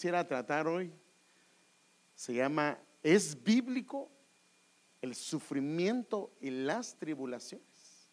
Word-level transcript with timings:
quisiera 0.00 0.26
tratar 0.26 0.66
hoy 0.66 0.90
se 2.14 2.32
llama, 2.32 2.78
¿es 3.02 3.44
bíblico 3.44 4.10
el 5.02 5.14
sufrimiento 5.14 6.32
y 6.40 6.48
las 6.48 6.96
tribulaciones? 6.96 8.08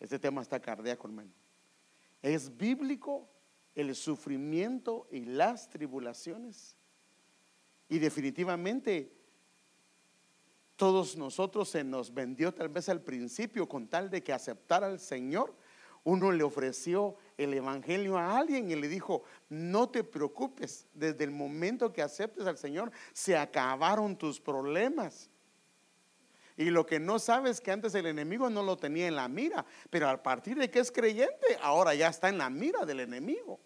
Este 0.00 0.18
tema 0.18 0.40
está 0.40 0.58
cardíaco, 0.58 1.08
hermano. 1.08 1.30
¿Es 2.22 2.56
bíblico 2.56 3.28
el 3.74 3.94
sufrimiento 3.94 5.06
y 5.10 5.26
las 5.26 5.68
tribulaciones? 5.68 6.74
Y 7.90 7.98
definitivamente 7.98 9.12
todos 10.74 11.18
nosotros 11.18 11.68
se 11.68 11.84
nos 11.84 12.14
vendió 12.14 12.54
tal 12.54 12.70
vez 12.70 12.88
al 12.88 13.02
principio 13.02 13.68
con 13.68 13.88
tal 13.88 14.08
de 14.08 14.22
que 14.22 14.32
aceptara 14.32 14.86
al 14.86 15.00
Señor. 15.00 15.54
Uno 16.02 16.32
le 16.32 16.44
ofreció 16.44 17.18
el 17.36 17.54
Evangelio 17.54 18.16
a 18.16 18.38
alguien 18.38 18.70
y 18.70 18.76
le 18.76 18.88
dijo, 18.88 19.24
no 19.48 19.88
te 19.88 20.04
preocupes, 20.04 20.86
desde 20.94 21.24
el 21.24 21.30
momento 21.30 21.92
que 21.92 22.02
aceptes 22.02 22.46
al 22.46 22.58
Señor 22.58 22.90
se 23.12 23.36
acabaron 23.36 24.16
tus 24.16 24.40
problemas. 24.40 25.30
Y 26.56 26.70
lo 26.70 26.86
que 26.86 26.98
no 26.98 27.18
sabes 27.18 27.60
que 27.60 27.70
antes 27.70 27.94
el 27.94 28.06
enemigo 28.06 28.48
no 28.48 28.62
lo 28.62 28.78
tenía 28.78 29.06
en 29.06 29.16
la 29.16 29.28
mira, 29.28 29.66
pero 29.90 30.08
a 30.08 30.22
partir 30.22 30.56
de 30.56 30.70
que 30.70 30.78
es 30.78 30.90
creyente, 30.90 31.58
ahora 31.60 31.94
ya 31.94 32.08
está 32.08 32.30
en 32.30 32.38
la 32.38 32.48
mira 32.48 32.86
del 32.86 33.00
enemigo. 33.00 33.60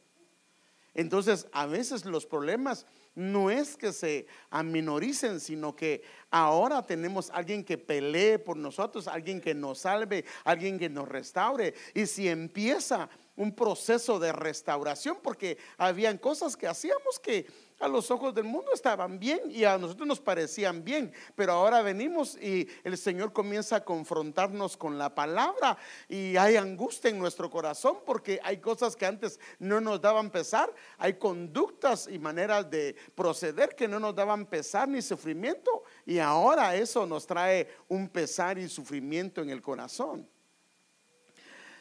Entonces, 0.93 1.47
a 1.53 1.67
veces 1.67 2.05
los 2.05 2.27
problemas 2.27 2.85
no 3.15 3.49
es 3.51 3.77
que 3.77 3.93
se 3.93 4.27
aminoricen, 4.51 5.39
sino 5.39 5.77
que 5.77 6.03
ahora 6.31 6.85
tenemos 6.85 7.31
alguien 7.31 7.65
que 7.65 7.79
pelee 7.79 8.41
por 8.41 8.57
nosotros, 8.57 9.07
alguien 9.07 9.41
que 9.41 9.55
nos 9.55 9.79
salve, 9.79 10.25
alguien 10.43 10.79
que 10.79 10.89
nos 10.89 11.09
restaure. 11.09 11.75
Y 11.95 12.07
si 12.07 12.29
empieza 12.29 13.09
un 13.37 13.55
proceso 13.55 14.19
de 14.19 14.33
restauración, 14.33 15.19
porque 15.23 15.59
habían 15.79 16.19
cosas 16.19 16.57
que 16.57 16.67
hacíamos 16.67 17.19
que 17.19 17.47
a 17.81 17.89
los 17.89 18.11
ojos 18.11 18.35
del 18.35 18.45
mundo 18.45 18.71
estaban 18.75 19.19
bien 19.19 19.41
y 19.49 19.65
a 19.65 19.79
nosotros 19.79 20.07
nos 20.07 20.21
parecían 20.21 20.85
bien, 20.85 21.13
pero 21.35 21.53
ahora 21.53 21.81
venimos 21.81 22.37
y 22.37 22.69
el 22.85 22.99
Señor 22.99 23.33
comienza 23.33 23.77
a 23.77 23.85
confrontarnos 23.85 24.77
con 24.77 24.99
la 24.99 25.15
palabra 25.15 25.79
y 26.07 26.37
hay 26.37 26.57
angustia 26.57 27.11
en 27.11 27.19
nuestro 27.19 27.51
corazón 27.51 27.99
porque 28.05 28.39
hay 28.45 28.59
cosas 28.59 28.95
que 28.95 29.07
antes 29.07 29.41
no 29.59 29.81
nos 29.81 30.01
daban 30.01 30.31
pesar, 30.31 30.73
hay 30.99 31.15
conductas 31.15 32.07
y 32.07 32.19
maneras 32.19 32.71
de 32.71 32.95
proceder 33.15 33.75
que 33.75 33.89
no 33.89 33.99
nos 33.99 34.15
daban 34.15 34.45
pesar 34.45 34.87
ni 34.87 35.01
sufrimiento 35.01 35.83
y 36.05 36.19
ahora 36.19 36.77
eso 36.77 37.07
nos 37.07 37.27
trae 37.27 37.67
un 37.89 38.09
pesar 38.09 38.59
y 38.59 38.69
sufrimiento 38.69 39.41
en 39.41 39.49
el 39.49 39.63
corazón. 39.63 40.29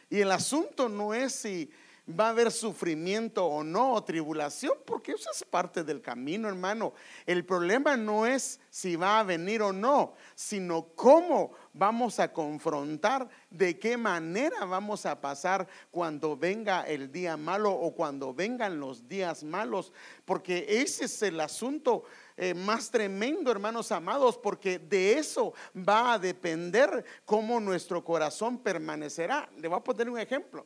Y 0.10 0.22
el 0.22 0.32
asunto 0.32 0.90
no 0.90 1.14
es 1.14 1.34
si 1.34 1.70
va 2.18 2.28
a 2.28 2.30
haber 2.30 2.52
sufrimiento 2.52 3.46
o 3.46 3.64
no, 3.64 3.94
o 3.94 4.04
tribulación, 4.04 4.74
porque 4.86 5.12
eso 5.12 5.30
es 5.32 5.44
parte 5.44 5.84
del 5.84 6.02
camino, 6.02 6.48
hermano. 6.48 6.94
El 7.26 7.46
problema 7.46 7.96
no 7.96 8.26
es 8.26 8.60
si 8.70 8.96
va 8.96 9.20
a 9.20 9.24
venir 9.24 9.62
o 9.62 9.72
no, 9.72 10.14
sino 10.34 10.88
cómo 10.96 11.52
vamos 11.74 12.20
a 12.20 12.34
confrontar, 12.34 13.30
de 13.50 13.78
qué 13.78 13.98
manera 13.98 14.66
vamos 14.66 15.06
a 15.06 15.22
pasar 15.22 15.68
cuando 15.92 16.36
venga 16.36 16.84
el 16.84 17.12
día 17.12 17.38
malo 17.38 17.72
o 17.72 17.94
cuando 17.94 18.34
vengan 18.34 18.80
los 18.80 19.08
días 19.08 19.44
malos, 19.44 19.94
porque 20.26 20.66
ese 20.68 21.06
es 21.06 21.22
el 21.22 21.40
asunto. 21.40 22.04
Eh, 22.42 22.54
más 22.54 22.90
tremendo, 22.90 23.52
hermanos 23.52 23.92
amados, 23.92 24.38
porque 24.38 24.80
de 24.80 25.18
eso 25.18 25.54
va 25.76 26.14
a 26.14 26.20
depender 26.20 27.04
cómo 27.26 27.60
nuestro 27.60 28.02
corazón 28.02 28.58
permanecerá. 28.58 29.50
Le 29.58 29.68
voy 29.68 29.78
a 29.78 29.84
poner 29.84 30.10
un 30.10 30.18
ejemplo. 30.18 30.66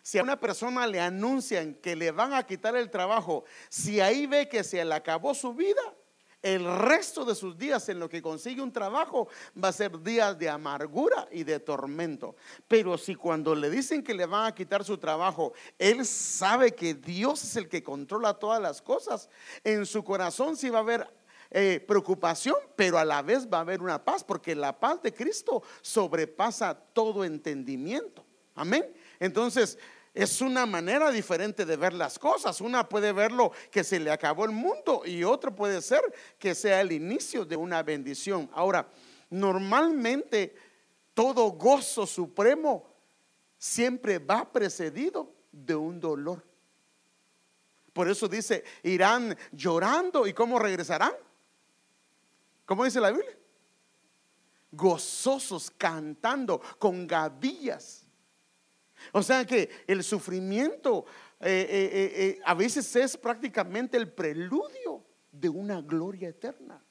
Si 0.00 0.16
a 0.16 0.22
una 0.22 0.38
persona 0.38 0.86
le 0.86 1.00
anuncian 1.00 1.74
que 1.74 1.96
le 1.96 2.12
van 2.12 2.34
a 2.34 2.46
quitar 2.46 2.76
el 2.76 2.88
trabajo, 2.88 3.44
si 3.68 4.00
ahí 4.00 4.28
ve 4.28 4.48
que 4.48 4.62
se 4.62 4.84
le 4.84 4.94
acabó 4.94 5.34
su 5.34 5.52
vida, 5.52 5.82
el 6.42 6.64
resto 6.64 7.24
de 7.24 7.34
sus 7.34 7.58
días 7.58 7.88
en 7.88 7.98
lo 7.98 8.08
que 8.08 8.22
consigue 8.22 8.62
un 8.62 8.72
trabajo 8.72 9.28
va 9.62 9.68
a 9.68 9.72
ser 9.72 10.00
días 10.02 10.38
de 10.38 10.48
amargura 10.48 11.28
y 11.32 11.44
de 11.44 11.58
tormento. 11.58 12.36
Pero 12.66 12.96
si 12.96 13.14
cuando 13.14 13.54
le 13.54 13.70
dicen 13.70 14.02
que 14.02 14.14
le 14.14 14.26
van 14.26 14.46
a 14.46 14.54
quitar 14.54 14.84
su 14.84 14.98
trabajo, 14.98 15.52
él 15.78 16.06
sabe 16.06 16.74
que 16.74 16.94
Dios 16.94 17.42
es 17.42 17.56
el 17.56 17.68
que 17.68 17.82
controla 17.82 18.34
todas 18.34 18.60
las 18.60 18.80
cosas, 18.80 19.28
en 19.64 19.84
su 19.84 20.04
corazón 20.04 20.56
sí 20.56 20.70
va 20.70 20.78
a 20.78 20.82
haber 20.82 21.18
eh, 21.50 21.82
preocupación, 21.86 22.56
pero 22.76 22.98
a 22.98 23.04
la 23.04 23.22
vez 23.22 23.48
va 23.52 23.58
a 23.58 23.62
haber 23.62 23.80
una 23.80 24.04
paz, 24.04 24.22
porque 24.22 24.54
la 24.54 24.78
paz 24.78 25.02
de 25.02 25.14
Cristo 25.14 25.62
sobrepasa 25.80 26.74
todo 26.92 27.24
entendimiento. 27.24 28.24
Amén. 28.54 28.92
Entonces, 29.18 29.78
es 30.18 30.40
una 30.40 30.66
manera 30.66 31.12
diferente 31.12 31.64
de 31.64 31.76
ver 31.76 31.92
las 31.92 32.18
cosas. 32.18 32.60
Una 32.60 32.88
puede 32.88 33.12
verlo 33.12 33.52
que 33.70 33.84
se 33.84 34.00
le 34.00 34.10
acabó 34.10 34.46
el 34.46 34.50
mundo 34.50 35.02
y 35.04 35.22
otra 35.22 35.54
puede 35.54 35.80
ser 35.80 36.00
que 36.40 36.56
sea 36.56 36.80
el 36.80 36.90
inicio 36.90 37.44
de 37.44 37.54
una 37.54 37.84
bendición. 37.84 38.50
Ahora, 38.52 38.88
normalmente 39.30 40.56
todo 41.14 41.52
gozo 41.52 42.04
supremo 42.04 42.84
siempre 43.58 44.18
va 44.18 44.50
precedido 44.50 45.32
de 45.52 45.76
un 45.76 46.00
dolor. 46.00 46.44
Por 47.92 48.08
eso 48.08 48.26
dice, 48.26 48.64
irán 48.82 49.38
llorando 49.52 50.26
y 50.26 50.32
cómo 50.32 50.58
regresarán. 50.58 51.12
¿Cómo 52.66 52.84
dice 52.84 53.00
la 53.00 53.12
Biblia? 53.12 53.38
Gozosos 54.72 55.70
cantando 55.70 56.60
con 56.80 57.06
gavillas. 57.06 58.07
O 59.12 59.22
sea 59.22 59.44
que 59.44 59.70
el 59.86 60.02
sufrimiento 60.02 61.06
eh, 61.40 61.66
eh, 61.70 62.12
eh, 62.16 62.40
a 62.44 62.54
veces 62.54 62.94
es 62.96 63.16
prácticamente 63.16 63.96
el 63.96 64.12
preludio 64.12 65.04
de 65.30 65.48
una 65.48 65.80
gloria 65.80 66.28
eterna. 66.28 66.82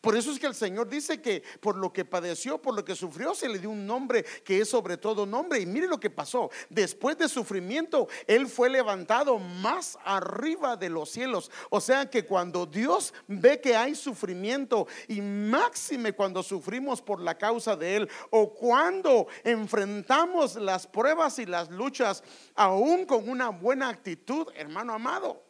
Por 0.00 0.16
eso 0.16 0.32
es 0.32 0.38
que 0.38 0.46
el 0.46 0.54
Señor 0.54 0.88
dice 0.88 1.20
que 1.20 1.42
por 1.60 1.76
lo 1.76 1.92
que 1.92 2.04
padeció, 2.04 2.60
por 2.60 2.74
lo 2.74 2.84
que 2.84 2.94
sufrió, 2.94 3.34
se 3.34 3.48
le 3.48 3.58
dio 3.58 3.70
un 3.70 3.86
nombre 3.86 4.24
que 4.44 4.60
es 4.60 4.68
sobre 4.68 4.96
todo 4.96 5.26
nombre. 5.26 5.60
Y 5.60 5.66
mire 5.66 5.86
lo 5.86 6.00
que 6.00 6.10
pasó. 6.10 6.50
Después 6.68 7.18
de 7.18 7.28
sufrimiento, 7.28 8.08
Él 8.26 8.46
fue 8.46 8.70
levantado 8.70 9.38
más 9.38 9.98
arriba 10.04 10.76
de 10.76 10.88
los 10.88 11.10
cielos. 11.10 11.50
O 11.70 11.80
sea 11.80 12.08
que 12.08 12.24
cuando 12.24 12.66
Dios 12.66 13.12
ve 13.26 13.60
que 13.60 13.76
hay 13.76 13.94
sufrimiento, 13.94 14.86
y 15.08 15.20
máxime 15.20 16.12
cuando 16.12 16.42
sufrimos 16.42 17.02
por 17.02 17.20
la 17.20 17.36
causa 17.36 17.76
de 17.76 17.96
Él, 17.96 18.08
o 18.30 18.52
cuando 18.54 19.26
enfrentamos 19.44 20.56
las 20.56 20.86
pruebas 20.86 21.38
y 21.38 21.46
las 21.46 21.70
luchas, 21.70 22.22
aún 22.54 23.04
con 23.06 23.28
una 23.28 23.48
buena 23.50 23.88
actitud, 23.88 24.48
hermano 24.54 24.94
amado, 24.94 25.42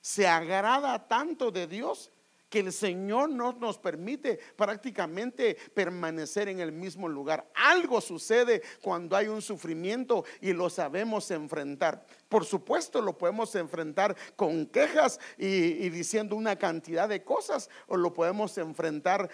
se 0.00 0.26
agrada 0.26 1.08
tanto 1.08 1.50
de 1.50 1.66
Dios 1.66 2.10
que 2.48 2.60
el 2.60 2.72
Señor 2.72 3.30
no 3.30 3.52
nos 3.52 3.78
permite 3.78 4.38
prácticamente 4.56 5.56
permanecer 5.74 6.48
en 6.48 6.60
el 6.60 6.72
mismo 6.72 7.08
lugar. 7.08 7.50
Algo 7.54 8.00
sucede 8.00 8.62
cuando 8.80 9.16
hay 9.16 9.26
un 9.26 9.42
sufrimiento 9.42 10.24
y 10.40 10.52
lo 10.52 10.70
sabemos 10.70 11.30
enfrentar. 11.30 12.06
Por 12.28 12.44
supuesto, 12.44 13.00
lo 13.02 13.18
podemos 13.18 13.54
enfrentar 13.54 14.16
con 14.36 14.66
quejas 14.66 15.18
y, 15.36 15.88
diciendo 15.88 16.36
una 16.36 16.56
cantidad 16.56 17.08
de 17.08 17.24
cosas, 17.24 17.68
o 17.86 17.96
lo 17.96 18.12
podemos 18.12 18.56
enfrentar 18.58 19.28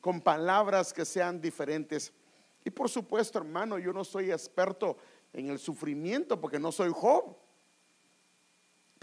con 0.00 0.20
palabras 0.22 0.92
que 0.92 1.04
sean 1.04 1.40
diferentes. 1.40 2.12
Y 2.64 2.70
por 2.70 2.88
supuesto, 2.88 3.38
hermano, 3.38 3.78
yo 3.78 3.92
no 3.92 4.04
soy 4.04 4.30
experto 4.30 4.96
en 5.32 5.50
el 5.50 5.58
sufrimiento 5.58 6.40
porque 6.40 6.58
no 6.58 6.72
soy 6.72 6.90
Job 6.94 7.43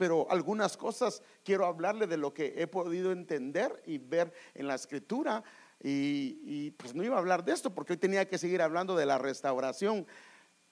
pero 0.02 0.26
algunas 0.32 0.78
cosas 0.78 1.22
quiero 1.44 1.64
hablarle 1.64 2.08
de 2.08 2.18
lo 2.18 2.34
que 2.34 2.56
he 2.58 2.66
podido 2.66 3.12
entender 3.12 3.84
y 3.86 4.00
ver 4.00 4.34
en 4.56 4.66
la 4.66 4.74
escritura. 4.74 5.44
Y, 5.80 6.72
pues 6.72 6.96
no 6.96 7.04
iba 7.04 7.18
a 7.18 7.20
hablar 7.20 7.46
de 7.46 7.52
esto 7.52 7.72
porque 7.72 7.94
hoy 7.94 7.98
tenía 7.98 8.28
que 8.28 8.40
seguir 8.40 8.64
hablando 8.64 8.96
de 8.96 9.06
la 9.06 9.20
restauración 9.20 10.08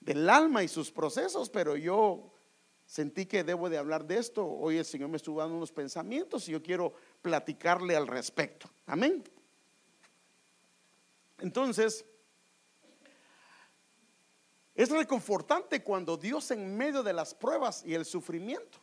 del 0.00 0.28
alma 0.28 0.64
y 0.64 0.68
sus 0.68 0.90
procesos, 0.90 1.48
pero 1.48 1.76
yo 1.76 2.32
sentí 2.86 3.24
que 3.24 3.44
debo 3.44 3.70
de 3.70 3.78
hablar 3.78 4.04
de 4.04 4.18
esto. 4.18 4.44
Hoy 4.44 4.78
el 4.78 4.84
Señor 4.84 5.10
me 5.10 5.18
estuvo 5.18 5.38
dando 5.38 5.54
unos 5.54 5.70
pensamientos 5.70 6.48
y 6.48 6.50
yo 6.50 6.60
quiero 6.60 6.92
platicarle 7.22 7.94
al 7.94 8.08
respecto. 8.08 8.68
Amén. 8.86 9.22
Entonces, 11.38 12.04
es 14.74 14.90
reconfortante 14.90 15.84
cuando 15.84 16.16
Dios 16.16 16.50
en 16.50 16.76
medio 16.76 17.04
de 17.04 17.12
las 17.12 17.32
pruebas 17.32 17.84
y 17.86 17.94
el 17.94 18.04
sufrimiento 18.04 18.80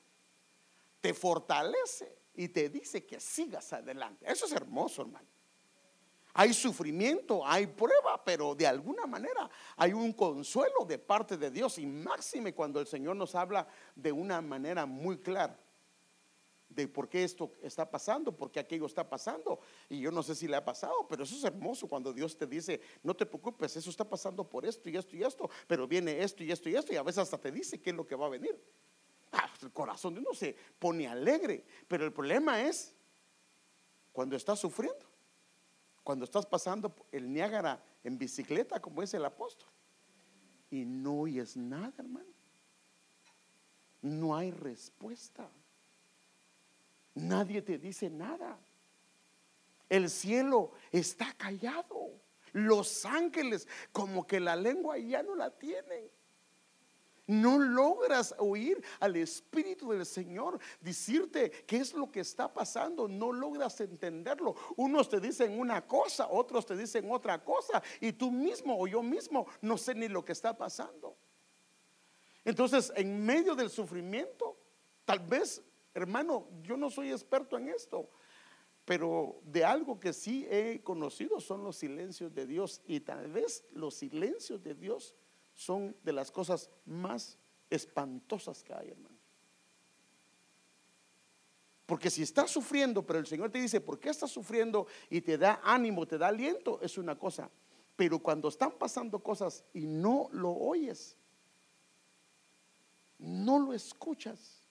te 1.08 1.14
fortalece 1.14 2.20
y 2.36 2.50
te 2.50 2.68
dice 2.68 3.06
que 3.06 3.18
sigas 3.22 3.72
adelante. 3.72 4.26
Eso 4.30 4.46
es 4.46 4.52
hermoso, 4.52 5.04
hermano. 5.04 5.26
Hay 6.34 6.54
sufrimiento, 6.54 7.48
hay 7.48 7.66
prueba, 7.66 8.22
pero 8.26 8.54
de 8.54 8.68
alguna 8.68 9.06
manera 9.06 9.50
hay 9.78 9.94
un 9.94 10.12
consuelo 10.12 10.84
de 10.86 11.00
parte 11.00 11.38
de 11.38 11.50
Dios 11.50 11.78
y 11.78 11.86
máxime 11.86 12.54
cuando 12.54 12.82
el 12.82 12.88
Señor 12.88 13.16
nos 13.16 13.36
habla 13.36 13.66
de 13.96 14.12
una 14.12 14.42
manera 14.42 14.86
muy 14.86 15.18
clara 15.20 15.58
de 16.68 16.90
por 16.90 17.08
qué 17.08 17.24
esto 17.24 17.54
está 17.62 17.90
pasando, 17.90 18.36
por 18.36 18.52
qué 18.52 18.60
aquello 18.60 18.86
está 18.86 19.08
pasando. 19.08 19.62
Y 19.88 20.02
yo 20.02 20.12
no 20.12 20.22
sé 20.22 20.36
si 20.36 20.46
le 20.46 20.58
ha 20.58 20.66
pasado, 20.66 21.08
pero 21.08 21.24
eso 21.24 21.38
es 21.38 21.44
hermoso 21.46 21.88
cuando 21.88 22.12
Dios 22.12 22.38
te 22.38 22.46
dice, 22.46 22.82
no 23.02 23.16
te 23.16 23.26
preocupes, 23.26 23.78
eso 23.78 23.90
está 23.90 24.04
pasando 24.04 24.44
por 24.44 24.66
esto 24.66 24.90
y 24.90 24.98
esto 24.98 25.16
y 25.16 25.24
esto, 25.24 25.50
pero 25.68 25.88
viene 25.88 26.22
esto 26.22 26.44
y 26.44 26.52
esto 26.52 26.68
y 26.68 26.76
esto, 26.76 26.92
y 26.92 26.98
a 26.98 27.04
veces 27.04 27.20
hasta 27.20 27.38
te 27.38 27.50
dice 27.50 27.80
qué 27.80 27.92
es 27.92 27.96
lo 27.96 28.06
que 28.06 28.14
va 28.14 28.26
a 28.26 28.30
venir. 28.30 28.62
El 29.62 29.72
corazón 29.72 30.14
de 30.14 30.20
uno 30.22 30.34
se 30.34 30.56
pone 30.80 31.08
alegre. 31.08 31.64
Pero 31.88 32.06
el 32.06 32.14
problema 32.14 32.62
es 32.62 32.94
cuando 34.12 34.36
estás 34.36 34.60
sufriendo, 34.60 35.06
cuando 36.04 36.26
estás 36.26 36.46
pasando 36.46 36.94
el 37.12 37.32
Niágara 37.32 37.84
en 38.04 38.18
bicicleta, 38.18 38.80
como 38.80 39.04
es 39.04 39.14
el 39.14 39.26
apóstol, 39.26 39.70
y 40.70 40.86
no 40.86 41.22
oyes 41.22 41.56
nada, 41.56 41.94
hermano. 41.98 42.26
No 44.02 44.36
hay 44.36 44.52
respuesta. 44.52 45.50
Nadie 47.16 47.62
te 47.62 47.78
dice 47.78 48.10
nada. 48.10 48.58
El 49.90 50.10
cielo 50.10 50.72
está 50.92 51.34
callado. 51.34 52.12
Los 52.54 53.06
ángeles 53.06 53.68
como 53.92 54.26
que 54.26 54.40
la 54.40 54.56
lengua 54.56 54.98
ya 54.98 55.24
no 55.24 55.36
la 55.36 55.50
tienen. 55.52 56.10
No 57.28 57.60
logras 57.60 58.34
oír 58.38 58.82
al 59.02 59.18
Espíritu 59.18 59.92
del 59.92 60.06
Señor 60.06 60.58
decirte 60.80 61.52
qué 61.68 61.78
es 61.78 61.94
lo 61.94 62.10
que 62.10 62.22
está 62.22 62.54
pasando. 62.54 63.10
No 63.10 63.34
logras 63.34 63.82
entenderlo. 63.82 64.56
Unos 64.78 65.10
te 65.10 65.20
dicen 65.20 65.60
una 65.60 65.86
cosa, 65.86 66.30
otros 66.30 66.66
te 66.66 66.78
dicen 66.78 67.12
otra 67.12 67.44
cosa. 67.44 67.84
Y 68.00 68.14
tú 68.14 68.32
mismo 68.32 68.80
o 68.80 68.88
yo 68.88 69.04
mismo 69.04 69.46
no 69.62 69.78
sé 69.78 69.94
ni 69.94 70.08
lo 70.08 70.24
que 70.24 70.32
está 70.32 70.58
pasando. 70.58 71.18
Entonces, 72.46 72.94
en 72.96 73.26
medio 73.26 73.56
del 73.56 73.70
sufrimiento, 73.70 74.58
tal 75.04 75.20
vez, 75.20 75.62
hermano, 75.94 76.48
yo 76.62 76.78
no 76.78 76.90
soy 76.90 77.12
experto 77.12 77.58
en 77.58 77.68
esto. 77.68 78.10
Pero 78.86 79.42
de 79.44 79.66
algo 79.66 80.00
que 80.00 80.14
sí 80.14 80.48
he 80.50 80.82
conocido 80.82 81.42
son 81.42 81.62
los 81.62 81.76
silencios 81.76 82.34
de 82.34 82.46
Dios. 82.46 82.82
Y 82.88 83.02
tal 83.02 83.30
vez 83.30 83.66
los 83.74 83.96
silencios 83.96 84.64
de 84.64 84.76
Dios 84.76 85.14
son 85.58 85.98
de 86.04 86.14
las 86.14 86.30
cosas 86.30 86.70
más 86.86 87.36
espantosas 87.72 88.64
que 88.64 88.74
hay, 88.76 88.92
hermano. 88.92 89.18
Porque 91.88 92.12
si 92.12 92.22
estás 92.22 92.52
sufriendo, 92.52 93.04
pero 93.04 93.18
el 93.18 93.26
Señor 93.26 93.50
te 93.50 93.60
dice, 93.60 93.82
¿por 93.82 94.00
qué 94.00 94.10
estás 94.10 94.30
sufriendo? 94.30 94.86
Y 95.10 95.22
te 95.22 95.36
da 95.36 95.60
ánimo, 95.64 96.06
te 96.06 96.20
da 96.20 96.28
aliento, 96.28 96.80
es 96.82 96.98
una 97.00 97.18
cosa. 97.18 97.50
Pero 97.96 98.20
cuando 98.20 98.50
están 98.50 98.74
pasando 98.74 99.18
cosas 99.20 99.64
y 99.74 99.88
no 99.88 100.30
lo 100.32 100.52
oyes, 100.52 101.18
no 103.18 103.58
lo 103.58 103.74
escuchas, 103.74 104.62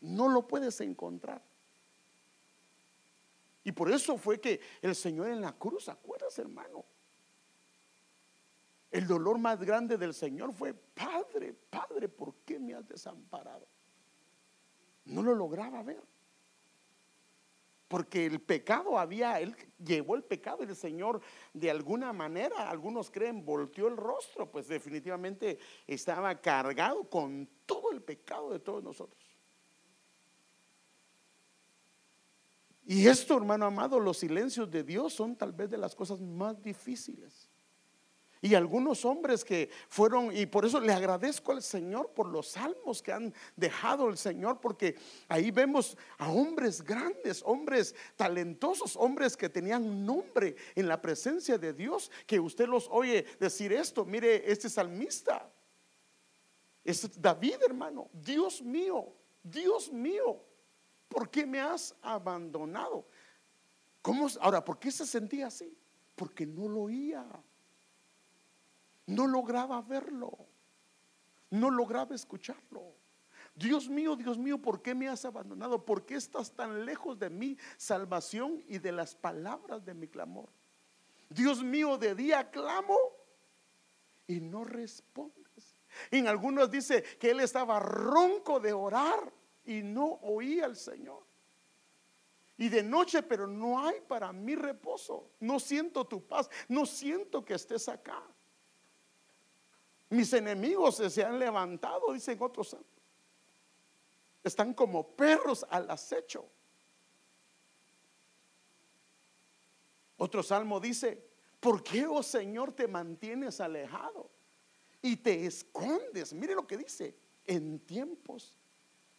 no 0.00 0.28
lo 0.28 0.48
puedes 0.48 0.80
encontrar. 0.80 1.42
Y 3.64 3.72
por 3.72 3.90
eso 3.90 4.16
fue 4.16 4.40
que 4.40 4.60
el 4.80 4.94
Señor 4.94 5.28
en 5.28 5.42
la 5.42 5.52
cruz, 5.52 5.90
¿acuerdas, 5.90 6.38
hermano? 6.38 6.86
El 8.96 9.06
dolor 9.06 9.36
más 9.36 9.60
grande 9.60 9.98
del 9.98 10.14
Señor 10.14 10.54
fue, 10.54 10.72
Padre, 10.72 11.52
Padre, 11.52 12.08
¿por 12.08 12.36
qué 12.46 12.58
me 12.58 12.72
has 12.72 12.88
desamparado? 12.88 13.68
No 15.04 15.22
lo 15.22 15.34
lograba 15.34 15.82
ver. 15.82 16.02
Porque 17.88 18.24
el 18.24 18.40
pecado 18.40 18.98
había, 18.98 19.38
él 19.38 19.54
llevó 19.84 20.16
el 20.16 20.24
pecado 20.24 20.64
y 20.64 20.68
el 20.68 20.76
Señor 20.76 21.20
de 21.52 21.70
alguna 21.70 22.14
manera, 22.14 22.70
algunos 22.70 23.10
creen, 23.10 23.44
volteó 23.44 23.88
el 23.88 23.98
rostro, 23.98 24.50
pues 24.50 24.66
definitivamente 24.66 25.58
estaba 25.86 26.34
cargado 26.40 27.04
con 27.04 27.46
todo 27.66 27.92
el 27.92 28.00
pecado 28.00 28.48
de 28.48 28.60
todos 28.60 28.82
nosotros. 28.82 29.22
Y 32.86 33.06
esto, 33.06 33.36
hermano 33.36 33.66
amado, 33.66 34.00
los 34.00 34.16
silencios 34.16 34.70
de 34.70 34.82
Dios 34.82 35.12
son 35.12 35.36
tal 35.36 35.52
vez 35.52 35.68
de 35.68 35.76
las 35.76 35.94
cosas 35.94 36.18
más 36.18 36.62
difíciles. 36.62 37.45
Y 38.42 38.54
algunos 38.54 39.04
hombres 39.04 39.44
que 39.44 39.70
fueron, 39.88 40.36
y 40.36 40.46
por 40.46 40.64
eso 40.66 40.80
le 40.80 40.92
agradezco 40.92 41.52
al 41.52 41.62
Señor 41.62 42.10
por 42.10 42.28
los 42.28 42.48
salmos 42.48 43.02
que 43.02 43.12
han 43.12 43.34
dejado 43.56 44.08
el 44.08 44.18
Señor, 44.18 44.60
porque 44.60 44.96
ahí 45.28 45.50
vemos 45.50 45.96
a 46.18 46.30
hombres 46.30 46.82
grandes, 46.82 47.42
hombres 47.44 47.94
talentosos, 48.16 48.96
hombres 48.96 49.36
que 49.36 49.48
tenían 49.48 50.04
nombre 50.04 50.54
en 50.74 50.86
la 50.86 51.00
presencia 51.00 51.56
de 51.56 51.72
Dios, 51.72 52.10
que 52.26 52.38
usted 52.38 52.68
los 52.68 52.88
oye 52.90 53.24
decir 53.40 53.72
esto, 53.72 54.04
mire, 54.04 54.50
este 54.50 54.68
salmista, 54.68 55.50
es 56.84 57.20
David 57.20 57.56
hermano, 57.66 58.08
Dios 58.12 58.62
mío, 58.62 59.12
Dios 59.42 59.92
mío, 59.92 60.40
¿por 61.08 61.30
qué 61.30 61.46
me 61.46 61.60
has 61.60 61.94
abandonado? 62.02 63.06
¿Cómo, 64.02 64.28
ahora, 64.40 64.64
¿por 64.64 64.78
qué 64.78 64.92
se 64.92 65.04
sentía 65.04 65.48
así? 65.48 65.76
Porque 66.14 66.46
no 66.46 66.68
lo 66.68 66.82
oía. 66.82 67.26
No 69.06 69.26
lograba 69.26 69.80
verlo. 69.82 70.36
No 71.50 71.70
lograba 71.70 72.14
escucharlo. 72.14 72.94
Dios 73.54 73.88
mío, 73.88 74.16
Dios 74.16 74.36
mío, 74.36 74.58
¿por 74.60 74.82
qué 74.82 74.94
me 74.94 75.08
has 75.08 75.24
abandonado? 75.24 75.84
¿Por 75.84 76.04
qué 76.04 76.16
estás 76.16 76.52
tan 76.52 76.84
lejos 76.84 77.18
de 77.18 77.30
mi 77.30 77.56
salvación 77.78 78.62
y 78.68 78.78
de 78.78 78.92
las 78.92 79.14
palabras 79.14 79.84
de 79.84 79.94
mi 79.94 80.08
clamor? 80.08 80.50
Dios 81.30 81.62
mío, 81.62 81.96
de 81.96 82.14
día 82.14 82.50
clamo 82.50 82.98
y 84.26 84.40
no 84.40 84.64
respondes. 84.64 85.76
En 86.10 86.28
algunos 86.28 86.70
dice 86.70 87.02
que 87.18 87.30
él 87.30 87.40
estaba 87.40 87.80
ronco 87.80 88.60
de 88.60 88.72
orar 88.72 89.32
y 89.64 89.82
no 89.82 90.18
oía 90.22 90.66
al 90.66 90.76
Señor. 90.76 91.24
Y 92.58 92.68
de 92.68 92.82
noche, 92.82 93.22
pero 93.22 93.46
no 93.46 93.84
hay 93.84 94.00
para 94.06 94.32
mí 94.32 94.54
reposo. 94.54 95.30
No 95.40 95.60
siento 95.60 96.06
tu 96.06 96.26
paz, 96.26 96.48
no 96.68 96.86
siento 96.86 97.44
que 97.44 97.54
estés 97.54 97.88
acá. 97.88 98.22
Mis 100.08 100.32
enemigos 100.32 100.96
se 100.96 101.24
han 101.24 101.38
levantado, 101.38 102.12
dicen 102.12 102.38
otros. 102.40 102.76
Están 104.44 104.72
como 104.74 105.08
perros 105.08 105.66
al 105.68 105.90
acecho. 105.90 106.48
Otro 110.18 110.42
salmo 110.42 110.80
dice, 110.80 111.22
¿por 111.60 111.82
qué, 111.82 112.06
oh 112.06 112.22
Señor, 112.22 112.72
te 112.72 112.86
mantienes 112.86 113.60
alejado 113.60 114.30
y 115.02 115.16
te 115.16 115.44
escondes? 115.44 116.32
Mire 116.32 116.54
lo 116.54 116.66
que 116.66 116.78
dice, 116.78 117.16
en 117.44 117.80
tiempos 117.80 118.54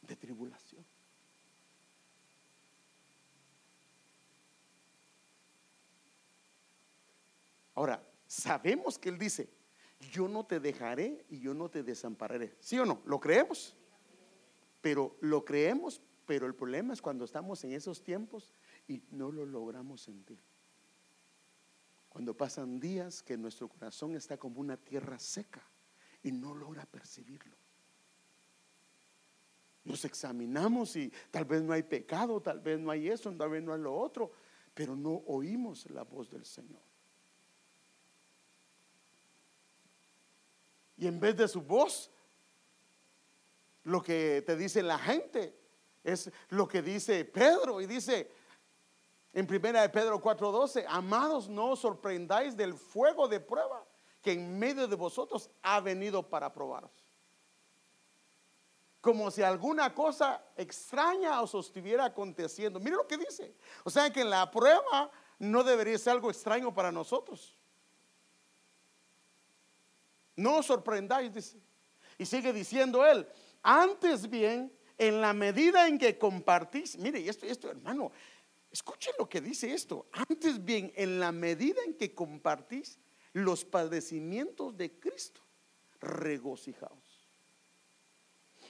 de 0.01 0.16
tribulación. 0.16 0.86
Ahora, 7.75 8.01
sabemos 8.25 8.98
que 8.98 9.10
Él 9.10 9.19
dice, 9.19 9.48
yo 10.12 10.27
no 10.27 10.45
te 10.45 10.59
dejaré 10.59 11.25
y 11.30 11.39
yo 11.39 11.54
no 11.54 11.69
te 11.69 11.83
desampararé. 11.83 12.56
¿Sí 12.59 12.77
o 12.80 12.86
no? 12.86 13.01
¿Lo 13.06 13.19
creemos? 13.19 13.75
Pero 14.81 15.18
lo 15.21 15.44
creemos, 15.44 16.01
pero 16.25 16.45
el 16.45 16.56
problema 16.56 16.94
es 16.94 17.01
cuando 17.01 17.25
estamos 17.25 17.63
en 17.63 17.74
esos 17.74 18.03
tiempos 18.03 18.53
y 18.88 19.01
no 19.12 19.31
lo 19.31 19.46
logramos 19.46 20.01
sentir. 20.01 20.39
Cuando 22.10 22.36
pasan 22.36 22.79
días 22.79 23.22
que 23.22 23.38
nuestro 23.38 23.67
corazón 23.67 24.15
está 24.15 24.38
como 24.38 24.60
una 24.60 24.77
tierra 24.77 25.20
seca 25.20 25.62
y 26.24 26.31
no 26.31 26.55
logra 26.55 26.86
percibirlo. 26.86 27.55
Nos 29.84 30.03
examinamos 30.03 30.96
y 30.96 31.12
tal 31.31 31.46
vez 31.46 31.62
no 31.62 31.74
hay 31.74 31.84
pecado, 31.84 32.41
tal 32.41 32.60
vez 32.60 32.79
no 32.79 32.91
hay 32.91 33.08
eso, 33.08 33.31
tal 33.31 33.50
vez 33.50 33.63
no 33.63 33.74
hay 33.74 33.79
lo 33.79 33.96
otro, 33.96 34.31
pero 34.74 34.96
no 34.96 35.24
oímos 35.27 35.89
la 35.91 36.03
voz 36.03 36.29
del 36.29 36.46
Señor. 36.46 36.81
Y 40.98 41.08
en 41.08 41.20
vez 41.20 41.38
de 41.38 41.48
su 41.48 41.62
voz, 41.62 42.12
lo 43.84 44.01
que 44.01 44.44
te 44.46 44.56
dice 44.56 44.82
la 44.84 44.98
gente 44.98 45.58
es 46.04 46.32
lo 46.50 46.68
que 46.68 46.82
dice 46.82 47.24
Pedro. 47.25 47.80
Y 47.80 47.86
dice 47.86 48.32
en 49.34 49.46
primera 49.46 49.82
de 49.82 49.89
Pedro 49.89 50.20
4:12, 50.20 50.86
amados, 50.88 51.48
no 51.48 51.72
os 51.72 51.80
sorprendáis 51.80 52.58
del 52.58 52.74
fuego 52.74 53.27
de 53.27 53.39
prueba 53.39 53.86
que 54.22 54.32
en 54.32 54.58
medio 54.58 54.88
de 54.88 54.96
vosotros 54.96 55.50
ha 55.62 55.80
venido 55.80 56.27
para 56.27 56.51
probaros. 56.51 56.92
Como 59.00 59.30
si 59.30 59.44
alguna 59.44 59.94
cosa 59.94 60.44
extraña 60.56 61.39
os 61.42 61.54
estuviera 61.54 62.06
aconteciendo. 62.06 62.80
Mire 62.80 62.96
lo 62.96 63.08
que 63.08 63.18
dice. 63.18 63.56
O 63.84 63.89
sea 63.89 64.12
que 64.12 64.22
en 64.22 64.30
la 64.30 64.50
prueba 64.50 65.12
no 65.39 65.63
debería 65.63 65.98
ser 65.98 66.13
algo 66.13 66.32
extraño 66.32 66.74
para 66.74 66.92
nosotros. 66.92 67.56
No 70.38 70.58
os 70.58 70.67
sorprendáis, 70.67 71.34
dice. 71.34 71.58
Y 72.17 72.25
sigue 72.25 72.53
diciendo 72.53 73.06
él, 73.06 73.27
antes 73.62 74.29
bien, 74.29 74.72
en 74.98 75.20
la 75.20 75.34
medida 75.34 75.88
en 75.88 75.98
que 75.98 76.17
compartís, 76.17 76.98
mire, 76.98 77.27
esto, 77.27 77.46
esto, 77.46 77.70
hermano, 77.70 78.12
escuchen 78.72 79.13
lo 79.20 79.27
que 79.27 79.41
dice 79.41 79.74
esto. 79.74 80.08
Antes 80.12 80.63
bien, 80.63 80.91
en 80.96 81.20
la 81.20 81.32
medida 81.32 81.84
en 81.84 81.96
que 81.96 82.15
compartís 82.15 82.98
los 83.34 83.65
padecimientos 83.65 84.75
de 84.77 85.00
Cristo, 85.00 85.41
regocijaos. 86.00 87.27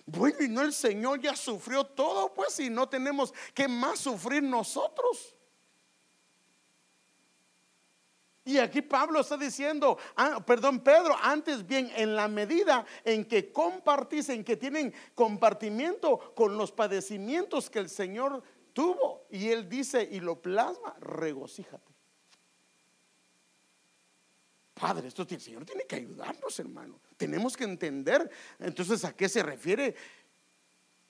Bueno, 0.05 0.37
y 0.41 0.47
no 0.47 0.61
el 0.61 0.73
Señor 0.73 1.21
ya 1.21 1.35
sufrió 1.35 1.85
todo, 1.85 2.33
pues, 2.33 2.59
y 2.59 2.69
no 2.69 2.87
tenemos 2.87 3.33
que 3.53 3.67
más 3.67 3.99
sufrir 3.99 4.41
nosotros. 4.41 5.35
Y 8.47 8.59
aquí 8.59 8.81
Pablo 8.81 9.19
está 9.19 9.35
diciendo, 9.35 9.97
ah, 10.15 10.41
perdón, 10.45 10.79
Pedro, 10.79 11.17
antes 11.21 11.67
bien, 11.67 11.91
en 11.97 12.15
la 12.15 12.29
medida 12.29 12.85
en 13.03 13.25
que 13.25 13.51
compartís, 13.51 14.29
en 14.29 14.41
que 14.41 14.55
tienen 14.55 14.93
compartimiento 15.13 16.33
con 16.33 16.55
los 16.55 16.71
padecimientos 16.71 17.69
que 17.69 17.79
el 17.79 17.89
Señor 17.89 18.41
tuvo, 18.71 19.25
y 19.29 19.49
él 19.49 19.67
dice 19.67 20.07
y 20.09 20.21
lo 20.21 20.41
plasma, 20.41 20.95
regocíjate. 21.01 21.93
Padre, 24.75 25.09
esto 25.09 25.27
el 25.29 25.41
Señor 25.41 25.65
tiene 25.65 25.83
que 25.83 25.97
ayudarnos, 25.97 26.57
hermano. 26.57 27.01
Tenemos 27.17 27.57
que 27.57 27.65
entender 27.65 28.31
entonces 28.59 29.03
a 29.03 29.13
qué 29.13 29.27
se 29.27 29.43
refiere 29.43 29.93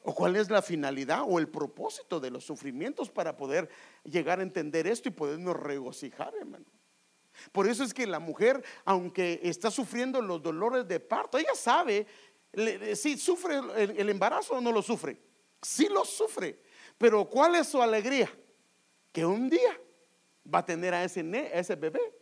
o 0.01 0.15
cuál 0.15 0.38
es 0.38 0.50
la 0.50 0.63
finalidad 0.63 1.22
o 1.24 1.38
el 1.38 1.50
propósito 1.50 2.20
de 2.20 2.32
los 2.32 2.44
sufrimientos 2.44 3.12
para 3.12 3.38
poder 3.38 3.70
llegar 4.06 4.39
a 4.39 4.44
entender 4.44 4.88
esto 4.88 5.10
y 5.10 5.12
podernos 5.12 5.56
regocijar, 5.56 6.34
hermano. 6.34 6.65
Por 7.51 7.67
eso 7.67 7.84
es 7.84 7.94
que 7.94 8.08
la 8.08 8.20
mujer, 8.20 8.63
aunque 8.86 9.39
está 9.44 9.72
sufriendo 9.72 10.22
los 10.22 10.41
dolores 10.41 10.88
de 10.88 11.00
parto, 11.00 11.38
ella 11.38 11.56
sabe 11.56 12.08
si 12.96 13.17
sufre 13.17 13.60
el, 13.75 14.10
embarazo 14.10 14.56
o 14.56 14.62
no 14.62 14.72
lo 14.72 14.82
sufre. 14.82 15.17
Sí 15.62 15.88
lo 15.89 16.06
sufre. 16.06 16.60
Pero 16.98 17.25
¿cuál 17.25 17.56
es 17.56 17.67
su 17.67 17.82
alegría? 17.82 18.29
Que 19.12 19.25
un 19.25 19.50
día 19.50 19.79
va 20.53 20.60
a 20.60 20.65
tener 20.65 20.94
a 20.94 21.03
ese, 21.03 21.22
a 21.22 21.60
ese 21.60 21.75
bebé 21.75 22.17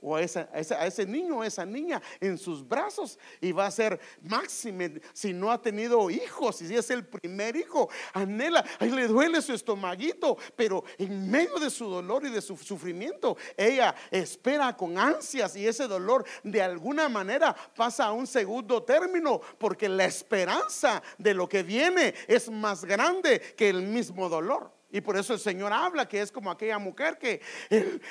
o 0.00 0.16
a, 0.16 0.22
ese 0.22 1.06
niño 1.06 1.38
o 1.38 1.44
esa 1.44 1.64
niña 1.64 2.00
en 2.20 2.38
sus 2.38 2.66
brazos 2.66 3.18
y 3.40 3.52
va 3.52 3.66
a 3.66 3.70
ser 3.70 4.00
máxime 4.22 5.00
si 5.12 5.32
no 5.32 5.50
ha 5.50 5.60
tenido 5.60 6.10
hijos, 6.10 6.62
y 6.62 6.68
si 6.68 6.76
es 6.76 6.90
el 6.90 7.04
primer 7.06 7.56
hijo, 7.56 7.88
anhela, 8.12 8.64
ahí 8.78 8.90
le 8.90 9.06
duele 9.06 9.42
su 9.42 9.52
estomaguito, 9.52 10.36
pero 10.56 10.84
en 10.98 11.30
medio 11.30 11.58
de 11.58 11.70
su 11.70 11.88
dolor 11.88 12.24
y 12.24 12.30
de 12.30 12.40
su 12.40 12.56
sufrimiento, 12.56 13.36
ella 13.56 13.94
espera 14.10 14.76
con 14.76 14.98
ansias 14.98 15.56
y 15.56 15.66
ese 15.66 15.86
dolor 15.86 16.24
de 16.42 16.62
alguna 16.62 17.08
manera 17.08 17.54
pasa 17.74 18.06
a 18.06 18.12
un 18.12 18.26
segundo 18.26 18.82
término 18.82 19.40
porque 19.58 19.88
la 19.88 20.04
esperanza 20.04 21.02
de 21.18 21.34
lo 21.34 21.48
que 21.48 21.62
viene 21.62 22.14
es 22.26 22.50
más 22.50 22.84
grande 22.84 23.40
que 23.56 23.68
el 23.68 23.82
mismo 23.82 24.28
dolor. 24.28 24.79
Y 24.92 25.00
por 25.00 25.16
eso 25.16 25.34
el 25.34 25.40
Señor 25.40 25.72
habla 25.72 26.08
que 26.08 26.20
es 26.20 26.32
como 26.32 26.50
aquella 26.50 26.78
mujer 26.78 27.18
que 27.18 27.40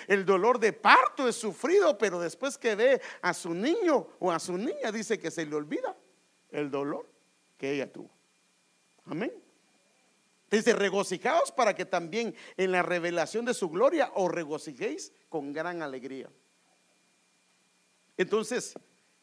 el, 0.08 0.26
dolor 0.26 0.60
de 0.60 0.72
parto 0.72 1.28
es 1.28 1.36
sufrido, 1.36 1.98
pero 1.98 2.20
después 2.20 2.58
que 2.58 2.76
ve 2.76 3.02
a 3.22 3.34
su 3.34 3.54
niño 3.54 4.08
o 4.20 4.32
a 4.32 4.40
su 4.40 4.58
niña 4.58 4.92
dice 4.92 5.20
que 5.20 5.30
se 5.30 5.46
le 5.46 5.56
olvida 5.56 5.96
el 6.52 6.72
dolor 6.72 7.10
que 7.58 7.74
ella 7.74 7.92
tuvo. 7.92 8.10
Amén. 9.06 9.34
Dice, 10.50 10.74
regocijaos 10.74 11.52
para 11.52 11.76
que 11.76 11.86
también 11.86 12.34
en 12.58 12.72
la 12.72 12.82
revelación 12.82 13.46
de 13.46 13.54
su 13.54 13.70
gloria 13.70 14.12
os 14.16 14.32
regocijéis 14.32 15.12
con 15.28 15.52
gran 15.54 15.82
alegría. 15.82 16.30
Entonces, 18.18 18.74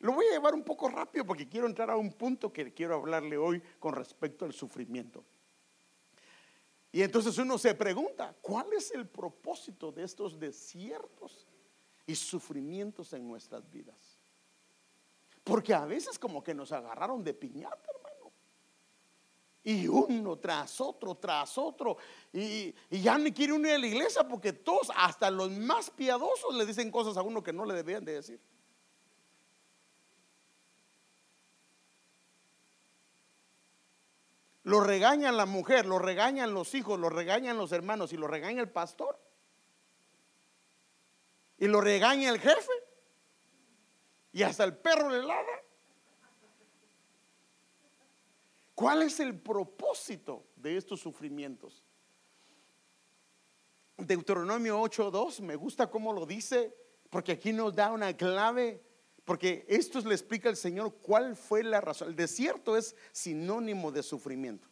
lo 0.01 0.13
voy 0.13 0.27
a 0.27 0.33
llevar 0.33 0.55
un 0.55 0.63
poco 0.63 0.89
rápido 0.89 1.25
porque 1.25 1.49
quiero 1.49 1.67
entrar 1.67 1.91
a 1.91 1.97
un 1.97 2.13
punto 2.13 2.53
que 2.53 2.73
quiero 2.73 2.95
hablarle 2.95 3.37
hoy 3.37 3.63
con 3.79 3.95
respecto 3.95 4.45
al 4.45 4.53
sufrimiento. 4.53 5.25
Y 6.93 7.03
entonces 7.03 7.37
uno 7.39 7.59
se 7.59 7.75
pregunta, 7.75 8.35
¿cuál 8.41 8.73
es 8.73 8.91
el 8.93 9.07
propósito 9.07 9.93
de 9.93 10.05
estos 10.05 10.39
desiertos 10.39 11.47
y 12.07 12.15
sufrimientos 12.15 13.13
en 13.13 13.29
nuestras 13.29 13.69
vidas? 13.71 14.19
Porque 15.45 15.75
a 15.75 15.85
veces 15.85 16.19
como 16.19 16.43
que 16.43 16.55
nos 16.55 16.73
agarraron 16.73 17.23
de 17.23 17.35
piñata, 17.35 17.91
hermano. 17.95 18.33
Y 19.63 19.87
uno 19.89 20.37
tras 20.39 20.81
otro, 20.81 21.15
tras 21.17 21.59
otro. 21.59 21.97
Y, 22.33 22.75
ya 22.91 23.19
ni 23.19 23.33
quiere 23.33 23.53
unir 23.53 23.73
a 23.73 23.79
la 23.79 23.87
iglesia 23.87 24.27
porque 24.27 24.53
todos, 24.53 24.91
hasta 24.97 25.31
los 25.31 25.51
más 25.51 25.91
piadosos, 25.91 26.55
le 26.55 26.67
dicen 26.67 26.91
cosas 26.91 27.17
a 27.17 27.23
uno 27.23 27.43
que 27.43 27.53
no 27.53 27.65
le 27.65 27.75
debían 27.75 28.05
de 28.05 28.15
decir. 28.15 28.41
Lo 34.67 34.81
regañan 34.81 35.37
la 35.37 35.47
mujer, 35.47 35.87
lo 35.87 36.01
regañan 36.01 36.53
los 36.53 36.75
hijos, 36.75 36.99
lo 36.99 37.09
regañan 37.09 37.57
los 37.57 37.71
hermanos 37.71 38.13
y 38.13 38.17
lo 38.17 38.27
regaña 38.27 38.61
el 38.61 38.69
pastor. 38.69 39.17
Y 41.57 41.69
lo 41.69 41.81
regaña 41.81 42.31
el 42.31 42.41
jefe. 42.41 42.73
Y 44.33 44.43
hasta 44.43 44.65
el 44.65 44.77
perro 44.77 45.09
le 45.09 45.21
ladra. 45.23 45.63
¿Cuál 48.75 49.03
es 49.03 49.21
el 49.21 49.39
propósito 49.39 50.49
de 50.57 50.77
estos 50.77 50.99
sufrimientos? 50.99 51.85
Deuteronomio 53.97 54.83
8.2, 54.83 55.43
me 55.43 55.55
gusta 55.55 55.89
cómo 55.89 56.13
lo 56.13 56.27
dice, 56.27 56.77
porque 57.09 57.31
aquí 57.31 57.53
nos 57.53 57.73
da 57.73 57.93
una 57.93 58.17
clave 58.17 58.83
porque 59.27 59.67
esto 59.69 59.99
le 60.03 60.15
explica 60.15 60.49
el 60.49 60.57
Señor 60.57 60.95
cuál 61.03 61.35
fue 61.35 61.65
la 61.65 61.81
razón. 61.81 62.09
El 62.09 62.17
desierto 62.17 62.77
es 62.77 62.95
sinónimo 63.11 63.91
de 63.91 64.05
sufrimiento. 64.05 64.69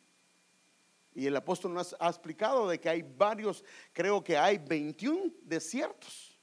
Y 1.12 1.26
el 1.26 1.36
apóstol 1.36 1.74
nos 1.74 1.96
ha 1.98 2.08
explicado 2.08 2.68
de 2.68 2.78
que 2.78 2.88
hay 2.88 3.02
varios, 3.02 3.64
creo 3.92 4.22
que 4.22 4.38
hay 4.38 4.58
21 4.58 5.32
desiertos. 5.42 6.40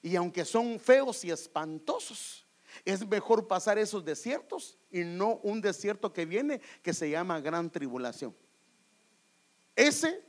Y 0.00 0.16
aunque 0.16 0.46
son 0.46 0.80
feos 0.80 1.22
y 1.26 1.30
espantosos, 1.30 2.46
es 2.82 3.06
mejor 3.06 3.46
pasar 3.46 3.76
esos 3.76 4.02
desiertos 4.02 4.78
y 4.90 5.00
no 5.00 5.36
un 5.42 5.60
desierto 5.60 6.14
que 6.14 6.24
viene 6.24 6.62
que 6.82 6.94
se 6.94 7.10
llama 7.10 7.40
gran 7.40 7.70
tribulación. 7.70 8.34
Ese 9.76 10.24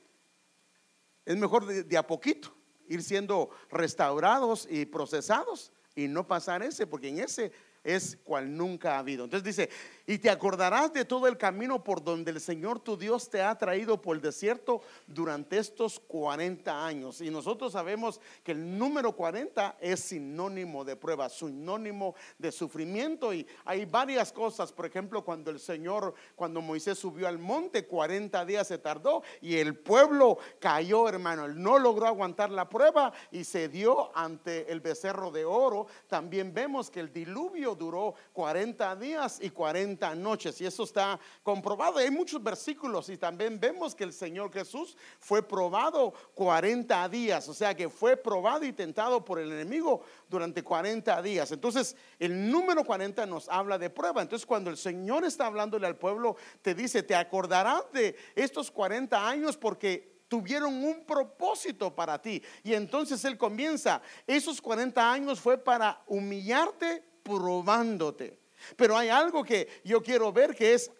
es 1.23 1.37
mejor 1.37 1.65
de, 1.65 1.83
de 1.85 1.97
a 1.97 2.05
poquito 2.05 2.53
ir 2.89 3.01
siendo 3.01 3.51
restaurados 3.69 4.67
y 4.69 4.85
procesados 4.85 5.71
y 5.95 6.07
no 6.07 6.27
pasar 6.27 6.63
ese, 6.63 6.87
porque 6.87 7.09
en 7.09 7.19
ese 7.19 7.51
es 7.83 8.17
cual 8.23 8.55
nunca 8.55 8.95
ha 8.95 8.99
habido. 8.99 9.25
Entonces 9.25 9.43
dice, 9.43 9.69
y 10.05 10.17
te 10.17 10.29
acordarás 10.29 10.91
de 10.91 11.05
todo 11.05 11.27
el 11.27 11.37
camino 11.37 11.83
por 11.83 12.03
donde 12.03 12.31
el 12.31 12.41
Señor 12.41 12.79
tu 12.79 12.97
Dios 12.97 13.29
te 13.29 13.41
ha 13.41 13.57
traído 13.57 14.01
por 14.01 14.17
el 14.17 14.21
desierto 14.21 14.81
durante 15.07 15.57
estos 15.57 15.99
40 15.99 16.85
años. 16.85 17.21
Y 17.21 17.29
nosotros 17.29 17.71
sabemos 17.71 18.19
que 18.43 18.51
el 18.51 18.77
número 18.77 19.13
40 19.13 19.77
es 19.79 20.01
sinónimo 20.01 20.83
de 20.83 20.97
prueba, 20.97 21.29
sinónimo 21.29 22.15
de 22.37 22.51
sufrimiento. 22.51 23.33
Y 23.33 23.47
hay 23.63 23.85
varias 23.85 24.33
cosas, 24.33 24.73
por 24.73 24.85
ejemplo, 24.85 25.23
cuando 25.23 25.51
el 25.51 25.59
Señor, 25.59 26.13
cuando 26.35 26.61
Moisés 26.61 26.97
subió 26.97 27.27
al 27.27 27.39
monte, 27.39 27.85
40 27.85 28.45
días 28.45 28.67
se 28.67 28.77
tardó 28.77 29.23
y 29.41 29.55
el 29.55 29.75
pueblo 29.77 30.37
cayó, 30.59 31.07
hermano. 31.07 31.45
Él 31.45 31.61
no 31.61 31.79
logró 31.79 32.07
aguantar 32.07 32.49
la 32.49 32.67
prueba 32.67 33.13
y 33.31 33.45
se 33.45 33.69
dio 33.69 34.15
ante 34.17 34.71
el 34.71 34.81
becerro 34.81 35.31
de 35.31 35.45
oro. 35.45 35.87
También 36.07 36.53
vemos 36.53 36.89
que 36.89 36.99
el 36.99 37.13
diluvio 37.13 37.72
duró 37.75 38.15
40 38.33 38.95
días 38.95 39.39
y 39.41 39.49
40 39.49 40.15
noches 40.15 40.59
y 40.61 40.65
eso 40.65 40.83
está 40.83 41.19
comprobado. 41.41 41.97
Hay 41.97 42.11
muchos 42.11 42.41
versículos 42.41 43.09
y 43.09 43.17
también 43.17 43.59
vemos 43.59 43.95
que 43.95 44.03
el 44.03 44.13
Señor 44.13 44.51
Jesús 44.51 44.97
fue 45.19 45.41
probado 45.41 46.13
40 46.35 47.09
días, 47.09 47.47
o 47.49 47.53
sea 47.53 47.75
que 47.75 47.89
fue 47.89 48.17
probado 48.17 48.65
y 48.65 48.73
tentado 48.73 49.23
por 49.23 49.39
el 49.39 49.51
enemigo 49.51 50.01
durante 50.29 50.63
40 50.63 51.21
días. 51.21 51.51
Entonces, 51.51 51.95
el 52.19 52.49
número 52.49 52.83
40 52.83 53.25
nos 53.25 53.49
habla 53.49 53.77
de 53.77 53.89
prueba. 53.89 54.21
Entonces, 54.21 54.45
cuando 54.45 54.69
el 54.69 54.77
Señor 54.77 55.23
está 55.25 55.45
hablándole 55.45 55.87
al 55.87 55.97
pueblo, 55.97 56.35
te 56.61 56.73
dice, 56.73 57.03
te 57.03 57.15
acordarás 57.15 57.83
de 57.91 58.15
estos 58.35 58.71
40 58.71 59.27
años 59.27 59.57
porque 59.57 60.13
tuvieron 60.27 60.83
un 60.83 61.05
propósito 61.05 61.93
para 61.93 62.19
ti. 62.19 62.41
Y 62.63 62.73
entonces 62.73 63.23
Él 63.25 63.37
comienza, 63.37 64.01
esos 64.25 64.59
40 64.59 65.11
años 65.11 65.39
fue 65.39 65.57
para 65.57 66.01
humillarte 66.07 67.03
probándote. 67.23 68.39
Pero 68.75 68.97
hay 68.97 69.09
algo 69.09 69.43
que 69.43 69.81
yo 69.83 70.01
quiero 70.01 70.31
ver 70.31 70.55
que 70.55 70.73
es 70.73 70.91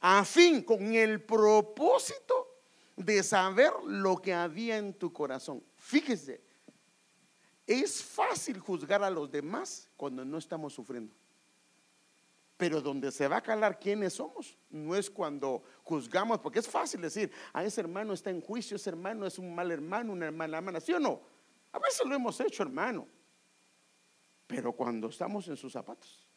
a 0.00 0.24
fin, 0.24 0.62
con 0.62 0.94
el 0.94 1.22
propósito 1.22 2.48
de 2.96 3.22
saber 3.22 3.72
lo 3.86 4.16
que 4.16 4.34
había 4.34 4.76
en 4.76 4.94
tu 4.94 5.12
corazón. 5.12 5.62
Fíjese, 5.76 6.40
es 7.66 8.02
fácil 8.02 8.58
juzgar 8.58 9.02
a 9.04 9.10
los 9.10 9.30
demás 9.30 9.88
cuando 9.96 10.24
no 10.24 10.38
estamos 10.38 10.74
sufriendo. 10.74 11.14
Pero 12.56 12.80
donde 12.80 13.10
se 13.12 13.28
va 13.28 13.36
a 13.36 13.42
calar 13.42 13.78
quiénes 13.78 14.14
somos, 14.14 14.56
no 14.70 14.94
es 14.94 15.08
cuando 15.08 15.62
juzgamos, 15.84 16.40
porque 16.40 16.58
es 16.58 16.68
fácil 16.68 17.00
decir, 17.00 17.30
a 17.52 17.60
ah, 17.60 17.64
ese 17.64 17.80
hermano 17.80 18.12
está 18.12 18.30
en 18.30 18.40
juicio, 18.40 18.76
ese 18.76 18.90
hermano 18.90 19.26
es 19.26 19.38
un 19.38 19.54
mal 19.54 19.70
hermano, 19.70 20.12
una 20.12 20.30
mala 20.30 20.58
hermana, 20.58 20.80
¿sí 20.80 20.92
o 20.92 21.00
no? 21.00 21.20
A 21.72 21.78
veces 21.78 22.04
lo 22.04 22.14
hemos 22.14 22.38
hecho, 22.40 22.62
hermano. 22.62 23.06
Pero 24.54 24.72
cuando 24.72 25.08
estamos 25.08 25.48
en 25.48 25.56
sus 25.56 25.72
zapatos, 25.72 26.28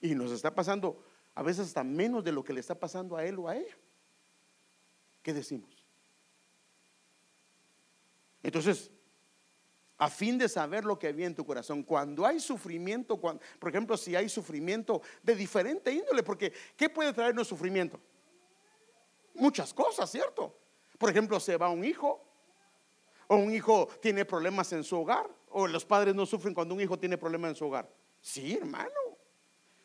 y 0.00 0.14
nos 0.14 0.30
está 0.30 0.54
pasando 0.54 1.02
a 1.34 1.42
veces 1.42 1.66
hasta 1.66 1.82
menos 1.82 2.22
de 2.22 2.30
lo 2.30 2.44
que 2.44 2.52
le 2.52 2.60
está 2.60 2.78
pasando 2.78 3.16
a 3.16 3.24
él 3.24 3.38
o 3.40 3.48
a 3.48 3.56
ella. 3.56 3.76
¿Qué 5.20 5.34
decimos? 5.34 5.84
Entonces, 8.40 8.90
a 9.98 10.08
fin 10.08 10.38
de 10.38 10.48
saber 10.48 10.84
lo 10.84 10.96
que 10.96 11.08
había 11.08 11.26
en 11.26 11.34
tu 11.34 11.44
corazón, 11.44 11.82
cuando 11.82 12.24
hay 12.24 12.38
sufrimiento, 12.38 13.20
por 13.20 13.40
ejemplo, 13.68 13.96
si 13.96 14.14
hay 14.14 14.28
sufrimiento 14.28 15.02
de 15.24 15.34
diferente 15.34 15.92
índole, 15.92 16.22
porque 16.22 16.52
¿qué 16.76 16.88
puede 16.88 17.12
traernos 17.12 17.48
sufrimiento? 17.48 17.98
Muchas 19.34 19.74
cosas, 19.74 20.08
¿cierto? 20.08 20.56
Por 20.98 21.10
ejemplo, 21.10 21.40
se 21.40 21.56
va 21.56 21.68
un 21.68 21.84
hijo, 21.84 22.22
o 23.26 23.36
un 23.36 23.52
hijo 23.52 23.88
tiene 24.00 24.24
problemas 24.24 24.72
en 24.72 24.84
su 24.84 25.00
hogar, 25.00 25.28
o 25.58 25.66
los 25.66 25.86
padres 25.86 26.14
no 26.14 26.26
sufren 26.26 26.52
cuando 26.52 26.74
un 26.74 26.82
hijo 26.82 26.98
tiene 26.98 27.16
problemas 27.16 27.48
en 27.48 27.56
su 27.56 27.64
hogar. 27.64 27.90
Sí, 28.20 28.58
hermano. 28.60 28.90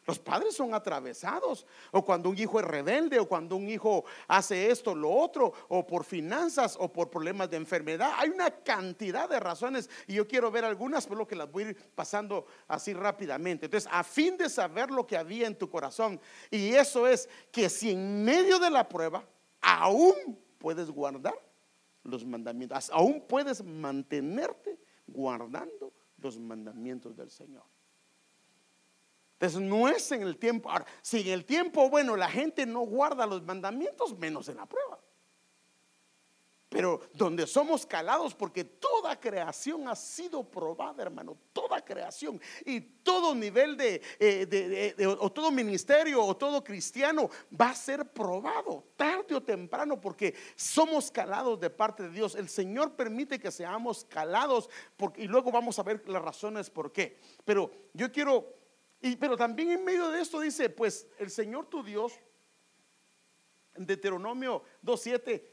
Los 0.05 0.19
padres 0.19 0.53
son 0.53 0.73
atravesados, 0.73 1.65
o 1.91 2.03
cuando 2.03 2.27
un 2.27 2.37
hijo 2.37 2.59
es 2.59 2.65
rebelde, 2.65 3.19
o 3.19 3.27
cuando 3.27 3.55
un 3.55 3.69
hijo 3.69 4.03
hace 4.27 4.69
esto, 4.69 4.93
lo 4.93 5.09
otro, 5.09 5.53
o 5.69 5.87
por 5.87 6.03
finanzas, 6.03 6.75
o 6.77 6.91
por 6.91 7.09
problemas 7.09 7.49
de 7.49 7.55
enfermedad. 7.55 8.11
Hay 8.17 8.29
una 8.29 8.51
cantidad 8.51 9.29
de 9.29 9.39
razones 9.39 9.89
y 10.07 10.15
yo 10.15 10.27
quiero 10.27 10.51
ver 10.51 10.65
algunas, 10.65 11.05
pero 11.05 11.19
lo 11.19 11.27
que 11.27 11.37
las 11.37 11.49
voy 11.49 11.63
a 11.63 11.69
ir 11.69 11.77
pasando 11.95 12.47
así 12.67 12.93
rápidamente. 12.93 13.67
Entonces, 13.67 13.89
a 13.93 14.03
fin 14.03 14.35
de 14.35 14.49
saber 14.49 14.91
lo 14.91 15.07
que 15.07 15.15
había 15.15 15.47
en 15.47 15.57
tu 15.57 15.69
corazón, 15.69 16.19
y 16.49 16.73
eso 16.73 17.07
es 17.07 17.29
que 17.49 17.69
si 17.69 17.91
en 17.91 18.25
medio 18.25 18.59
de 18.59 18.71
la 18.71 18.89
prueba 18.89 19.23
aún 19.61 20.37
puedes 20.57 20.91
guardar 20.91 21.35
los 22.03 22.25
mandamientos, 22.25 22.89
aún 22.89 23.21
puedes 23.21 23.63
mantenerte 23.63 24.77
guardando 25.08 25.93
los 26.17 26.39
mandamientos 26.39 27.15
del 27.15 27.29
Señor. 27.29 27.63
Entonces 29.34 29.62
no 29.62 29.88
es 29.88 30.12
en 30.12 30.22
el 30.22 30.38
tiempo. 30.38 30.70
Ahora, 30.70 30.86
si 31.01 31.22
en 31.22 31.29
el 31.29 31.46
tiempo 31.46 31.89
bueno 31.89 32.15
la 32.15 32.29
gente 32.29 32.65
no 32.65 32.81
guarda 32.81 33.25
los 33.25 33.43
mandamientos, 33.43 34.17
menos 34.17 34.48
en 34.50 34.58
la 34.58 34.67
prueba. 34.67 34.90
Pero 36.81 37.00
donde 37.13 37.45
somos 37.45 37.85
calados, 37.85 38.33
porque 38.33 38.63
toda 38.63 39.19
creación 39.19 39.88
ha 39.88 39.95
sido 39.95 40.43
probada, 40.43 41.03
hermano, 41.03 41.38
toda 41.53 41.79
creación 41.85 42.41
y 42.65 42.81
todo 42.81 43.35
nivel 43.35 43.77
de, 43.77 44.01
eh, 44.19 44.97
o 45.19 45.31
todo 45.31 45.51
ministerio 45.51 46.25
o 46.25 46.35
todo 46.35 46.63
cristiano 46.63 47.29
va 47.53 47.69
a 47.69 47.75
ser 47.75 48.03
probado 48.11 48.83
tarde 48.95 49.35
o 49.35 49.43
temprano, 49.43 50.01
porque 50.01 50.33
somos 50.55 51.11
calados 51.11 51.59
de 51.59 51.69
parte 51.69 52.01
de 52.01 52.09
Dios. 52.09 52.33
El 52.33 52.50
Señor 52.50 52.95
permite 52.95 53.39
que 53.39 53.51
seamos 53.51 54.03
calados, 54.05 54.67
porque, 54.97 55.21
y 55.21 55.27
luego 55.27 55.51
vamos 55.51 55.77
a 55.77 55.83
ver 55.83 56.09
las 56.09 56.23
razones 56.23 56.71
por 56.71 56.91
qué. 56.91 57.19
Pero 57.45 57.69
yo 57.93 58.11
quiero, 58.11 58.55
y, 59.00 59.17
pero 59.17 59.38
también 59.38 59.69
en 59.69 59.85
medio 59.85 60.09
de 60.09 60.19
esto 60.19 60.39
dice, 60.39 60.71
pues 60.71 61.05
el 61.19 61.29
Señor 61.29 61.67
tu 61.67 61.83
Dios, 61.83 62.19
en 63.75 63.85
Deuteronomio 63.85 64.63
2.7, 64.83 65.50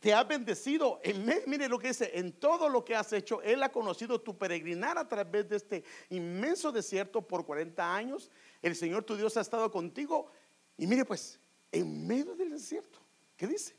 te 0.00 0.14
ha 0.14 0.24
bendecido. 0.24 1.00
En, 1.02 1.24
mire 1.46 1.68
lo 1.68 1.78
que 1.78 1.88
dice, 1.88 2.10
en 2.14 2.32
todo 2.32 2.68
lo 2.68 2.84
que 2.84 2.94
has 2.94 3.12
hecho, 3.12 3.42
Él 3.42 3.62
ha 3.62 3.72
conocido 3.72 4.20
tu 4.20 4.36
peregrinar 4.36 4.98
a 4.98 5.08
través 5.08 5.48
de 5.48 5.56
este 5.56 5.84
inmenso 6.10 6.70
desierto 6.70 7.22
por 7.22 7.44
40 7.44 7.94
años. 7.94 8.30
El 8.62 8.76
Señor 8.76 9.04
tu 9.04 9.16
Dios 9.16 9.36
ha 9.36 9.40
estado 9.40 9.70
contigo. 9.70 10.30
Y 10.76 10.86
mire 10.86 11.04
pues, 11.04 11.40
en 11.72 12.06
medio 12.06 12.34
del 12.36 12.50
desierto, 12.50 13.00
¿qué 13.36 13.46
dice? 13.46 13.74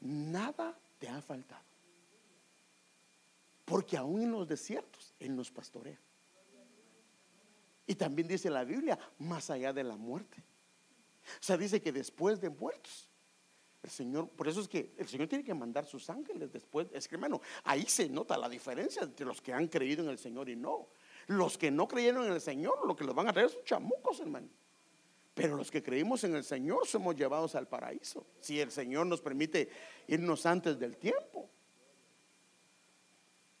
Nada 0.00 0.78
te 0.98 1.08
ha 1.08 1.20
faltado. 1.20 1.64
Porque 3.64 3.96
aún 3.96 4.22
en 4.22 4.32
los 4.32 4.46
desiertos 4.46 5.14
Él 5.18 5.34
nos 5.34 5.50
pastorea. 5.50 5.98
Y 7.86 7.94
también 7.94 8.28
dice 8.28 8.48
la 8.48 8.64
Biblia, 8.64 8.98
más 9.18 9.50
allá 9.50 9.72
de 9.72 9.84
la 9.84 9.96
muerte. 9.96 10.42
O 11.40 11.42
sea, 11.42 11.56
dice 11.56 11.82
que 11.82 11.92
después 11.92 12.40
de 12.40 12.50
muertos 12.50 13.10
el 13.84 13.90
Señor, 13.90 14.30
por 14.30 14.48
eso 14.48 14.62
es 14.62 14.68
que 14.68 14.94
el 14.96 15.06
Señor 15.06 15.28
tiene 15.28 15.44
que 15.44 15.52
mandar 15.52 15.84
sus 15.84 16.08
ángeles 16.08 16.50
después. 16.50 16.88
Es 16.92 17.06
que, 17.06 17.16
hermano, 17.16 17.42
ahí 17.64 17.84
se 17.86 18.08
nota 18.08 18.38
la 18.38 18.48
diferencia 18.48 19.02
entre 19.02 19.26
los 19.26 19.42
que 19.42 19.52
han 19.52 19.68
creído 19.68 20.02
en 20.02 20.08
el 20.08 20.18
Señor 20.18 20.48
y 20.48 20.56
no. 20.56 20.88
Los 21.26 21.58
que 21.58 21.70
no 21.70 21.86
creyeron 21.86 22.24
en 22.24 22.32
el 22.32 22.40
Señor, 22.40 22.86
lo 22.86 22.96
que 22.96 23.04
los 23.04 23.14
van 23.14 23.28
a 23.28 23.32
traer 23.34 23.50
son 23.50 23.62
chamucos, 23.64 24.20
hermano. 24.20 24.48
Pero 25.34 25.56
los 25.56 25.70
que 25.70 25.82
creímos 25.82 26.24
en 26.24 26.34
el 26.34 26.44
Señor 26.44 26.86
somos 26.86 27.14
llevados 27.14 27.54
al 27.56 27.68
paraíso. 27.68 28.26
Si 28.40 28.58
el 28.58 28.70
Señor 28.70 29.06
nos 29.06 29.20
permite 29.20 29.68
irnos 30.06 30.46
antes 30.46 30.78
del 30.78 30.96
tiempo. 30.96 31.50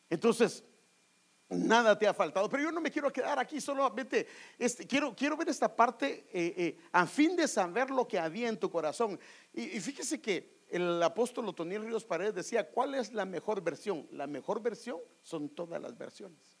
Entonces, 0.08 0.64
nada 1.54 1.98
te 1.98 2.06
ha 2.06 2.14
faltado. 2.14 2.48
Pero 2.48 2.64
yo 2.64 2.72
no 2.72 2.80
me 2.80 2.90
quiero 2.90 3.12
quedar 3.12 3.38
aquí 3.38 3.60
solamente, 3.60 4.26
este, 4.58 4.86
quiero, 4.86 5.14
quiero 5.14 5.36
ver 5.36 5.48
esta 5.48 5.74
parte 5.74 6.26
eh, 6.32 6.54
eh, 6.56 6.78
a 6.92 7.06
fin 7.06 7.36
de 7.36 7.48
saber 7.48 7.90
lo 7.90 8.06
que 8.06 8.18
había 8.18 8.48
en 8.48 8.58
tu 8.58 8.70
corazón. 8.70 9.18
Y, 9.52 9.80
fíjese 9.80 10.20
que 10.20 10.64
el 10.68 11.02
apóstol 11.02 11.48
Otoniel 11.48 11.84
Ríos 11.84 12.04
Paredes 12.04 12.34
decía, 12.34 12.68
¿cuál 12.68 12.94
es 12.94 13.12
la 13.12 13.24
mejor 13.24 13.62
versión? 13.62 14.06
La 14.12 14.26
mejor 14.26 14.60
versión 14.60 14.98
son 15.22 15.48
todas 15.48 15.80
las 15.80 15.96
versiones. 15.96 16.58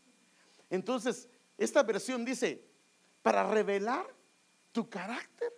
Entonces, 0.70 1.28
esta 1.58 1.82
versión 1.82 2.24
dice, 2.24 2.64
para 3.22 3.48
revelar 3.50 4.06
tu 4.72 4.88
carácter 4.88 5.52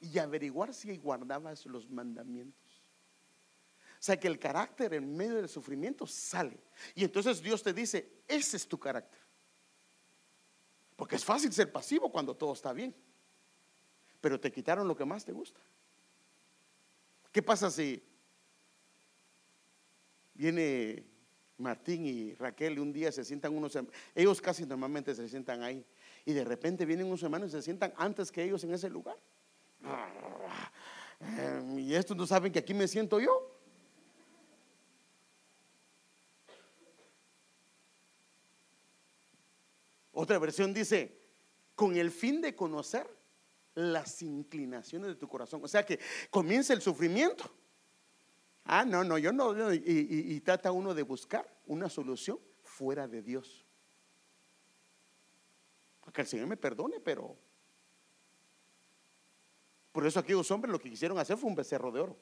y 0.00 0.18
averiguar 0.18 0.74
si 0.74 0.96
guardabas 0.96 1.64
los 1.66 1.88
mandamientos. 1.88 2.63
Sea 4.04 4.20
que 4.20 4.28
el 4.28 4.38
carácter 4.38 4.92
en 4.92 5.16
medio 5.16 5.36
del 5.36 5.48
sufrimiento 5.48 6.06
sale. 6.06 6.58
Y 6.94 7.04
entonces 7.04 7.40
Dios 7.40 7.62
te 7.62 7.72
dice, 7.72 8.20
ese 8.28 8.58
es 8.58 8.68
tu 8.68 8.78
carácter. 8.78 9.18
Porque 10.94 11.16
es 11.16 11.24
fácil 11.24 11.50
ser 11.54 11.72
pasivo 11.72 12.12
cuando 12.12 12.36
todo 12.36 12.52
está 12.52 12.74
bien. 12.74 12.94
Pero 14.20 14.38
te 14.38 14.52
quitaron 14.52 14.86
lo 14.86 14.94
que 14.94 15.06
más 15.06 15.24
te 15.24 15.32
gusta. 15.32 15.58
¿Qué 17.32 17.42
pasa 17.42 17.70
si 17.70 18.06
viene 20.34 21.02
Martín 21.56 22.04
y 22.04 22.34
Raquel 22.34 22.74
y 22.74 22.80
un 22.80 22.92
día 22.92 23.10
se 23.10 23.24
sientan 23.24 23.56
unos, 23.56 23.72
ellos 24.14 24.38
casi 24.42 24.66
normalmente 24.66 25.14
se 25.14 25.26
sientan 25.30 25.62
ahí, 25.62 25.82
y 26.26 26.34
de 26.34 26.44
repente 26.44 26.84
vienen 26.84 27.06
unos 27.06 27.22
hermanos 27.22 27.48
y 27.48 27.52
se 27.52 27.62
sientan 27.62 27.94
antes 27.96 28.30
que 28.30 28.42
ellos 28.42 28.62
en 28.64 28.74
ese 28.74 28.90
lugar? 28.90 29.16
Y 31.78 31.94
estos 31.94 32.14
no 32.14 32.26
saben 32.26 32.52
que 32.52 32.58
aquí 32.58 32.74
me 32.74 32.86
siento 32.86 33.18
yo. 33.18 33.43
Otra 40.24 40.38
versión 40.38 40.72
dice, 40.72 41.20
con 41.74 41.94
el 41.96 42.10
fin 42.10 42.40
de 42.40 42.56
conocer 42.56 43.06
las 43.74 44.22
inclinaciones 44.22 45.08
de 45.08 45.16
tu 45.16 45.28
corazón. 45.28 45.62
O 45.62 45.68
sea 45.68 45.84
que 45.84 46.00
comienza 46.30 46.72
el 46.72 46.80
sufrimiento. 46.80 47.44
Ah, 48.64 48.86
no, 48.86 49.04
no, 49.04 49.18
yo 49.18 49.34
no. 49.34 49.70
y, 49.70 50.40
trata 50.40 50.72
uno 50.72 50.94
de 50.94 51.02
buscar 51.02 51.46
una 51.66 51.90
solución 51.90 52.40
fuera 52.62 53.06
de 53.06 53.20
Dios. 53.20 53.66
Que 56.10 56.22
el 56.22 56.26
Señor 56.26 56.46
me 56.46 56.56
perdone, 56.56 57.00
pero... 57.00 57.36
Por 59.92 60.06
eso 60.06 60.20
aquellos 60.20 60.50
hombres 60.50 60.72
lo 60.72 60.78
que 60.78 60.88
quisieron 60.88 61.18
hacer 61.18 61.36
fue 61.36 61.50
un 61.50 61.54
becerro 61.54 61.92
de 61.92 62.00
oro. 62.00 62.16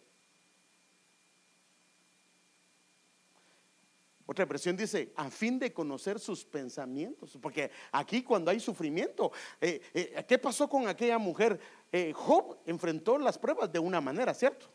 Otra 4.32 4.46
versión 4.46 4.74
dice, 4.74 5.12
a 5.14 5.28
fin 5.30 5.58
de 5.58 5.74
conocer 5.74 6.18
sus 6.18 6.42
pensamientos. 6.42 7.36
Porque 7.38 7.70
aquí 7.92 8.22
cuando 8.22 8.50
hay 8.50 8.60
sufrimiento, 8.60 9.30
eh, 9.60 9.82
eh, 9.92 10.24
¿qué 10.26 10.38
pasó 10.38 10.66
con 10.70 10.88
aquella 10.88 11.18
mujer? 11.18 11.60
Eh, 11.92 12.14
Job 12.14 12.56
enfrentó 12.64 13.18
las 13.18 13.36
pruebas 13.38 13.70
de 13.70 13.78
una 13.78 14.00
manera, 14.00 14.32
¿cierto? 14.32 14.70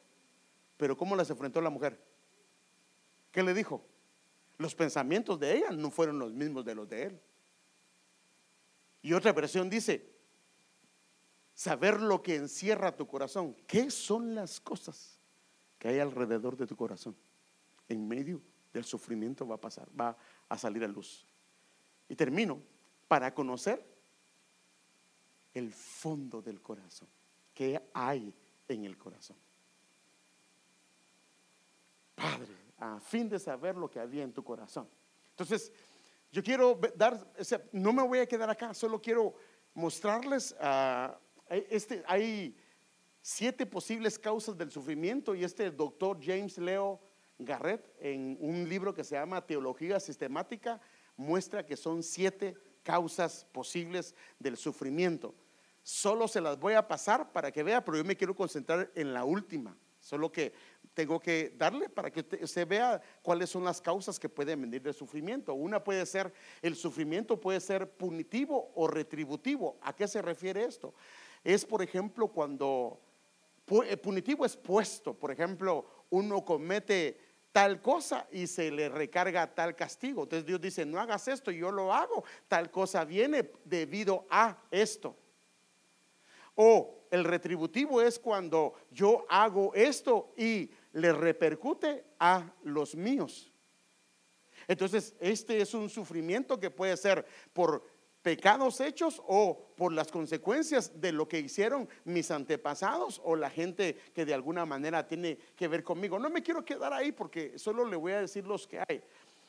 Pero 0.78 0.96
¿cómo 0.96 1.16
las 1.16 1.32
enfrentó 1.32 1.60
la 1.60 1.72
mujer? 1.72 2.00
¿Qué 3.32 3.42
le 3.42 3.56
dijo? 3.56 3.84
Los 4.60 4.76
pensamientos 4.76 5.40
de 5.40 5.56
ella 5.56 5.72
no 5.72 5.90
fueron 5.90 6.20
los 6.20 6.32
mismos 6.32 6.64
de 6.64 6.76
los 6.76 6.88
de 6.88 7.04
él. 7.06 7.20
Y 9.02 9.14
otra 9.14 9.34
versión 9.34 9.72
dice, 9.72 10.08
saber 11.56 12.00
lo 12.00 12.22
que 12.22 12.36
encierra 12.36 12.96
tu 12.96 13.08
corazón. 13.08 13.56
¿Qué 13.66 13.90
son 13.90 14.36
las 14.36 14.60
cosas 14.60 15.18
que 15.80 15.88
hay 15.88 15.98
alrededor 15.98 16.56
de 16.58 16.68
tu 16.68 16.76
corazón? 16.76 17.16
En 17.90 18.08
medio 18.08 18.40
el 18.74 18.86
sufrimiento 18.86 19.48
va 19.48 19.56
a 19.56 19.62
pasar, 19.62 19.88
va 20.00 20.16
a 20.50 20.58
salir 20.58 20.84
a 20.84 20.88
luz. 20.88 21.26
Y 22.10 22.16
termino 22.16 22.62
para 23.08 23.34
conocer 23.34 23.84
el 25.54 25.72
fondo 25.72 26.42
del 26.42 26.62
corazón. 26.62 27.08
¿Qué 27.54 27.82
hay 27.94 28.34
en 28.68 28.86
el 28.86 28.98
corazón? 28.98 29.38
Padre, 32.16 32.56
a 32.78 33.00
fin 33.00 33.30
de 33.30 33.40
saber 33.40 33.76
lo 33.76 33.90
que 33.90 34.00
había 34.00 34.24
en 34.24 34.34
tu 34.34 34.44
corazón. 34.44 34.88
Entonces, 35.32 35.72
yo 36.32 36.44
quiero 36.44 36.80
dar, 36.96 37.32
no 37.72 37.94
me 37.94 38.04
voy 38.04 38.20
a 38.20 38.28
quedar 38.28 38.50
acá, 38.50 38.74
solo 38.74 39.02
quiero 39.02 39.36
mostrarles, 39.74 40.56
uh, 40.60 41.14
este, 41.50 42.04
hay 42.08 42.56
siete 43.22 43.66
posibles 43.66 44.18
causas 44.18 44.58
del 44.58 44.72
sufrimiento 44.72 45.36
y 45.36 45.44
este 45.44 45.72
doctor 45.72 46.20
James 46.22 46.58
Leo 46.58 47.00
Garrett, 47.40 47.94
en 48.00 48.38
un 48.40 48.68
libro 48.68 48.94
que 48.94 49.04
se 49.04 49.16
llama 49.16 49.46
Teología 49.46 50.00
Sistemática, 50.00 50.80
muestra 51.16 51.66
que 51.66 51.78
son 51.78 52.04
siete 52.04 52.56
causas 52.84 53.46
posibles 53.52 54.16
del 54.40 54.58
sufrimiento. 54.58 55.36
Solo 55.84 56.28
se 56.28 56.42
las 56.42 56.60
voy 56.60 56.74
a 56.74 56.88
pasar 56.88 57.32
para 57.32 57.52
que 57.52 57.64
vea, 57.64 57.84
pero 57.84 57.98
yo 57.98 58.04
me 58.04 58.16
quiero 58.16 58.36
concentrar 58.36 58.92
en 58.96 59.14
la 59.14 59.24
última. 59.24 59.78
Solo 60.00 60.32
que 60.32 60.54
tengo 60.94 61.20
que 61.20 61.54
darle 61.58 61.90
para 61.90 62.12
que 62.12 62.26
usted, 62.42 62.68
vea 62.68 63.02
cuáles 63.22 63.50
son 63.50 63.64
las 63.64 63.82
causas 63.82 64.20
que 64.20 64.30
pueden 64.30 64.62
venir 64.62 64.82
del 64.82 64.94
sufrimiento. 64.94 65.54
Una 65.54 65.84
puede 65.84 66.06
ser, 66.06 66.34
el 66.62 66.76
sufrimiento 66.76 67.40
puede 67.40 67.60
ser 67.60 67.90
punitivo 67.90 68.72
o 68.76 68.88
retributivo. 68.88 69.78
¿A 69.82 69.96
qué 69.96 70.08
se 70.08 70.22
refiere 70.22 70.64
esto? 70.64 70.94
Es, 71.44 71.66
por 71.66 71.82
ejemplo, 71.82 72.30
cuando 72.30 73.00
punitivo 74.02 74.46
es 74.46 74.56
puesto. 74.56 75.14
Por 75.14 75.32
ejemplo, 75.32 75.86
uno 76.10 76.44
comete 76.44 77.20
tal 77.58 77.82
cosa 77.82 78.28
y 78.32 78.46
se 78.46 78.70
le 78.70 78.88
recarga 78.88 79.56
tal 79.56 79.76
castigo. 79.76 80.22
Entonces 80.22 80.46
Dios 80.46 80.62
dice, 80.62 80.86
no 80.86 81.00
hagas 81.00 81.28
esto, 81.28 81.50
yo 81.50 81.72
lo 81.72 81.92
hago, 81.92 82.24
tal 82.48 82.70
cosa 82.70 83.04
viene 83.04 83.50
debido 83.66 84.28
a 84.30 84.56
esto. 84.70 85.18
O 86.54 87.08
el 87.10 87.24
retributivo 87.24 88.00
es 88.00 88.20
cuando 88.20 88.76
yo 88.92 89.26
hago 89.28 89.74
esto 89.74 90.36
y 90.38 90.70
le 90.94 91.12
repercute 91.12 92.06
a 92.20 92.48
los 92.62 92.94
míos. 92.94 93.52
Entonces, 94.68 95.16
este 95.20 95.60
es 95.60 95.74
un 95.74 95.90
sufrimiento 95.90 96.60
que 96.60 96.70
puede 96.70 96.96
ser 96.96 97.26
por 97.54 97.84
pecados 98.28 98.82
hechos 98.82 99.22
o 99.26 99.72
por 99.78 99.94
las 99.94 100.12
consecuencias 100.12 101.00
de 101.00 101.14
lo 101.14 101.30
que 101.30 101.40
hicieron 101.40 101.88
mis 102.04 102.30
antepasados 102.30 103.22
o 103.24 103.38
la 103.38 103.50
gente 103.50 103.96
que 104.14 104.26
de 104.26 104.34
alguna 104.34 104.66
manera 104.66 105.08
tiene 105.08 105.38
que 105.56 105.70
ver 105.70 105.82
conmigo. 105.82 106.20
No 106.20 106.30
me 106.30 106.44
quiero 106.44 106.66
quedar 106.66 106.92
ahí 106.92 107.14
porque 107.14 107.58
solo 107.58 107.86
le 107.86 107.96
voy 107.96 108.12
a 108.12 108.20
decir 108.20 108.46
los 108.46 108.68
que 108.68 108.80
hay. 108.80 109.02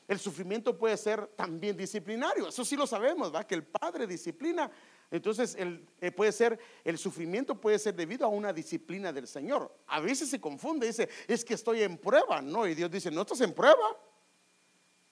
El 0.06 0.20
sufrimiento 0.20 0.78
puede 0.78 0.96
ser 0.96 1.26
también 1.34 1.76
disciplinario, 1.76 2.46
eso 2.50 2.64
sí 2.64 2.76
lo 2.76 2.86
sabemos, 2.86 3.34
¿va? 3.34 3.44
Que 3.44 3.56
el 3.56 3.64
padre 3.64 4.06
disciplina. 4.06 4.70
Entonces, 5.10 5.56
el, 5.56 5.84
eh, 6.00 6.12
puede 6.12 6.30
ser, 6.30 6.56
el 6.84 6.98
sufrimiento 6.98 7.60
puede 7.60 7.80
ser 7.80 7.96
debido 7.96 8.26
a 8.26 8.28
una 8.28 8.52
disciplina 8.52 9.12
del 9.12 9.26
Señor. 9.26 9.74
A 9.88 9.98
veces 9.98 10.30
se 10.30 10.40
confunde, 10.40 10.86
dice, 10.86 11.08
es 11.26 11.44
que 11.44 11.54
estoy 11.54 11.82
en 11.82 11.98
prueba, 11.98 12.40
¿no? 12.40 12.64
Y 12.64 12.76
Dios 12.76 12.92
dice, 12.92 13.10
no 13.10 13.22
estás 13.22 13.40
en 13.40 13.52
prueba, 13.52 13.96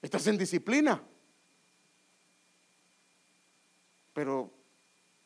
estás 0.01 0.25
en 0.29 0.39
disciplina. 0.39 1.03
Pero 4.17 4.51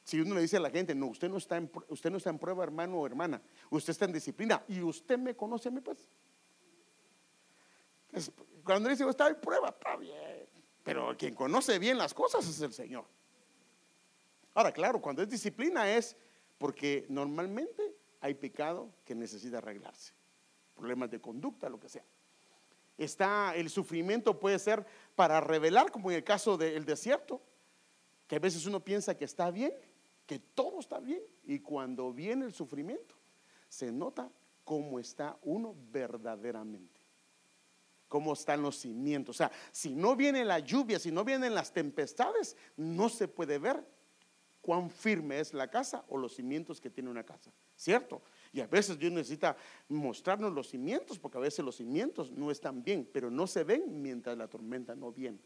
si 0.02 0.20
uno 0.20 0.34
le 0.34 0.40
dice 0.40 0.56
a 0.56 0.60
la 0.60 0.68
gente, 0.68 0.96
no, 0.96 1.06
usted 1.06 1.28
no 1.28 1.36
está 1.36 1.56
en, 1.56 1.70
usted 1.90 2.10
no 2.10 2.16
está 2.16 2.28
en 2.30 2.40
prueba, 2.40 2.64
hermano 2.64 2.98
o 2.98 3.06
hermana, 3.06 3.40
usted 3.70 3.92
está 3.92 4.04
en 4.06 4.12
disciplina 4.12 4.64
y 4.66 4.80
usted 4.80 5.16
me 5.16 5.36
conoce 5.36 5.68
a 5.68 5.70
mí, 5.70 5.80
pues. 5.80 6.08
cuando 8.64 8.88
dice, 8.88 9.08
está 9.08 9.28
en 9.28 9.40
prueba, 9.40 9.68
está 9.68 9.94
bien. 9.94 10.44
Pero 10.82 11.16
quien 11.16 11.36
conoce 11.36 11.78
bien 11.78 11.98
las 11.98 12.12
cosas 12.12 12.44
es 12.48 12.60
el 12.62 12.72
Señor. 12.72 13.04
Ahora, 14.54 14.72
claro, 14.72 15.00
cuando 15.00 15.22
es 15.22 15.28
disciplina 15.28 15.88
es 15.88 16.16
porque 16.58 17.06
normalmente 17.08 17.94
hay 18.20 18.34
pecado 18.34 18.90
que 19.04 19.14
necesita 19.14 19.58
arreglarse, 19.58 20.14
problemas 20.74 21.12
de 21.12 21.20
conducta, 21.20 21.68
lo 21.68 21.78
que 21.78 21.88
sea. 21.88 22.04
Está 22.98 23.54
el 23.54 23.70
sufrimiento 23.70 24.40
puede 24.40 24.58
ser 24.58 24.84
para 25.14 25.40
revelar, 25.40 25.92
como 25.92 26.10
en 26.10 26.16
el 26.16 26.24
caso 26.24 26.56
del 26.56 26.84
desierto, 26.84 27.40
que 28.30 28.36
a 28.36 28.38
veces 28.38 28.64
uno 28.64 28.78
piensa 28.78 29.16
que 29.16 29.24
está 29.24 29.50
bien, 29.50 29.72
que 30.24 30.38
todo 30.38 30.78
está 30.78 31.00
bien, 31.00 31.20
y 31.42 31.58
cuando 31.58 32.12
viene 32.12 32.44
el 32.44 32.54
sufrimiento, 32.54 33.16
se 33.68 33.90
nota 33.90 34.30
cómo 34.62 35.00
está 35.00 35.36
uno 35.42 35.74
verdaderamente, 35.90 37.00
cómo 38.06 38.34
están 38.34 38.62
los 38.62 38.76
cimientos. 38.76 39.34
O 39.34 39.38
sea, 39.38 39.50
si 39.72 39.96
no 39.96 40.14
viene 40.14 40.44
la 40.44 40.60
lluvia, 40.60 41.00
si 41.00 41.10
no 41.10 41.24
vienen 41.24 41.56
las 41.56 41.72
tempestades, 41.72 42.56
no 42.76 43.08
se 43.08 43.26
puede 43.26 43.58
ver 43.58 43.84
cuán 44.60 44.90
firme 44.90 45.40
es 45.40 45.52
la 45.52 45.68
casa 45.68 46.04
o 46.06 46.16
los 46.16 46.36
cimientos 46.36 46.80
que 46.80 46.88
tiene 46.88 47.10
una 47.10 47.24
casa, 47.24 47.50
¿cierto? 47.74 48.22
Y 48.52 48.60
a 48.60 48.68
veces 48.68 48.96
Dios 48.96 49.10
necesita 49.10 49.56
mostrarnos 49.88 50.52
los 50.52 50.68
cimientos, 50.68 51.18
porque 51.18 51.38
a 51.38 51.40
veces 51.40 51.64
los 51.64 51.74
cimientos 51.74 52.30
no 52.30 52.52
están 52.52 52.84
bien, 52.84 53.10
pero 53.12 53.28
no 53.28 53.48
se 53.48 53.64
ven 53.64 54.00
mientras 54.00 54.38
la 54.38 54.46
tormenta 54.46 54.94
no 54.94 55.10
viene. 55.10 55.40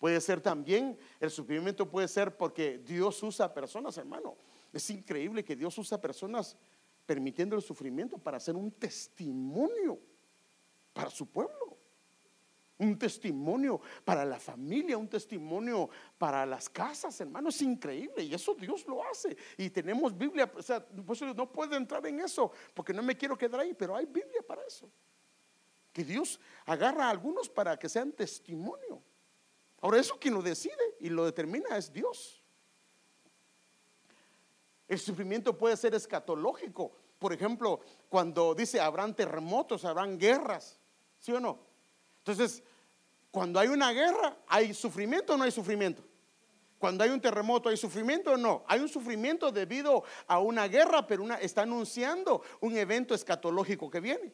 Puede 0.00 0.18
ser 0.22 0.40
también, 0.40 0.98
el 1.20 1.30
sufrimiento 1.30 1.88
puede 1.88 2.08
ser 2.08 2.34
porque 2.34 2.78
Dios 2.78 3.22
usa 3.22 3.52
personas, 3.52 3.98
hermano. 3.98 4.34
Es 4.72 4.88
increíble 4.88 5.44
que 5.44 5.54
Dios 5.54 5.76
usa 5.76 6.00
personas 6.00 6.56
permitiendo 7.04 7.54
el 7.54 7.60
sufrimiento 7.60 8.16
para 8.16 8.38
hacer 8.38 8.56
un 8.56 8.70
testimonio 8.70 10.00
para 10.94 11.10
su 11.10 11.26
pueblo. 11.26 11.76
Un 12.78 12.98
testimonio 12.98 13.78
para 14.02 14.24
la 14.24 14.40
familia, 14.40 14.96
un 14.96 15.06
testimonio 15.06 15.90
para 16.16 16.46
las 16.46 16.70
casas, 16.70 17.20
hermano. 17.20 17.50
Es 17.50 17.60
increíble 17.60 18.22
y 18.22 18.32
eso 18.32 18.54
Dios 18.54 18.86
lo 18.86 19.04
hace. 19.04 19.36
Y 19.58 19.68
tenemos 19.68 20.16
Biblia, 20.16 20.50
o 20.56 20.62
sea, 20.62 20.82
pues 20.82 21.20
no 21.20 21.52
puedo 21.52 21.76
entrar 21.76 22.06
en 22.06 22.20
eso 22.20 22.50
porque 22.72 22.94
no 22.94 23.02
me 23.02 23.18
quiero 23.18 23.36
quedar 23.36 23.60
ahí, 23.60 23.74
pero 23.74 23.94
hay 23.94 24.06
Biblia 24.06 24.40
para 24.48 24.64
eso. 24.64 24.90
Que 25.92 26.04
Dios 26.04 26.40
agarra 26.64 27.04
a 27.08 27.10
algunos 27.10 27.50
para 27.50 27.78
que 27.78 27.90
sean 27.90 28.12
testimonio. 28.12 29.02
Ahora, 29.80 29.98
eso 29.98 30.18
quien 30.18 30.34
lo 30.34 30.42
decide 30.42 30.96
y 31.00 31.08
lo 31.08 31.24
determina 31.24 31.76
es 31.76 31.92
Dios. 31.92 32.42
El 34.86 34.98
sufrimiento 34.98 35.56
puede 35.56 35.76
ser 35.76 35.94
escatológico. 35.94 36.92
Por 37.18 37.32
ejemplo, 37.32 37.80
cuando 38.08 38.54
dice 38.54 38.80
habrán 38.80 39.14
terremotos, 39.14 39.84
habrán 39.84 40.18
guerras, 40.18 40.78
¿sí 41.18 41.32
o 41.32 41.40
no? 41.40 41.60
Entonces, 42.18 42.62
cuando 43.30 43.60
hay 43.60 43.68
una 43.68 43.92
guerra, 43.92 44.36
¿hay 44.46 44.74
sufrimiento 44.74 45.34
o 45.34 45.36
no 45.36 45.44
hay 45.44 45.50
sufrimiento? 45.50 46.02
Cuando 46.78 47.04
hay 47.04 47.10
un 47.10 47.20
terremoto, 47.20 47.68
¿hay 47.68 47.76
sufrimiento 47.76 48.32
o 48.32 48.36
no? 48.36 48.64
Hay 48.66 48.80
un 48.80 48.88
sufrimiento 48.88 49.52
debido 49.52 50.02
a 50.26 50.40
una 50.40 50.66
guerra, 50.66 51.06
pero 51.06 51.22
una, 51.22 51.36
está 51.36 51.62
anunciando 51.62 52.42
un 52.60 52.76
evento 52.76 53.14
escatológico 53.14 53.90
que 53.90 54.00
viene. 54.00 54.32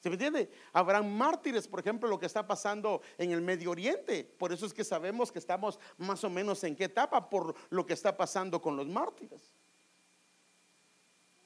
¿Se 0.00 0.08
me 0.08 0.14
entiende? 0.14 0.50
Habrán 0.72 1.14
mártires, 1.14 1.68
por 1.68 1.78
ejemplo, 1.78 2.08
lo 2.08 2.18
que 2.18 2.24
está 2.24 2.46
pasando 2.46 3.02
en 3.18 3.32
el 3.32 3.42
Medio 3.42 3.70
Oriente. 3.70 4.24
Por 4.24 4.50
eso 4.50 4.64
es 4.64 4.72
que 4.72 4.82
sabemos 4.82 5.30
que 5.30 5.38
estamos 5.38 5.78
más 5.98 6.24
o 6.24 6.30
menos 6.30 6.64
en 6.64 6.74
qué 6.74 6.84
etapa 6.84 7.28
por 7.28 7.54
lo 7.68 7.84
que 7.84 7.92
está 7.92 8.16
pasando 8.16 8.62
con 8.62 8.76
los 8.76 8.86
mártires. 8.86 9.54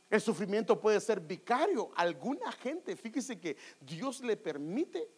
El 0.09 0.21
sufrimiento 0.21 0.81
puede 0.81 1.01
ser 1.01 1.19
vicario. 1.19 1.90
Alguna 1.97 2.53
gente, 2.53 2.95
fíjese 2.95 3.40
que 3.40 3.57
Dios 3.81 4.21
le 4.21 4.37
permite 4.37 5.11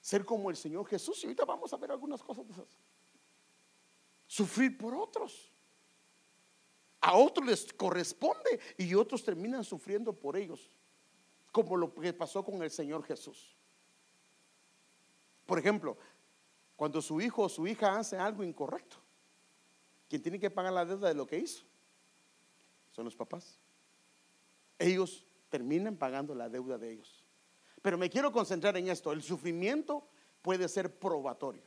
ser 0.00 0.24
como 0.24 0.48
el 0.48 0.56
Señor 0.56 0.86
Jesús. 0.86 1.22
Y 1.22 1.26
ahorita 1.26 1.44
vamos 1.44 1.70
a 1.74 1.76
ver 1.76 1.90
algunas 1.90 2.22
cosas 2.22 2.46
de 2.46 2.54
esas. 2.54 2.78
Sufrir 4.26 4.78
por 4.78 4.94
otros. 4.94 5.52
A 7.02 7.18
otros 7.18 7.46
les 7.46 7.70
corresponde 7.74 8.58
y 8.78 8.94
otros 8.94 9.22
terminan 9.22 9.62
sufriendo 9.62 10.14
por 10.14 10.38
ellos 10.38 10.70
como 11.52 11.76
lo 11.76 11.94
que 11.94 12.12
pasó 12.12 12.44
con 12.44 12.62
el 12.62 12.70
Señor 12.70 13.02
Jesús. 13.04 13.56
Por 15.46 15.58
ejemplo, 15.58 15.96
cuando 16.76 17.02
su 17.02 17.20
hijo 17.20 17.42
o 17.42 17.48
su 17.48 17.66
hija 17.66 17.98
hace 17.98 18.16
algo 18.16 18.44
incorrecto, 18.44 18.96
quien 20.08 20.22
tiene 20.22 20.38
que 20.38 20.50
pagar 20.50 20.72
la 20.72 20.84
deuda 20.84 21.08
de 21.08 21.14
lo 21.14 21.26
que 21.26 21.38
hizo 21.38 21.64
son 22.92 23.04
los 23.04 23.16
papás. 23.16 23.58
Ellos 24.78 25.24
terminan 25.48 25.96
pagando 25.96 26.34
la 26.34 26.48
deuda 26.48 26.78
de 26.78 26.92
ellos. 26.92 27.24
Pero 27.82 27.98
me 27.98 28.10
quiero 28.10 28.32
concentrar 28.32 28.76
en 28.76 28.88
esto. 28.88 29.12
El 29.12 29.22
sufrimiento 29.22 30.06
puede 30.42 30.68
ser 30.68 30.98
probatorio 30.98 31.62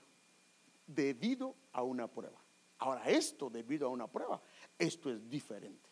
debido 0.88 1.56
a 1.72 1.84
una 1.84 2.08
prueba. 2.08 2.39
Ahora, 2.80 3.10
esto 3.10 3.50
debido 3.50 3.88
a 3.88 3.91
una 3.91 4.08
prueba, 4.08 4.41
esto 4.78 5.10
es 5.10 5.30
diferente. 5.30 5.89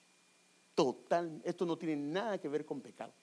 Total, 0.75 1.41
esto 1.45 1.65
no 1.65 1.77
tiene 1.77 1.95
nada 1.95 2.39
que 2.39 2.49
ver 2.49 2.65
con 2.65 2.81
pecado. 2.81 3.13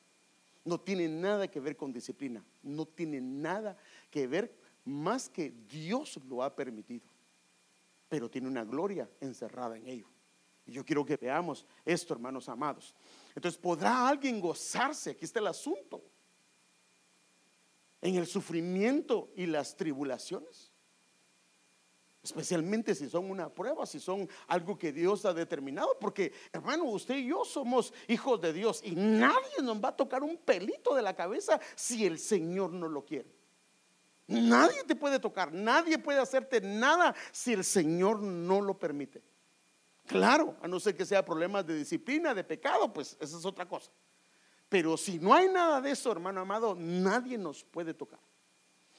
No 0.68 0.78
tiene 0.78 1.08
nada 1.08 1.48
que 1.48 1.60
ver 1.60 1.78
con 1.78 1.94
disciplina. 1.94 2.44
No 2.62 2.84
tiene 2.84 3.22
nada 3.22 3.74
que 4.10 4.26
ver 4.26 4.54
más 4.84 5.30
que 5.30 5.50
Dios 5.66 6.20
lo 6.28 6.42
ha 6.42 6.54
permitido. 6.54 7.08
Pero 8.10 8.30
tiene 8.30 8.48
una 8.48 8.64
gloria 8.64 9.08
encerrada 9.18 9.78
en 9.78 9.88
ello. 9.88 10.06
Y 10.66 10.72
yo 10.72 10.84
quiero 10.84 11.06
que 11.06 11.16
veamos 11.16 11.64
esto, 11.86 12.12
hermanos 12.12 12.50
amados. 12.50 12.94
Entonces, 13.34 13.58
¿podrá 13.58 14.06
alguien 14.06 14.40
gozarse? 14.40 15.12
Aquí 15.12 15.24
está 15.24 15.40
el 15.40 15.46
asunto. 15.46 16.04
En 18.02 18.16
el 18.16 18.26
sufrimiento 18.26 19.30
y 19.36 19.46
las 19.46 19.74
tribulaciones. 19.74 20.67
Especialmente 22.28 22.94
si 22.94 23.08
son 23.08 23.30
una 23.30 23.48
prueba, 23.48 23.86
si 23.86 23.98
son 23.98 24.28
algo 24.46 24.78
que 24.78 24.92
Dios 24.92 25.24
ha 25.24 25.32
determinado. 25.32 25.96
Porque, 25.98 26.32
hermano, 26.52 26.84
usted 26.84 27.16
y 27.16 27.28
yo 27.28 27.44
somos 27.44 27.94
hijos 28.06 28.38
de 28.40 28.52
Dios 28.52 28.82
y 28.84 28.94
nadie 28.94 29.62
nos 29.62 29.82
va 29.82 29.88
a 29.88 29.96
tocar 29.96 30.22
un 30.22 30.36
pelito 30.36 30.94
de 30.94 31.00
la 31.00 31.16
cabeza 31.16 31.58
si 31.74 32.04
el 32.04 32.18
Señor 32.18 32.72
no 32.72 32.86
lo 32.86 33.04
quiere. 33.04 33.34
Nadie 34.26 34.84
te 34.84 34.94
puede 34.94 35.18
tocar, 35.18 35.54
nadie 35.54 35.98
puede 35.98 36.20
hacerte 36.20 36.60
nada 36.60 37.14
si 37.32 37.54
el 37.54 37.64
Señor 37.64 38.20
no 38.20 38.60
lo 38.60 38.78
permite. 38.78 39.22
Claro, 40.06 40.54
a 40.60 40.68
no 40.68 40.78
ser 40.78 40.94
que 40.94 41.06
sea 41.06 41.24
problemas 41.24 41.66
de 41.66 41.76
disciplina, 41.76 42.34
de 42.34 42.44
pecado, 42.44 42.92
pues 42.92 43.16
esa 43.20 43.38
es 43.38 43.44
otra 43.46 43.66
cosa. 43.66 43.90
Pero 44.68 44.98
si 44.98 45.18
no 45.18 45.32
hay 45.32 45.48
nada 45.48 45.80
de 45.80 45.92
eso, 45.92 46.12
hermano 46.12 46.42
amado, 46.42 46.74
nadie 46.78 47.38
nos 47.38 47.64
puede 47.64 47.94
tocar. 47.94 48.20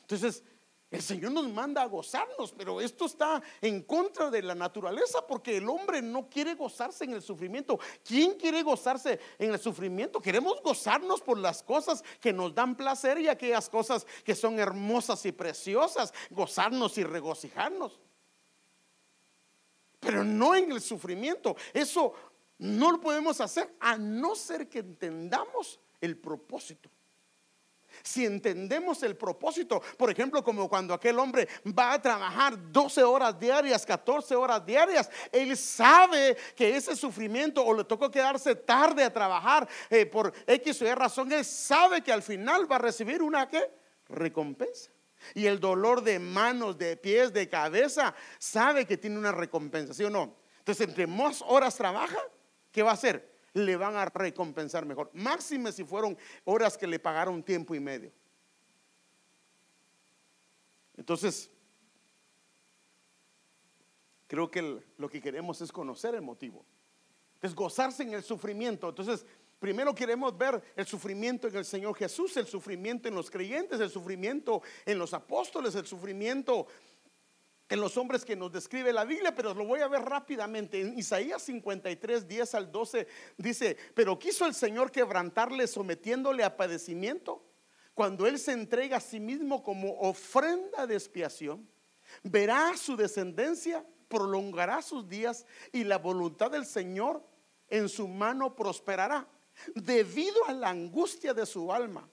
Entonces, 0.02 0.44
el 0.92 1.04
Señor 1.04 1.32
nos 1.32 1.48
manda 1.50 1.84
a 1.84 1.86
gozarnos, 1.86 2.52
pero 2.52 2.82
esto 2.82 3.06
está 3.06 3.44
en 3.62 3.84
contra 3.84 4.32
de 4.32 4.42
la 4.42 4.56
naturaleza 4.56 5.26
porque 5.26 5.58
el 5.58 5.70
hombre 5.70 6.02
no 6.02 6.28
quiere 6.28 6.56
gozarse 6.56 7.04
en 7.04 7.14
el 7.14 7.22
sufrimiento. 7.22 7.80
¿Quién 8.04 8.34
quiere 8.34 8.64
gozarse 8.64 9.20
en 9.38 9.54
el 9.54 9.60
sufrimiento? 9.60 10.20
Queremos 10.20 10.60
gozarnos 10.64 11.22
por 11.22 11.38
las 11.38 11.62
cosas 11.62 12.04
que 12.20 12.34
nos 12.34 12.56
dan 12.56 12.76
placer 12.76 13.20
y 13.20 13.28
aquellas 13.28 13.70
cosas 13.70 14.08
que 14.24 14.34
son 14.34 14.58
hermosas 14.58 15.24
y 15.28 15.32
preciosas, 15.32 16.12
gozarnos 16.32 16.98
y 16.98 17.04
regocijarnos. 17.04 18.00
Pero 20.00 20.24
no 20.24 20.56
en 20.56 20.72
el 20.72 20.82
sufrimiento. 20.82 21.56
Eso 21.72 22.14
no 22.58 22.92
lo 22.92 23.00
podemos 23.00 23.40
hacer 23.42 23.76
a 23.80 23.96
no 23.96 24.36
ser 24.36 24.68
que 24.68 24.80
entendamos 24.80 25.80
el 26.02 26.18
propósito. 26.18 26.90
Si 28.04 28.26
entendemos 28.26 29.04
el 29.04 29.16
propósito, 29.16 29.82
por 29.98 30.10
ejemplo, 30.10 30.44
como 30.44 30.70
cuando 30.70 30.94
aquel 30.94 31.20
hombre 31.20 31.48
va 31.78 31.94
a 31.94 32.02
trabajar 32.02 32.58
12 32.72 33.04
horas 33.04 33.40
diarias, 33.40 33.86
14 33.86 34.36
horas 34.36 34.66
diarias, 34.66 35.10
él 35.32 35.56
sabe 35.58 36.38
que 36.56 36.76
ese 36.76 36.96
sufrimiento 36.96 37.64
o 37.64 37.74
le 37.74 37.84
tocó 37.84 38.10
quedarse 38.10 38.56
tarde 38.56 39.04
a 39.04 39.14
trabajar 39.14 39.68
eh, 39.90 40.06
por 40.06 40.34
X 40.48 40.82
o 40.82 40.86
Y 40.86 40.94
razón, 40.94 41.32
él 41.32 41.46
sabe 41.46 42.02
que 42.02 42.12
al 42.12 42.22
final 42.22 42.72
va 42.72 42.78
a 42.78 42.80
recibir 42.80 43.22
una 43.22 43.48
¿qué? 43.48 43.72
recompensa. 44.08 44.92
Y 45.34 45.46
el 45.46 45.60
dolor 45.60 46.02
de 46.02 46.18
manos, 46.18 46.78
de 46.78 46.96
pies, 46.98 47.34
de 47.34 47.50
cabeza, 47.50 48.16
sabe 48.38 48.86
que 48.86 48.98
tiene 48.98 49.18
una 49.18 49.32
recompensa, 49.32 49.94
¿sí 49.94 50.04
o 50.04 50.10
no? 50.10 50.38
Entonces, 50.60 50.88
entre 50.88 51.08
más 51.08 51.44
horas 51.46 51.76
trabaja, 51.76 52.20
¿qué 52.72 52.84
va 52.84 52.92
a 52.92 52.94
hacer? 52.94 53.29
Le 53.54 53.76
van 53.76 53.96
a 53.96 54.06
recompensar 54.06 54.86
mejor. 54.86 55.10
Máxime 55.14 55.72
si 55.72 55.84
fueron 55.84 56.18
horas 56.46 56.78
que 56.78 56.88
le 56.88 57.00
pagaron 57.00 57.44
tiempo 57.44 57.76
y 57.76 57.80
medio. 57.80 58.12
Entonces, 60.98 61.50
creo 64.28 64.52
que 64.52 64.84
lo 64.98 65.10
que 65.10 65.22
queremos 65.22 65.62
es 65.62 65.72
conocer 65.72 66.16
el 66.16 66.22
motivo. 66.22 66.66
Es 67.42 67.56
gozarse 67.56 68.04
en 68.04 68.14
el 68.14 68.24
sufrimiento. 68.24 68.90
Entonces, 68.90 69.26
Primero 69.60 69.94
queremos 69.94 70.38
ver 70.38 70.64
el 70.78 70.86
sufrimiento 70.86 71.50
en 71.50 71.56
el 71.58 71.66
Señor 71.66 71.94
Jesús, 71.96 72.38
el 72.38 72.48
sufrimiento 72.48 73.10
en 73.10 73.16
los 73.16 73.30
creyentes, 73.30 73.82
el 73.82 73.90
sufrimiento 73.90 74.62
en 74.86 74.98
los 74.98 75.14
apóstoles, 75.14 75.76
el 75.76 75.86
sufrimiento 75.86 76.66
en 77.70 77.80
los 77.80 77.98
hombres 77.98 78.26
que 78.26 78.36
nos 78.36 78.52
describe 78.52 78.92
la 78.92 79.06
Biblia, 79.06 79.34
pero 79.36 79.54
lo 79.54 79.64
voy 79.64 79.82
a 79.82 79.88
ver 79.88 80.02
rápidamente. 80.02 80.82
En 80.82 80.98
Isaías 80.98 81.44
53, 81.44 82.28
10 82.28 82.56
al 82.56 82.72
12 82.72 83.08
dice, 83.38 83.78
pero 83.94 84.18
quiso 84.18 84.48
el 84.48 84.56
Señor 84.56 84.92
quebrantarle 84.92 85.68
sometiéndole 85.68 86.44
a 86.44 86.58
padecimiento. 86.58 87.46
Cuando 87.94 88.26
Él 88.26 88.40
se 88.40 88.54
entrega 88.54 88.98
a 88.98 89.02
sí 89.02 89.20
mismo 89.20 89.62
como 89.62 90.00
ofrenda 90.00 90.88
de 90.88 90.96
expiación, 90.96 91.70
verá 92.24 92.76
su 92.76 92.96
descendencia, 92.96 93.86
prolongará 94.08 94.82
sus 94.82 95.08
días 95.08 95.46
y 95.72 95.84
la 95.84 96.00
voluntad 96.00 96.50
del 96.50 96.66
Señor 96.66 97.24
en 97.68 97.88
su 97.88 98.08
mano 98.08 98.56
prosperará 98.56 99.28
debido 99.76 100.44
a 100.48 100.54
la 100.54 100.70
angustia 100.70 101.36
de 101.36 101.46
su 101.46 101.72
alma 101.72 102.10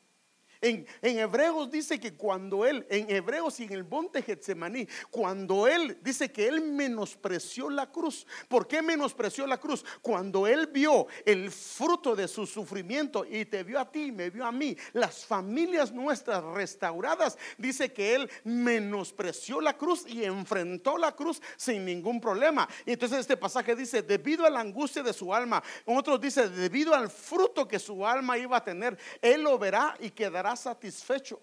en, 0.69 1.19
Hebreos 1.19 1.71
dice 1.71 2.01
que 2.01 2.15
cuando 2.15 2.67
él, 2.67 2.87
en 2.91 3.11
Hebreos 3.11 3.61
y 3.61 3.65
en 3.65 3.73
el 3.73 3.85
monte 3.85 4.23
Getsemaní, 4.23 4.89
cuando 5.11 5.67
él 5.67 5.99
dice 6.03 6.31
que 6.31 6.47
él 6.49 6.61
menospreció 6.63 7.71
la 7.71 7.91
cruz. 7.91 8.27
¿Por 8.49 8.67
qué 8.67 8.83
menospreció 8.83 9.47
la 9.47 9.59
cruz? 9.59 9.85
Cuando 10.03 10.47
él 10.47 10.69
vio 10.69 11.07
el 11.25 11.51
fruto 11.51 12.17
de 12.17 12.29
su 12.29 12.47
sufrimiento 12.47 13.25
y 13.25 13.45
te 13.45 13.63
vio 13.63 13.79
a 13.81 13.91
ti, 13.91 14.13
me 14.13 14.31
vio 14.31 14.45
a 14.45 14.53
mí, 14.53 14.77
las 14.93 15.25
familias 15.25 15.93
nuestras 15.93 16.43
restauradas, 16.43 17.39
dice 17.59 17.93
que 17.93 18.15
él 18.15 18.31
menospreció 18.45 19.61
la 19.61 19.77
cruz 19.77 20.05
y 20.07 20.25
enfrentó 20.25 20.99
la 20.99 21.13
cruz 21.13 21.41
sin 21.57 21.85
ningún 21.85 22.21
problema. 22.21 22.69
Y 22.85 22.93
entonces 22.93 23.21
este 23.21 23.37
pasaje 23.37 23.77
dice, 23.77 24.03
debido 24.03 24.47
a 24.47 24.51
la 24.51 24.61
angustia 24.61 25.03
de 25.03 25.13
su 25.13 25.33
alma, 25.35 25.63
otros 25.85 26.21
dice, 26.21 26.49
debido 26.49 26.95
al 26.95 27.11
fruto 27.11 27.69
que 27.69 27.79
su 27.79 28.07
alma 28.07 28.39
iba 28.39 28.57
a 28.57 28.65
tener, 28.65 28.99
él 29.21 29.43
lo 29.43 29.59
verá 29.59 29.97
y 30.01 30.11
quedará 30.11 30.56
satisfecho. 30.57 31.41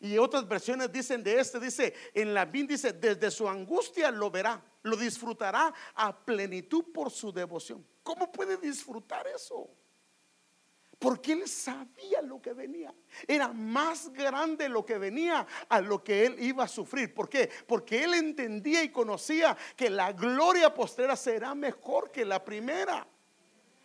Y 0.00 0.16
otras 0.16 0.46
versiones 0.46 0.92
dicen 0.92 1.24
de 1.24 1.40
este, 1.40 1.58
dice, 1.58 1.92
en 2.14 2.32
la 2.32 2.46
dice, 2.46 2.92
desde 2.92 3.30
su 3.30 3.48
angustia 3.48 4.10
lo 4.10 4.30
verá, 4.30 4.62
lo 4.82 4.96
disfrutará 4.96 5.74
a 5.94 6.24
plenitud 6.24 6.84
por 6.92 7.10
su 7.10 7.32
devoción. 7.32 7.84
¿Cómo 8.04 8.30
puede 8.30 8.56
disfrutar 8.58 9.26
eso? 9.26 9.68
Porque 10.98 11.32
él 11.32 11.48
sabía 11.48 12.22
lo 12.22 12.40
que 12.40 12.52
venía. 12.52 12.94
Era 13.26 13.48
más 13.48 14.12
grande 14.12 14.68
lo 14.68 14.84
que 14.84 14.98
venía 14.98 15.46
a 15.68 15.80
lo 15.80 16.02
que 16.02 16.26
él 16.26 16.36
iba 16.40 16.64
a 16.64 16.68
sufrir. 16.68 17.12
¿Por 17.12 17.28
qué? 17.28 17.50
Porque 17.66 18.02
él 18.02 18.14
entendía 18.14 18.82
y 18.82 18.90
conocía 18.90 19.56
que 19.76 19.90
la 19.90 20.12
gloria 20.12 20.72
postera 20.72 21.16
será 21.16 21.54
mejor 21.54 22.10
que 22.10 22.24
la 22.24 22.44
primera. 22.44 23.06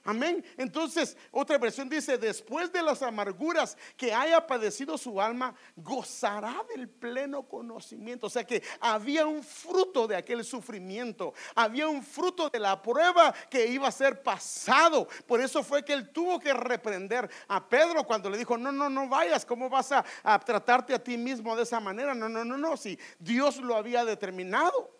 Amén. 0.05 0.43
Entonces, 0.57 1.15
otra 1.31 1.57
versión 1.57 1.87
dice, 1.87 2.17
después 2.17 2.71
de 2.73 2.81
las 2.81 3.01
amarguras 3.01 3.77
que 3.95 4.13
haya 4.13 4.45
padecido 4.45 4.97
su 4.97 5.21
alma, 5.21 5.55
gozará 5.77 6.61
del 6.75 6.89
pleno 6.89 7.43
conocimiento. 7.43 8.27
O 8.27 8.29
sea 8.29 8.43
que 8.43 8.61
había 8.81 9.25
un 9.25 9.41
fruto 9.41 10.05
de 10.05 10.17
aquel 10.17 10.43
sufrimiento, 10.43 11.33
había 11.55 11.87
un 11.87 12.03
fruto 12.03 12.49
de 12.49 12.59
la 12.59 12.81
prueba 12.81 13.33
que 13.49 13.65
iba 13.65 13.87
a 13.87 13.91
ser 13.91 14.21
pasado. 14.21 15.07
Por 15.25 15.39
eso 15.39 15.63
fue 15.63 15.85
que 15.85 15.93
él 15.93 16.09
tuvo 16.09 16.37
que 16.37 16.53
reprender 16.53 17.29
a 17.47 17.65
Pedro 17.69 18.03
cuando 18.03 18.29
le 18.29 18.37
dijo, 18.37 18.57
no, 18.57 18.73
no, 18.73 18.89
no 18.89 19.07
vayas, 19.07 19.45
¿cómo 19.45 19.69
vas 19.69 19.93
a, 19.93 20.03
a 20.21 20.37
tratarte 20.37 20.93
a 20.93 21.01
ti 21.01 21.17
mismo 21.17 21.55
de 21.55 21.63
esa 21.63 21.79
manera? 21.79 22.13
No, 22.13 22.27
no, 22.27 22.43
no, 22.43 22.57
no, 22.57 22.75
si 22.75 22.99
Dios 23.19 23.55
lo 23.57 23.77
había 23.77 24.03
determinado 24.03 24.91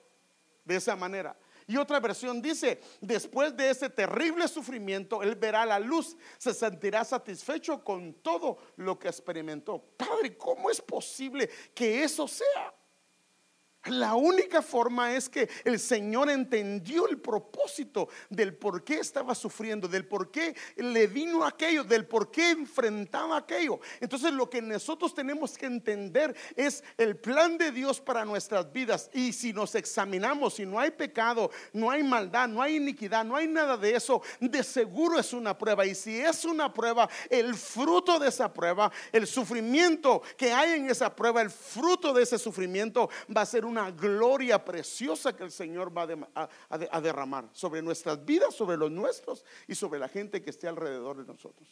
de 0.63 0.77
esa 0.77 0.95
manera. 0.95 1.35
Y 1.73 1.77
otra 1.77 1.99
versión 1.99 2.39
dice, 2.39 2.79
después 3.01 3.57
de 3.57 3.71
ese 3.71 3.89
terrible 3.89 4.47
sufrimiento, 4.47 5.23
él 5.23 5.33
verá 5.33 5.65
la 5.65 5.79
luz, 5.79 6.15
se 6.37 6.53
sentirá 6.53 7.03
satisfecho 7.03 7.83
con 7.83 8.13
todo 8.21 8.59
lo 8.75 8.99
que 8.99 9.07
experimentó. 9.07 9.83
Padre, 9.97 10.37
¿cómo 10.37 10.69
es 10.69 10.79
posible 10.79 11.49
que 11.73 12.03
eso 12.03 12.27
sea? 12.27 12.71
La 13.85 14.15
única 14.15 14.61
forma 14.61 15.13
es 15.13 15.27
que 15.27 15.49
el 15.65 15.77
Señor 15.77 16.29
entendió 16.29 17.05
el 17.09 17.17
propósito 17.17 18.07
del 18.29 18.55
por 18.55 18.85
qué 18.85 18.99
estaba 18.99 19.35
sufriendo, 19.35 19.89
del 19.89 20.05
por 20.05 20.31
qué 20.31 20.55
le 20.77 21.07
vino 21.07 21.45
aquello, 21.45 21.83
del 21.83 22.05
por 22.05 22.31
qué 22.31 22.51
enfrentaba 22.51 23.35
aquello. 23.35 23.81
Entonces 23.99 24.31
lo 24.31 24.49
que 24.49 24.61
nosotros 24.61 25.13
tenemos 25.13 25.57
que 25.57 25.65
entender 25.65 26.33
es 26.55 26.81
el 26.97 27.17
plan 27.17 27.57
de 27.57 27.71
Dios 27.71 27.99
para 27.99 28.23
nuestras 28.23 28.71
vidas. 28.71 29.09
Y 29.13 29.33
si 29.33 29.51
nos 29.51 29.75
examinamos, 29.75 30.53
si 30.53 30.65
no 30.65 30.79
hay 30.79 30.91
pecado, 30.91 31.51
no 31.73 31.91
hay 31.91 32.03
maldad, 32.03 32.47
no 32.47 32.61
hay 32.61 32.77
iniquidad, 32.77 33.25
no 33.25 33.35
hay 33.35 33.47
nada 33.47 33.75
de 33.75 33.95
eso, 33.95 34.21
de 34.39 34.63
seguro 34.63 35.19
es 35.19 35.33
una 35.33 35.57
prueba. 35.57 35.85
Y 35.85 35.93
si 35.93 36.21
es 36.21 36.45
una 36.45 36.73
prueba, 36.73 37.09
el 37.29 37.53
fruto 37.55 38.17
de 38.17 38.29
esa 38.29 38.53
prueba, 38.53 38.89
el 39.11 39.27
sufrimiento 39.27 40.21
que 40.37 40.53
hay 40.53 40.79
en 40.79 40.89
esa 40.89 41.13
prueba, 41.13 41.41
el 41.41 41.49
fruto 41.49 42.13
de 42.13 42.23
ese 42.23 42.39
sufrimiento 42.39 43.09
va 43.35 43.41
a 43.41 43.45
ser 43.45 43.65
un 43.65 43.72
una 43.73 43.89
gloria 43.89 44.63
preciosa 44.63 45.35
que 45.35 45.43
el 45.43 45.51
Señor 45.51 45.95
va 45.95 46.07
a, 46.69 47.01
derramar 47.01 47.49
sobre 47.53 47.81
nuestras 47.81 48.23
vidas, 48.23 48.53
sobre 48.53 48.77
los 48.77 48.91
nuestros 48.91 49.43
y 49.67 49.73
sobre 49.73 49.99
la 49.99 50.07
gente 50.07 50.43
que 50.43 50.51
esté 50.51 50.67
alrededor 50.67 51.17
de 51.17 51.25
nosotros. 51.25 51.67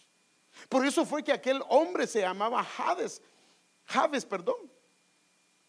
Por 0.68 0.86
eso 0.86 1.06
fue 1.06 1.24
que 1.24 1.32
aquel 1.32 1.62
hombre 1.70 2.08
se 2.08 2.22
llamaba 2.22 2.66
Hades, 2.78 3.22
Hades, 3.88 4.26
perdón. 4.26 4.72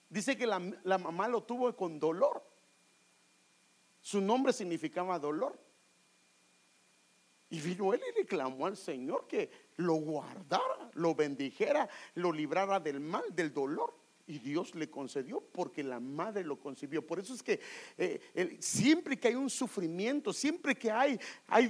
Dice 0.08 0.36
que 0.36 0.46
la, 0.46 0.60
la 0.84 0.98
mamá 0.98 1.28
lo 1.28 1.42
tuvo 1.42 1.74
con 1.76 2.00
dolor. 2.00 2.42
Su 4.00 4.20
nombre 4.20 4.52
significaba 4.52 5.18
dolor. 5.18 5.58
Y 7.50 7.60
vino 7.60 7.92
él 7.92 8.00
y 8.10 8.20
le 8.20 8.26
clamó 8.26 8.66
al 8.66 8.78
Señor 8.78 9.26
que 9.26 9.50
lo 9.76 9.94
guardara, 9.94 10.90
lo 10.94 11.14
bendijera, 11.14 11.88
lo 12.14 12.32
librara 12.32 12.80
del 12.80 13.00
mal, 13.00 13.24
del 13.30 13.52
dolor. 13.52 14.01
Y 14.26 14.38
Dios 14.38 14.74
le 14.74 14.88
concedió 14.88 15.40
porque 15.40 15.82
la 15.82 15.98
madre 15.98 16.44
lo 16.44 16.58
concibió. 16.58 17.04
Por 17.04 17.18
eso 17.18 17.34
es 17.34 17.42
que 17.42 17.60
eh, 17.98 18.56
siempre 18.60 19.18
que 19.18 19.28
hay 19.28 19.34
un 19.34 19.50
sufrimiento, 19.50 20.32
siempre 20.32 20.76
que 20.76 20.90
hay, 20.90 21.18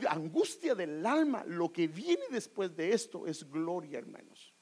angustia 0.09 0.75
del 0.75 1.05
alma, 1.07 1.45
lo 1.47 1.73
que 1.73 1.88
viene 1.88 2.25
después 2.31 2.75
de 2.77 2.93
esto 2.93 3.27
es 3.27 3.49
gloria, 3.49 3.99
hermanos. 3.99 4.53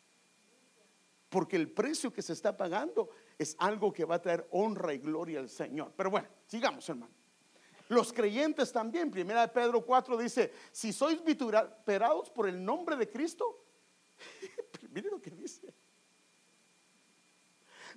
Porque 1.29 1.57
el 1.57 1.71
precio 1.71 2.13
que 2.13 2.23
se 2.23 2.33
está 2.33 2.57
pagando 2.57 3.11
es 3.37 3.57
algo 3.59 3.93
que 3.93 4.05
va 4.05 4.17
a 4.17 4.23
traer 4.23 4.47
honra 4.53 4.95
y 4.95 4.99
gloria 4.99 5.41
al 5.41 5.49
Señor. 5.49 5.93
Pero 5.97 6.11
bueno, 6.11 6.29
sigamos, 6.47 6.89
hermano. 6.89 7.13
Los 7.89 8.13
creyentes 8.13 8.71
también, 8.71 9.11
primera 9.11 9.41
de 9.43 9.49
Pedro 9.49 9.85
4 9.85 10.17
dice, 10.17 10.53
si 10.71 10.93
sois 10.93 11.25
vituperados 11.25 12.31
por 12.31 12.49
el 12.49 12.65
nombre 12.65 12.95
de 12.95 13.09
Cristo, 13.09 13.65
miren 14.91 15.11
lo 15.11 15.21
que 15.21 15.33
dice 15.33 15.75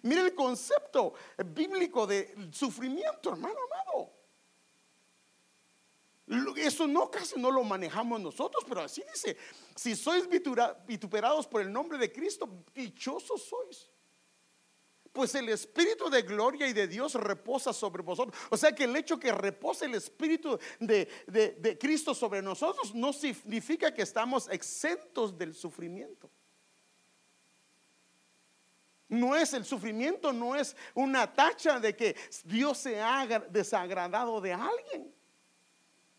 Mire 0.03 0.21
el 0.21 0.35
concepto 0.35 1.13
bíblico 1.45 2.05
de 2.05 2.35
sufrimiento, 2.51 3.31
hermano 3.31 3.55
amado. 3.71 4.11
Eso 6.57 6.87
no 6.87 7.09
casi 7.09 7.39
no 7.39 7.49
lo 7.49 7.63
manejamos 7.63 8.19
nosotros, 8.19 8.63
pero 8.67 8.81
así 8.81 9.01
dice, 9.13 9.37
si 9.75 9.95
sois 9.95 10.27
vituperados 10.27 11.47
por 11.47 11.61
el 11.61 11.71
nombre 11.71 11.97
de 11.97 12.11
Cristo, 12.11 12.47
dichosos 12.73 13.43
sois. 13.43 13.89
Pues 15.13 15.35
el 15.35 15.47
Espíritu 15.49 16.09
de 16.09 16.23
gloria 16.23 16.67
y 16.67 16.73
de 16.73 16.87
Dios 16.87 17.13
reposa 17.13 17.71
sobre 17.71 18.01
vosotros. 18.01 18.35
O 18.49 18.57
sea 18.57 18.73
que 18.73 18.85
el 18.85 18.95
hecho 18.95 19.19
que 19.19 19.31
repose 19.31 19.85
el 19.85 19.93
Espíritu 19.95 20.57
de, 20.79 21.07
de 21.27 21.77
Cristo 21.79 22.13
sobre 22.15 22.41
nosotros 22.41 22.93
no 22.95 23.13
significa 23.13 23.93
que 23.93 24.01
estamos 24.01 24.49
exentos 24.49 25.37
del 25.37 25.53
sufrimiento. 25.53 26.29
No 29.13 29.35
es 29.35 29.53
el 29.53 29.63
sufrimiento, 29.63 30.33
no 30.33 30.55
es 30.55 30.75
una 30.95 31.31
tacha 31.31 31.79
de 31.79 31.95
que 31.95 32.15
Dios 32.43 32.79
se 32.79 32.99
ha 32.99 33.25
desagradado 33.49 34.41
de 34.41 34.53
alguien. 34.53 35.13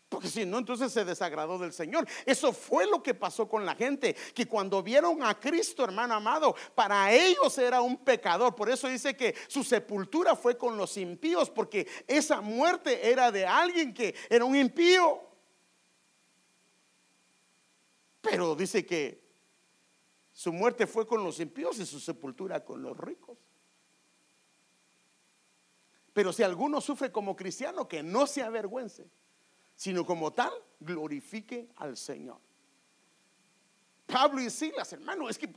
Porque 0.07 0.29
si 0.29 0.45
no, 0.45 0.59
entonces 0.59 0.93
se 0.93 1.03
desagradó 1.03 1.57
del 1.57 1.73
Señor. 1.73 2.07
Eso 2.25 2.53
fue 2.53 2.87
lo 2.87 3.03
que 3.03 3.13
pasó 3.13 3.49
con 3.49 3.65
la 3.65 3.75
gente, 3.75 4.15
que 4.33 4.47
cuando 4.47 4.81
vieron 4.81 5.21
a 5.23 5.37
Cristo, 5.37 5.83
hermano 5.83 6.13
amado, 6.13 6.55
para 6.73 7.11
ellos 7.11 7.57
era 7.57 7.81
un 7.81 7.97
pecador. 7.97 8.55
Por 8.55 8.69
eso 8.69 8.87
dice 8.87 9.17
que 9.17 9.35
su 9.49 9.61
sepultura 9.61 10.37
fue 10.37 10.57
con 10.57 10.77
los 10.77 10.95
impíos, 10.95 11.49
porque 11.49 11.85
esa 12.07 12.39
muerte 12.39 13.11
era 13.11 13.29
de 13.29 13.45
alguien 13.45 13.93
que 13.93 14.15
era 14.29 14.45
un 14.45 14.55
impío. 14.55 15.21
Pero 18.21 18.55
dice 18.55 18.85
que 18.85 19.24
su 20.35 20.51
muerte 20.51 20.85
fue 20.85 21.07
con 21.07 21.23
los 21.23 21.39
impíos 21.39 21.79
y 21.79 21.85
su 21.85 21.99
sepultura 21.99 22.63
con 22.63 22.83
los 22.83 22.95
ricos. 22.97 23.39
Pero 26.13 26.31
si 26.31 26.43
alguno 26.43 26.81
sufre 26.81 27.11
como 27.11 27.35
cristiano, 27.35 27.87
que 27.87 28.03
no 28.03 28.27
se 28.27 28.43
avergüence 28.43 29.09
sino 29.75 30.05
como 30.05 30.31
tal 30.31 30.51
glorifique 30.79 31.69
al 31.75 31.97
Señor. 31.97 32.39
Pablo 34.05 34.41
y 34.41 34.49
Silas, 34.49 34.93
hermano, 34.93 35.27
es 35.29 35.37
que, 35.37 35.49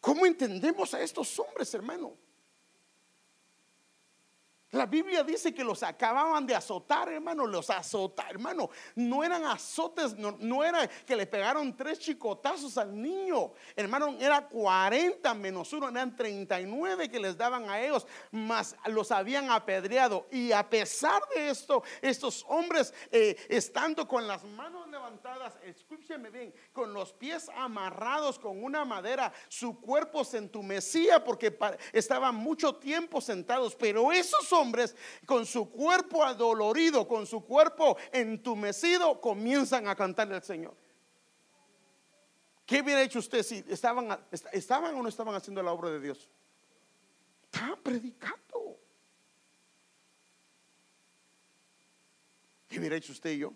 ¿cómo 0.00 0.26
entendemos 0.26 0.92
a 0.92 1.00
estos 1.00 1.38
hombres, 1.38 1.72
hermano? 1.72 2.16
La 4.72 4.84
Biblia 4.84 5.22
dice 5.22 5.54
que 5.54 5.62
los 5.62 5.84
acababan 5.84 6.44
de 6.44 6.54
azotar, 6.54 7.08
hermano, 7.08 7.46
los 7.46 7.70
azotar, 7.70 8.30
hermano. 8.30 8.68
No 8.96 9.22
eran 9.22 9.44
azotes, 9.44 10.16
no, 10.16 10.64
era 10.64 10.88
que 10.88 11.14
le 11.14 11.24
pegaron 11.24 11.76
tres 11.76 12.00
chicotazos 12.00 12.76
al 12.76 13.00
niño, 13.00 13.52
hermano, 13.76 14.16
era 14.18 14.46
40 14.48 15.32
menos 15.34 15.72
uno, 15.72 15.88
eran 15.88 16.16
39 16.16 17.08
que 17.08 17.20
les 17.20 17.36
daban 17.36 17.70
a 17.70 17.80
ellos, 17.80 18.08
más 18.32 18.74
los 18.86 19.12
habían 19.12 19.50
apedreado. 19.50 20.26
Y 20.32 20.50
a 20.50 20.68
pesar 20.68 21.22
de 21.34 21.48
esto, 21.48 21.84
estos 22.02 22.44
hombres, 22.48 22.92
eh, 23.12 23.36
estando 23.48 24.08
con 24.08 24.26
las 24.26 24.42
manos 24.42 24.88
levantadas, 24.88 25.54
escúcheme 25.62 26.28
bien, 26.30 26.52
con 26.72 26.92
los 26.92 27.12
pies 27.12 27.48
amarrados 27.56 28.36
con 28.36 28.62
una 28.64 28.84
madera, 28.84 29.32
su 29.48 29.80
cuerpo 29.80 30.24
se 30.24 30.38
entumecía 30.38 31.22
porque 31.22 31.56
estaban 31.92 32.34
mucho 32.34 32.74
tiempo 32.74 33.20
sentados, 33.20 33.76
pero 33.76 34.10
esos 34.10 34.55
hombres 34.60 34.96
con 35.24 35.46
su 35.46 35.70
cuerpo 35.70 36.24
adolorido, 36.24 37.06
con 37.06 37.26
su 37.26 37.44
cuerpo 37.44 37.96
entumecido, 38.12 39.20
comienzan 39.20 39.88
a 39.88 39.94
cantarle 39.94 40.34
al 40.34 40.42
Señor. 40.42 40.74
¿Qué 42.64 42.80
hubiera 42.80 43.02
hecho 43.02 43.20
usted 43.20 43.42
si 43.42 43.64
estaban, 43.68 44.18
estaban 44.52 44.94
o 44.94 45.02
no 45.02 45.08
estaban 45.08 45.34
haciendo 45.34 45.62
la 45.62 45.72
obra 45.72 45.90
de 45.90 46.00
Dios? 46.00 46.28
Estaban 47.44 47.80
predicando. 47.80 48.80
¿Qué 52.68 52.80
hubiera 52.80 52.96
hecho 52.96 53.12
usted 53.12 53.30
y 53.30 53.38
yo? 53.38 53.52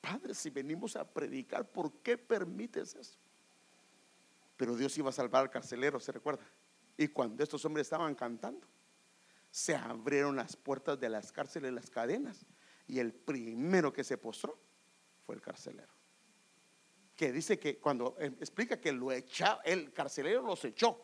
Padre, 0.00 0.34
si 0.34 0.50
venimos 0.50 0.96
a 0.96 1.04
predicar, 1.04 1.68
¿por 1.68 1.92
qué 1.94 2.16
permites 2.16 2.94
eso? 2.94 3.18
Pero 4.56 4.76
Dios 4.76 4.96
iba 4.96 5.10
a 5.10 5.12
salvar 5.12 5.42
al 5.42 5.50
carcelero, 5.50 5.98
¿se 5.98 6.12
recuerda? 6.12 6.44
Y 6.96 7.08
cuando 7.08 7.42
estos 7.42 7.64
hombres 7.64 7.86
estaban 7.86 8.14
cantando, 8.14 8.66
se 9.52 9.76
abrieron 9.76 10.34
las 10.34 10.56
puertas 10.56 10.98
de 10.98 11.10
las 11.10 11.30
cárceles, 11.30 11.72
las 11.72 11.90
cadenas, 11.90 12.46
y 12.88 12.98
el 12.98 13.12
primero 13.12 13.92
que 13.92 14.02
se 14.02 14.16
postró 14.16 14.58
fue 15.24 15.34
el 15.34 15.42
carcelero. 15.42 15.92
Que 17.14 17.30
dice 17.30 17.58
que 17.58 17.78
cuando 17.78 18.16
eh, 18.18 18.32
explica 18.40 18.80
que 18.80 18.90
lo 18.90 19.12
echa, 19.12 19.60
el 19.62 19.92
carcelero 19.92 20.40
los 20.42 20.64
echó, 20.64 20.98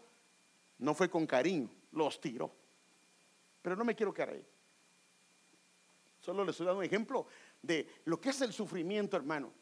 no 0.79 0.95
fue 0.95 1.11
con 1.11 1.27
cariño, 1.27 1.71
los 1.93 2.21
tiró. 2.21 2.51
Pero 3.61 3.77
no 3.77 3.85
me 3.85 3.95
quiero 3.95 4.15
quedar 4.15 4.31
ahí. 4.31 4.47
Solo 6.19 6.43
les 6.43 6.55
estoy 6.55 6.67
dando 6.67 6.81
un 6.81 6.87
ejemplo 6.87 7.27
de 7.61 7.87
lo 8.07 8.19
que 8.19 8.31
es 8.31 8.41
el 8.41 8.53
sufrimiento, 8.53 9.17
hermano 9.19 9.53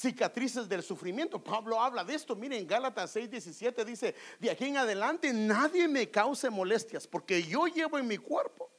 cicatrices 0.00 0.68
del 0.68 0.82
sufrimiento. 0.82 1.42
Pablo 1.42 1.80
habla 1.80 2.02
de 2.04 2.14
esto. 2.14 2.34
Miren, 2.34 2.66
Gálatas 2.66 3.14
6:17 3.14 3.84
dice, 3.84 4.14
de 4.38 4.50
aquí 4.50 4.66
en 4.66 4.78
adelante 4.78 5.32
nadie 5.32 5.86
me 5.88 6.10
cause 6.10 6.48
molestias, 6.50 7.06
porque 7.06 7.42
yo 7.42 7.66
llevo 7.66 7.98
en 7.98 8.06
mi 8.06 8.16
cuerpo 8.16 8.70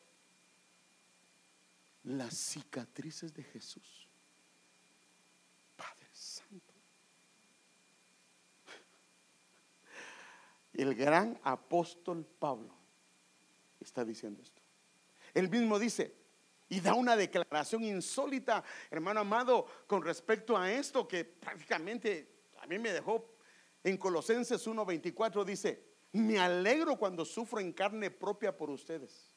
las 2.03 2.35
cicatrices 2.35 3.33
de 3.33 3.43
Jesús. 3.43 4.07
Padre 5.75 6.09
Santo. 6.11 6.73
El 10.73 10.95
gran 10.95 11.39
apóstol 11.43 12.25
Pablo 12.39 12.73
está 13.79 14.03
diciendo 14.03 14.41
esto. 14.41 14.61
Él 15.33 15.49
mismo 15.49 15.77
dice, 15.77 16.20
y 16.71 16.79
da 16.79 16.93
una 16.93 17.17
declaración 17.17 17.83
insólita, 17.83 18.63
hermano 18.89 19.19
amado, 19.19 19.65
con 19.87 20.01
respecto 20.01 20.57
a 20.57 20.71
esto 20.71 21.05
que 21.05 21.25
prácticamente 21.25 22.45
a 22.61 22.65
mí 22.65 22.79
me 22.79 22.93
dejó 22.93 23.35
en 23.83 23.97
Colosenses 23.97 24.65
1:24 24.65 25.43
dice, 25.43 25.83
"Me 26.13 26.39
alegro 26.39 26.97
cuando 26.97 27.25
sufro 27.25 27.59
en 27.59 27.73
carne 27.73 28.09
propia 28.09 28.55
por 28.55 28.69
ustedes." 28.69 29.35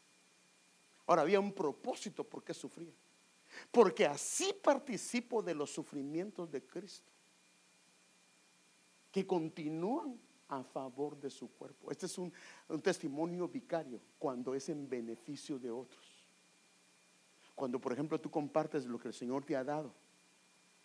Ahora 1.06 1.22
había 1.22 1.40
un 1.40 1.52
propósito 1.52 2.22
por 2.22 2.44
qué 2.44 2.54
sufría. 2.54 2.94
Porque 3.72 4.06
así 4.06 4.52
participo 4.52 5.42
de 5.42 5.56
los 5.56 5.72
sufrimientos 5.72 6.48
de 6.52 6.64
Cristo, 6.64 7.10
que 9.10 9.26
continúan 9.26 10.20
a 10.46 10.62
favor 10.62 11.18
de 11.18 11.30
su 11.30 11.50
cuerpo. 11.50 11.90
Este 11.90 12.06
es 12.06 12.16
un, 12.16 12.32
un 12.68 12.80
testimonio 12.80 13.48
vicario 13.48 14.00
cuando 14.20 14.54
es 14.54 14.68
en 14.68 14.88
beneficio 14.88 15.58
de 15.58 15.72
otros. 15.72 16.13
Cuando, 17.54 17.80
por 17.80 17.92
ejemplo, 17.92 18.20
tú 18.20 18.30
compartes 18.30 18.86
lo 18.86 18.98
que 18.98 19.08
el 19.08 19.14
Señor 19.14 19.44
te 19.44 19.56
ha 19.56 19.64
dado, 19.64 19.94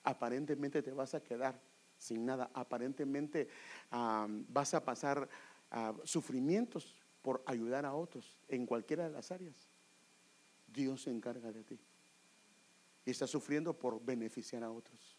aparentemente 0.04 0.82
te 0.82 0.92
vas 0.92 1.16
a 1.16 1.24
quedar 1.24 1.60
sin 1.98 2.26
nada. 2.26 2.50
Aparentemente 2.54 3.50
vas 3.92 4.74
a 4.74 4.84
pasar 4.84 5.28
sufrimientos 6.04 6.96
por 7.22 7.44
ayudar 7.46 7.86
a 7.86 7.94
otros 7.94 8.38
en 8.48 8.66
cualquiera 8.66 9.04
de 9.04 9.10
las 9.10 9.32
áreas. 9.32 9.68
Dios 10.68 11.04
se 11.04 11.12
encarga 11.12 11.52
de 11.52 11.64
ti. 11.64 11.80
Y 13.06 13.12
estás 13.12 13.30
sufriendo 13.30 13.74
por 13.78 14.04
beneficiar 14.04 14.64
a 14.64 14.72
otros. 14.72 15.18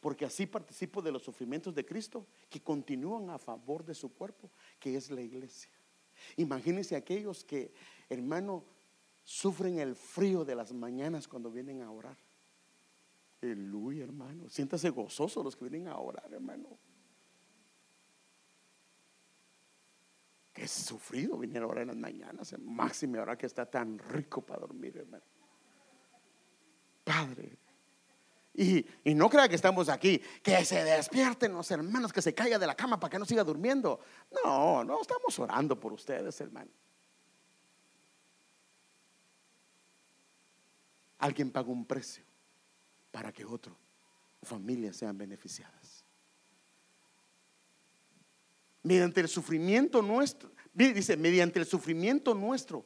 Porque 0.00 0.24
así 0.24 0.46
participo 0.46 1.00
de 1.00 1.12
los 1.12 1.22
sufrimientos 1.22 1.74
de 1.74 1.84
Cristo 1.84 2.26
que 2.50 2.60
continúan 2.60 3.30
a 3.30 3.38
favor 3.38 3.84
de 3.84 3.94
su 3.94 4.12
cuerpo, 4.12 4.50
que 4.80 4.96
es 4.96 5.10
la 5.10 5.20
iglesia. 5.20 5.70
Imagínense 6.36 6.96
aquellos 6.96 7.44
que, 7.44 7.72
hermano, 8.08 8.64
sufren 9.24 9.78
el 9.78 9.94
frío 9.94 10.44
de 10.44 10.54
las 10.54 10.72
mañanas 10.72 11.28
cuando 11.28 11.50
vienen 11.50 11.82
a 11.82 11.90
orar. 11.90 12.16
Aleluya, 13.42 14.04
hermano. 14.04 14.48
Siéntase 14.48 14.90
gozoso 14.90 15.42
los 15.42 15.56
que 15.56 15.68
vienen 15.68 15.88
a 15.88 15.98
orar, 15.98 16.32
hermano. 16.32 16.78
Qué 20.52 20.68
sufrido 20.68 21.38
venir 21.38 21.58
a 21.58 21.66
orar 21.66 21.82
en 21.82 21.88
las 21.88 21.96
mañanas, 21.96 22.54
máximo 22.60 23.18
ahora 23.18 23.36
que 23.38 23.46
está 23.46 23.64
tan 23.64 23.98
rico 23.98 24.42
para 24.42 24.60
dormir, 24.60 24.96
hermano. 24.98 25.24
Padre. 27.04 27.58
Y, 28.54 28.84
y 29.04 29.14
no 29.14 29.30
crea 29.30 29.48
que 29.48 29.54
estamos 29.54 29.88
aquí, 29.88 30.20
que 30.42 30.62
se 30.64 30.84
despierten 30.84 31.54
los 31.54 31.70
hermanos, 31.70 32.12
que 32.12 32.20
se 32.20 32.34
caiga 32.34 32.58
de 32.58 32.66
la 32.66 32.74
cama 32.74 33.00
para 33.00 33.10
que 33.10 33.18
no 33.18 33.24
siga 33.24 33.42
durmiendo. 33.42 33.98
No, 34.44 34.84
no 34.84 35.00
estamos 35.00 35.36
orando 35.38 35.80
por 35.80 35.94
ustedes, 35.94 36.38
hermano. 36.40 36.70
Alguien 41.22 41.52
paga 41.52 41.68
un 41.68 41.86
precio 41.86 42.24
para 43.12 43.32
que 43.32 43.44
otro, 43.44 43.76
familias 44.42 44.96
sean 44.96 45.16
beneficiadas. 45.16 46.04
Mediante 48.82 49.20
el 49.20 49.28
sufrimiento 49.28 50.02
nuestro, 50.02 50.50
dice, 50.74 51.16
mediante 51.16 51.60
el 51.60 51.66
sufrimiento 51.66 52.34
nuestro, 52.34 52.84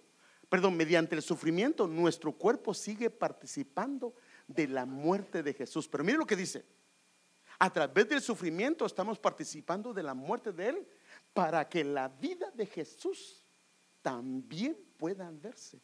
perdón, 0.50 0.76
mediante 0.76 1.14
el 1.14 1.22
sufrimiento 1.22 1.88
nuestro 1.88 2.32
cuerpo 2.32 2.74
sigue 2.74 3.08
participando 3.08 4.14
de 4.46 4.68
la 4.68 4.84
muerte 4.84 5.42
de 5.42 5.54
Jesús. 5.54 5.88
Pero 5.88 6.04
mire 6.04 6.18
lo 6.18 6.26
que 6.26 6.36
dice, 6.36 6.62
a 7.58 7.72
través 7.72 8.06
del 8.06 8.20
sufrimiento 8.20 8.84
estamos 8.84 9.18
participando 9.18 9.94
de 9.94 10.02
la 10.02 10.12
muerte 10.12 10.52
de 10.52 10.68
Él 10.68 10.88
para 11.32 11.66
que 11.66 11.82
la 11.82 12.08
vida 12.08 12.50
de 12.50 12.66
Jesús 12.66 13.42
también 14.02 14.76
pueda 14.98 15.30
verse 15.30 15.80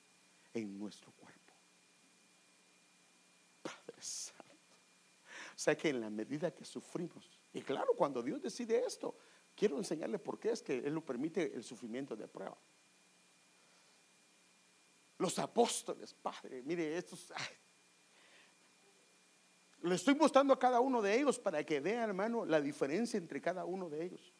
en 0.52 0.78
nuestro 0.78 1.12
cuerpo. 1.12 1.21
O 5.54 5.58
sea 5.58 5.76
que 5.76 5.90
en 5.90 6.00
la 6.00 6.10
medida 6.10 6.50
que 6.52 6.64
sufrimos, 6.64 7.40
y 7.52 7.62
claro, 7.62 7.94
cuando 7.96 8.22
Dios 8.22 8.40
decide 8.40 8.84
esto, 8.84 9.16
quiero 9.54 9.76
enseñarle 9.78 10.18
por 10.18 10.38
qué 10.38 10.50
es 10.50 10.62
que 10.62 10.78
Él 10.78 10.94
lo 10.94 11.04
permite 11.04 11.54
el 11.54 11.62
sufrimiento 11.62 12.16
de 12.16 12.26
prueba. 12.26 12.56
Los 15.18 15.38
apóstoles, 15.38 16.14
Padre, 16.14 16.62
mire, 16.64 16.96
estos... 16.96 17.32
le 19.82 19.94
estoy 19.94 20.14
mostrando 20.14 20.52
a 20.52 20.58
cada 20.58 20.80
uno 20.80 21.00
de 21.00 21.14
ellos 21.14 21.38
para 21.38 21.64
que 21.64 21.80
vea, 21.80 22.04
hermano, 22.04 22.44
la 22.44 22.60
diferencia 22.60 23.18
entre 23.18 23.40
cada 23.40 23.64
uno 23.64 23.88
de 23.88 24.04
ellos. 24.04 24.32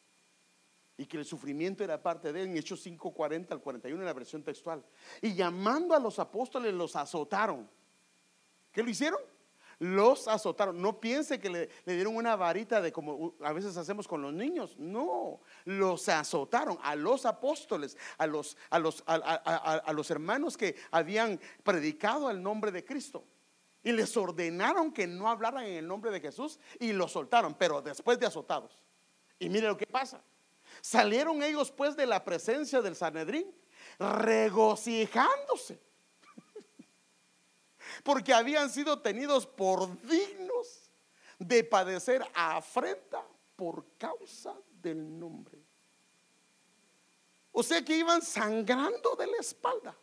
Y 0.97 1.07
que 1.07 1.19
el 1.19 1.25
sufrimiento 1.25 1.85
era 1.85 2.03
parte 2.03 2.33
de 2.33 2.43
él 2.43 2.49
en 2.49 2.57
Hechos 2.57 2.85
5:40 2.85 3.53
al 3.53 3.61
41 3.61 4.01
en 4.01 4.07
la 4.07 4.13
versión 4.13 4.43
textual. 4.43 4.85
Y 5.21 5.35
llamando 5.35 5.95
a 5.95 6.01
los 6.01 6.19
apóstoles 6.19 6.75
los 6.75 6.97
azotaron. 6.97 7.69
¿Qué 8.73 8.83
lo 8.83 8.91
hicieron? 8.91 9.21
Los 9.83 10.29
azotaron. 10.29 10.81
No 10.81 11.01
piense 11.01 11.41
que 11.41 11.51
le, 11.51 11.69
dieron 11.85 12.15
una 12.15 12.37
varita 12.37 12.81
de 12.81 12.93
como 12.93 13.35
a 13.43 13.53
veces 13.53 13.77
hacemos 13.77 14.07
con 14.07 14.23
los 14.23 14.33
niños. 14.33 14.77
No, 14.79 15.41
los 15.65 16.09
azotaron 16.09 16.79
a 16.83 16.95
los 16.95 17.27
apóstoles, 17.27 17.99
a 18.17 18.29
los, 18.29 18.57
a 18.71 18.79
los, 18.79 19.03
a 19.07 19.93
los 19.93 20.11
hermanos 20.13 20.57
que 20.57 20.77
habían 20.93 21.41
predicado 21.65 22.31
el 22.31 22.41
nombre 22.41 22.71
de 22.71 22.85
Cristo. 22.85 23.25
Y 23.83 23.91
les 23.91 24.17
ordenaron 24.17 24.93
que 24.93 25.09
no 25.09 25.29
hablaran 25.29 25.65
en 25.65 25.75
el 25.75 25.89
nombre 25.89 26.13
de 26.13 26.21
Jesús 26.21 26.61
y 26.79 26.93
los 26.93 27.11
soltaron, 27.11 27.55
pero 27.55 27.83
después 27.83 28.21
de 28.21 28.27
azotados. 28.27 28.81
Y 29.41 29.49
mire 29.49 29.67
lo 29.67 29.77
que 29.77 29.87
pasa. 29.87 30.23
Salieron 30.81 31.43
ellos 31.43 31.73
pues 31.73 31.97
de 31.97 32.07
la 32.07 32.23
presencia 32.23 32.81
del 32.81 32.95
Sanedrín 32.95 33.53
regocijándose 33.99 35.81
porque 38.03 38.33
habían 38.33 38.71
sido 38.71 39.01
tenidos 39.01 39.47
por 39.47 40.01
dignos 40.03 40.91
de 41.39 41.65
padecer 41.65 42.25
afrenta 42.35 43.23
por 43.57 43.85
causa 43.99 44.55
del 44.81 45.19
nombre. 45.19 45.59
O 47.53 47.63
sea 47.63 47.85
que 47.85 47.97
iban 47.97 48.23
sangrando 48.23 49.15
de 49.17 49.27
la 49.27 49.37
espalda. 49.39 49.97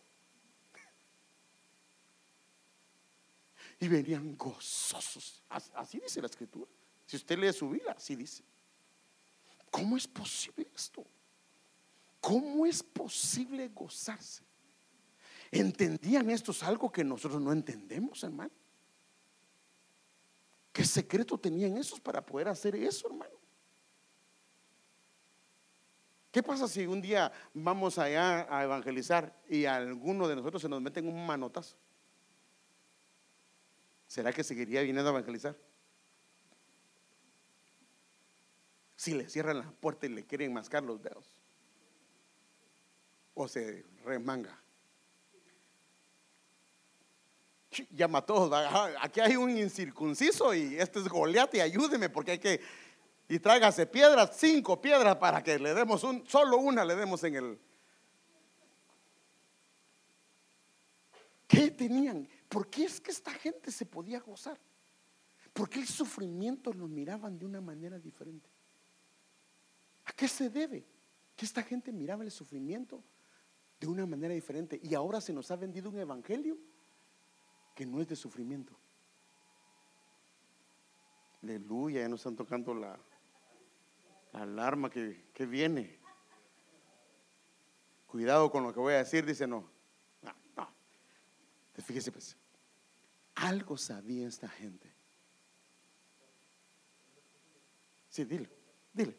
Y 3.79 3.87
venían 3.87 4.37
gozosos. 4.37 5.41
Así 5.49 5.99
dice 5.99 6.21
la 6.21 6.27
escritura. 6.27 6.69
Si 7.05 7.15
usted 7.15 7.39
lee 7.39 7.53
su 7.53 7.69
Biblia, 7.69 7.93
así 7.97 8.15
dice. 8.15 8.43
¿Cómo 9.71 9.97
es 9.97 10.07
posible 10.07 10.67
esto? 10.75 11.05
¿Cómo 12.19 12.65
es 12.65 12.83
posible 12.83 13.69
gozarse? 13.69 14.43
¿Entendían 15.51 16.29
estos 16.29 16.61
algo 16.63 16.91
que 16.91 17.03
nosotros 17.03 17.41
no 17.41 17.51
entendemos, 17.51 18.23
hermano? 18.23 18.51
¿Qué 20.71 20.85
secreto 20.85 21.37
tenían 21.37 21.77
esos 21.77 21.99
para 21.99 22.23
poder 22.23 22.47
hacer 22.47 22.75
eso, 22.75 23.07
hermano? 23.07 23.33
¿Qué 26.31 26.43
pasa 26.43 26.67
si 26.67 26.85
un 26.85 27.01
día 27.01 27.31
vamos 27.55 27.97
allá 27.97 28.45
a 28.55 28.63
evangelizar 28.63 29.35
y 29.49 29.65
alguno 29.65 30.27
de 30.27 30.35
nosotros 30.35 30.61
se 30.61 30.69
nos 30.69 30.79
meten 30.79 31.07
un 31.07 31.25
manotazo? 31.25 31.75
¿Será 34.07 34.31
que 34.31 34.43
seguiría 34.43 34.81
viniendo 34.81 35.09
a 35.09 35.13
evangelizar? 35.13 35.57
Si 38.95 39.15
le 39.15 39.27
cierran 39.27 39.57
la 39.57 39.71
puerta 39.71 40.05
y 40.05 40.09
le 40.09 40.25
quieren 40.25 40.53
mascar 40.53 40.83
los 40.83 41.01
dedos. 41.01 41.35
O 43.33 43.47
se 43.47 43.85
remanga 44.03 44.59
llama 47.91 48.19
a 48.19 48.25
todos. 48.25 48.51
Aquí 49.01 49.19
hay 49.19 49.35
un 49.35 49.55
incircunciso 49.57 50.53
y 50.53 50.75
este 50.75 50.99
es 50.99 51.07
Goliat 51.07 51.53
y 51.55 51.61
ayúdeme 51.61 52.09
porque 52.09 52.31
hay 52.31 52.39
que. 52.39 52.61
Y 53.27 53.39
tráigase 53.39 53.85
piedras, 53.85 54.31
cinco 54.37 54.81
piedras 54.81 55.15
para 55.17 55.43
que 55.43 55.59
le 55.59 55.73
demos 55.73 56.03
un, 56.03 56.25
solo 56.27 56.57
una 56.57 56.83
le 56.83 56.95
demos 56.95 57.23
en 57.23 57.35
el. 57.35 57.59
¿Qué 61.47 61.71
tenían? 61.71 62.27
¿Por 62.47 62.69
qué 62.69 62.85
es 62.85 62.99
que 62.99 63.11
esta 63.11 63.31
gente 63.31 63.71
se 63.71 63.85
podía 63.85 64.19
gozar? 64.19 64.59
¿Por 65.53 65.69
qué 65.69 65.79
el 65.79 65.87
sufrimiento 65.87 66.73
lo 66.73 66.87
miraban 66.87 67.37
de 67.37 67.45
una 67.45 67.61
manera 67.61 67.99
diferente? 67.99 68.49
¿A 70.05 70.11
qué 70.11 70.27
se 70.27 70.49
debe? 70.49 70.85
Que 71.35 71.45
esta 71.45 71.63
gente 71.63 71.91
miraba 71.91 72.23
el 72.23 72.31
sufrimiento 72.31 73.03
de 73.79 73.87
una 73.87 74.05
manera 74.05 74.33
diferente 74.33 74.79
y 74.81 74.93
ahora 74.93 75.21
se 75.21 75.33
nos 75.33 75.49
ha 75.51 75.55
vendido 75.55 75.89
un 75.89 75.99
evangelio 75.99 76.57
que 77.79 77.85
no 77.85 78.01
es 78.01 78.09
de 78.09 78.15
sufrimiento. 78.17 78.73
Aleluya, 81.41 82.01
ya 82.01 82.09
nos 82.09 82.19
están 82.19 82.35
tocando 82.35 82.73
la, 82.73 82.99
alarma 84.33 84.89
que, 84.89 85.29
que, 85.33 85.45
viene. 85.45 85.97
Cuidado 88.05 88.51
con 88.51 88.63
lo 88.63 88.73
que 88.73 88.81
voy 88.81 88.95
a 88.95 88.97
decir, 88.97 89.25
dice 89.25 89.47
no. 89.47 89.63
No, 90.21 90.35
no. 90.57 90.69
Fíjese 91.81 92.11
pues, 92.11 92.35
algo 93.35 93.77
sabía 93.77 94.27
esta 94.27 94.49
gente. 94.49 94.91
Sí, 98.09 98.25
dile, 98.25 98.49
dile. 98.91 99.17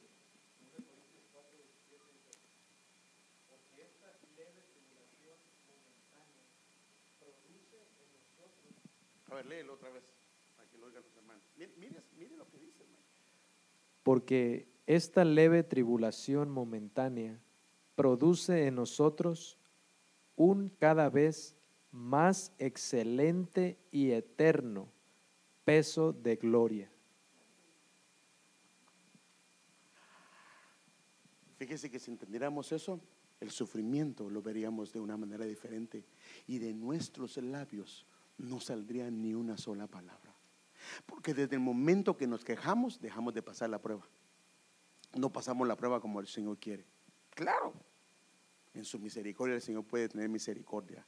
Léelo 9.44 9.74
otra 9.74 9.90
vez, 9.90 10.02
para 10.56 10.68
que 10.68 10.78
lo 10.78 10.86
oigan 10.86 11.02
los 11.02 11.16
hermanos. 11.16 11.42
Mire, 11.56 11.72
mire, 11.78 12.36
lo 12.36 12.48
que 12.48 12.58
dice, 12.58 12.82
hermano. 12.82 13.04
Porque 14.02 14.66
esta 14.86 15.24
leve 15.24 15.62
tribulación 15.62 16.50
momentánea 16.50 17.40
produce 17.94 18.66
en 18.66 18.76
nosotros 18.76 19.58
un 20.36 20.68
cada 20.68 21.08
vez 21.10 21.54
más 21.92 22.52
excelente 22.58 23.78
y 23.90 24.12
eterno 24.12 24.88
peso 25.64 26.12
de 26.12 26.36
gloria. 26.36 26.90
Fíjese 31.58 31.90
que 31.90 31.98
si 31.98 32.10
entendiéramos 32.10 32.72
eso, 32.72 33.00
el 33.38 33.50
sufrimiento 33.50 34.30
lo 34.30 34.42
veríamos 34.42 34.92
de 34.92 35.00
una 35.00 35.16
manera 35.16 35.44
diferente 35.44 36.04
y 36.46 36.58
de 36.58 36.72
nuestros 36.72 37.36
labios 37.36 38.06
no 38.40 38.60
saldría 38.60 39.10
ni 39.10 39.34
una 39.34 39.56
sola 39.56 39.86
palabra. 39.86 40.34
Porque 41.06 41.34
desde 41.34 41.56
el 41.56 41.60
momento 41.60 42.16
que 42.16 42.26
nos 42.26 42.44
quejamos, 42.44 43.00
dejamos 43.00 43.34
de 43.34 43.42
pasar 43.42 43.70
la 43.70 43.80
prueba. 43.80 44.06
No 45.14 45.30
pasamos 45.32 45.66
la 45.66 45.76
prueba 45.76 46.00
como 46.00 46.20
el 46.20 46.26
Señor 46.26 46.58
quiere. 46.58 46.86
Claro, 47.30 47.74
en 48.74 48.84
su 48.84 48.98
misericordia 48.98 49.56
el 49.56 49.62
Señor 49.62 49.84
puede 49.84 50.08
tener 50.08 50.28
misericordia. 50.28 51.06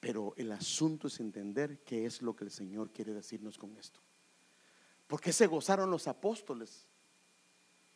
Pero 0.00 0.34
el 0.36 0.52
asunto 0.52 1.08
es 1.08 1.18
entender 1.20 1.82
qué 1.82 2.06
es 2.06 2.22
lo 2.22 2.36
que 2.36 2.44
el 2.44 2.50
Señor 2.50 2.90
quiere 2.92 3.14
decirnos 3.14 3.58
con 3.58 3.76
esto. 3.76 4.00
¿Por 5.06 5.20
qué 5.20 5.32
se 5.32 5.46
gozaron 5.46 5.90
los 5.90 6.06
apóstoles? 6.08 6.86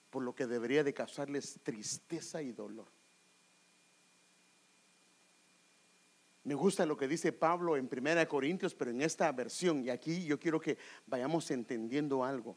Por 0.09 0.22
lo 0.22 0.34
que 0.34 0.46
debería 0.46 0.82
de 0.82 0.94
causarles 0.94 1.61
tristeza 1.62 2.42
y 2.42 2.53
dolor. 2.53 2.88
Me 6.43 6.55
gusta 6.55 6.86
lo 6.86 6.97
que 6.97 7.07
dice 7.07 7.32
Pablo 7.32 7.76
en 7.76 7.86
Primera 7.86 8.26
Corintios, 8.26 8.74
pero 8.74 8.91
en 8.91 9.03
esta 9.03 9.30
versión, 9.32 9.84
y 9.84 9.91
aquí 9.91 10.24
yo 10.24 10.38
quiero 10.38 10.59
que 10.59 10.78
vayamos 11.07 11.51
entendiendo 11.51 12.24
algo. 12.24 12.57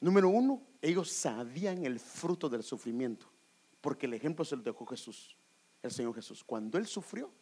Número 0.00 0.28
uno, 0.28 0.62
ellos 0.80 1.10
sabían 1.10 1.84
el 1.84 1.98
fruto 1.98 2.48
del 2.48 2.62
sufrimiento, 2.62 3.26
porque 3.80 4.06
el 4.06 4.14
ejemplo 4.14 4.44
se 4.44 4.56
lo 4.56 4.62
dejó 4.62 4.86
Jesús, 4.86 5.36
el 5.82 5.90
Señor 5.90 6.14
Jesús. 6.14 6.44
Cuando 6.44 6.78
Él 6.78 6.86
sufrió, 6.86 7.32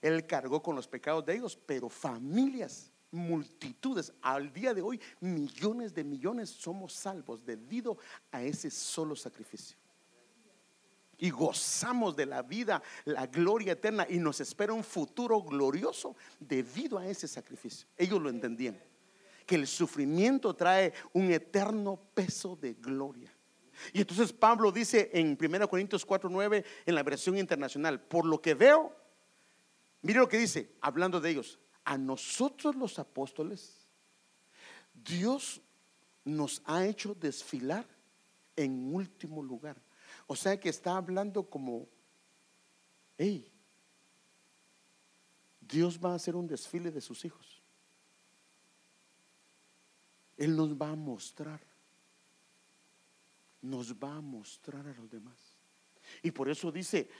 Él 0.00 0.24
cargó 0.26 0.62
con 0.62 0.76
los 0.76 0.86
pecados 0.86 1.26
de 1.26 1.34
ellos, 1.34 1.58
pero 1.66 1.88
familias, 1.88 2.92
multitudes, 3.10 4.12
al 4.22 4.52
día 4.52 4.72
de 4.72 4.82
hoy, 4.82 5.00
millones 5.18 5.92
de 5.94 6.04
millones 6.04 6.48
somos 6.48 6.92
salvos 6.92 7.44
debido 7.44 7.98
a 8.30 8.42
ese 8.42 8.70
solo 8.70 9.16
sacrificio 9.16 9.79
y 11.20 11.30
gozamos 11.30 12.16
de 12.16 12.26
la 12.26 12.42
vida, 12.42 12.82
la 13.04 13.26
gloria 13.26 13.72
eterna 13.72 14.06
y 14.08 14.18
nos 14.18 14.40
espera 14.40 14.72
un 14.72 14.82
futuro 14.82 15.42
glorioso 15.42 16.16
debido 16.38 16.98
a 16.98 17.06
ese 17.06 17.28
sacrificio. 17.28 17.86
Ellos 17.96 18.20
lo 18.20 18.30
entendían, 18.30 18.80
que 19.46 19.54
el 19.54 19.66
sufrimiento 19.66 20.54
trae 20.54 20.92
un 21.12 21.30
eterno 21.30 22.00
peso 22.14 22.56
de 22.56 22.74
gloria. 22.74 23.32
Y 23.92 24.00
entonces 24.00 24.32
Pablo 24.32 24.72
dice 24.72 25.10
en 25.12 25.36
1 25.38 25.68
Corintios 25.68 26.06
4:9 26.06 26.64
en 26.86 26.94
la 26.94 27.02
versión 27.02 27.36
internacional, 27.38 28.00
por 28.00 28.24
lo 28.24 28.40
que 28.40 28.54
veo, 28.54 28.94
mire 30.02 30.18
lo 30.18 30.28
que 30.28 30.38
dice, 30.38 30.72
hablando 30.80 31.20
de 31.20 31.30
ellos, 31.30 31.58
a 31.84 31.98
nosotros 31.98 32.74
los 32.76 32.98
apóstoles, 32.98 33.86
Dios 34.94 35.60
nos 36.24 36.62
ha 36.64 36.86
hecho 36.86 37.14
desfilar 37.14 37.86
en 38.56 38.94
último 38.94 39.42
lugar. 39.42 39.76
O 40.32 40.36
sea 40.36 40.60
que 40.60 40.68
está 40.68 40.96
hablando 40.96 41.42
como, 41.42 41.88
hey, 43.18 43.52
Dios 45.60 45.98
va 45.98 46.12
a 46.12 46.14
hacer 46.14 46.36
un 46.36 46.46
desfile 46.46 46.92
de 46.92 47.00
sus 47.00 47.24
hijos. 47.24 47.60
Él 50.36 50.54
nos 50.54 50.80
va 50.80 50.90
a 50.90 50.94
mostrar, 50.94 51.60
nos 53.60 53.92
va 53.92 54.18
a 54.18 54.20
mostrar 54.20 54.86
a 54.86 54.94
los 54.94 55.10
demás. 55.10 55.36
Y 56.22 56.30
por 56.30 56.48
eso 56.48 56.70
dice, 56.70 57.10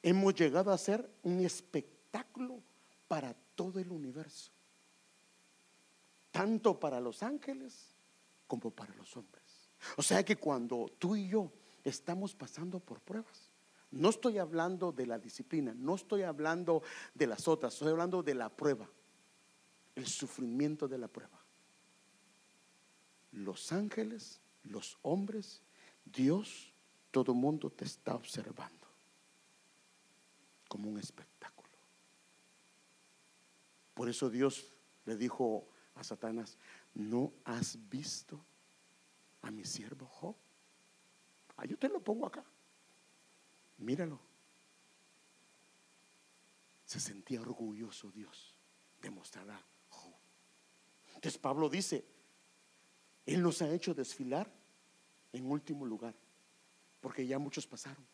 hemos 0.00 0.36
llegado 0.36 0.70
a 0.70 0.78
ser 0.78 1.10
un 1.24 1.40
espectáculo 1.44 2.62
para 3.08 3.34
todo 3.56 3.80
el 3.80 3.90
universo, 3.90 4.52
tanto 6.30 6.78
para 6.78 7.00
los 7.00 7.24
ángeles 7.24 7.96
como 8.46 8.70
para 8.70 8.94
los 8.94 9.16
hombres. 9.16 9.42
O 9.96 10.02
sea 10.02 10.24
que 10.24 10.36
cuando 10.36 10.94
tú 10.96 11.16
y 11.16 11.26
yo 11.26 11.50
estamos 11.84 12.34
pasando 12.34 12.80
por 12.80 13.00
pruebas. 13.00 13.50
No 13.90 14.08
estoy 14.08 14.38
hablando 14.38 14.90
de 14.90 15.06
la 15.06 15.18
disciplina, 15.18 15.72
no 15.76 15.94
estoy 15.94 16.22
hablando 16.22 16.82
de 17.14 17.28
las 17.28 17.46
otras, 17.46 17.74
estoy 17.74 17.90
hablando 17.90 18.22
de 18.22 18.34
la 18.34 18.48
prueba. 18.48 18.88
el 19.94 20.08
sufrimiento 20.08 20.88
de 20.88 20.98
la 20.98 21.06
prueba. 21.06 21.38
Los 23.30 23.70
ángeles, 23.70 24.40
los 24.64 24.98
hombres, 25.02 25.62
Dios, 26.04 26.72
todo 27.12 27.32
mundo 27.32 27.70
te 27.70 27.84
está 27.84 28.16
observando 28.16 28.88
como 30.66 30.90
un 30.90 30.98
espectáculo. 30.98 31.70
Por 33.94 34.08
eso 34.08 34.28
Dios 34.28 34.66
le 35.04 35.16
dijo 35.16 35.68
a 35.94 36.02
Satanás, 36.02 36.58
¿no 36.94 37.32
has 37.44 37.78
visto 37.88 38.44
a 39.42 39.52
mi 39.52 39.64
siervo 39.64 40.06
Job? 40.06 40.34
Ah, 41.56 41.66
yo 41.66 41.78
te 41.78 41.88
lo 41.88 42.02
pongo 42.02 42.26
acá. 42.26 42.44
Míralo. 43.78 44.20
Se 46.84 47.00
sentía 47.00 47.40
orgulloso 47.40 48.10
Dios 48.10 48.54
de 49.00 49.10
mostrar. 49.10 49.62
Entonces 51.14 51.38
Pablo 51.38 51.68
dice, 51.68 52.04
Él 53.24 53.42
nos 53.42 53.62
ha 53.62 53.70
hecho 53.70 53.94
desfilar 53.94 54.50
en 55.32 55.50
último 55.50 55.86
lugar, 55.86 56.14
porque 57.00 57.26
ya 57.26 57.38
muchos 57.38 57.66
pasaron. 57.66 58.06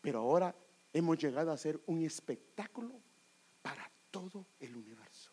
Pero 0.00 0.20
ahora 0.20 0.54
hemos 0.92 1.18
llegado 1.18 1.50
a 1.52 1.56
ser 1.56 1.80
un 1.86 2.02
espectáculo 2.02 3.00
para 3.62 3.90
todo 4.10 4.46
el 4.60 4.76
universo. 4.76 5.30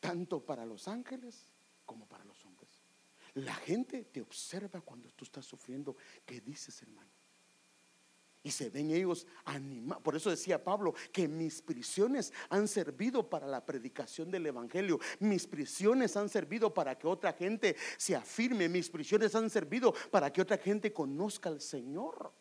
Tanto 0.00 0.44
para 0.44 0.64
los 0.64 0.88
ángeles 0.88 1.46
como 1.84 2.06
para 2.06 2.24
los 2.24 2.42
hombres. 2.44 2.63
La 3.34 3.54
gente 3.54 4.04
te 4.04 4.20
observa 4.20 4.80
cuando 4.80 5.10
tú 5.10 5.24
estás 5.24 5.44
sufriendo. 5.44 5.96
¿Qué 6.24 6.40
dices, 6.40 6.80
hermano? 6.82 7.10
Y 8.44 8.50
se 8.50 8.68
ven 8.68 8.90
ellos 8.90 9.26
animados. 9.46 10.02
Por 10.02 10.14
eso 10.14 10.28
decía 10.28 10.62
Pablo 10.62 10.94
que 11.10 11.26
mis 11.26 11.62
prisiones 11.62 12.32
han 12.50 12.68
servido 12.68 13.28
para 13.28 13.46
la 13.46 13.64
predicación 13.64 14.30
del 14.30 14.46
Evangelio. 14.46 15.00
Mis 15.18 15.46
prisiones 15.46 16.14
han 16.16 16.28
servido 16.28 16.72
para 16.72 16.96
que 16.96 17.06
otra 17.06 17.32
gente 17.32 17.74
se 17.96 18.14
afirme. 18.14 18.68
Mis 18.68 18.90
prisiones 18.90 19.34
han 19.34 19.48
servido 19.48 19.94
para 20.10 20.30
que 20.30 20.42
otra 20.42 20.58
gente 20.58 20.92
conozca 20.92 21.48
al 21.48 21.62
Señor. 21.62 22.32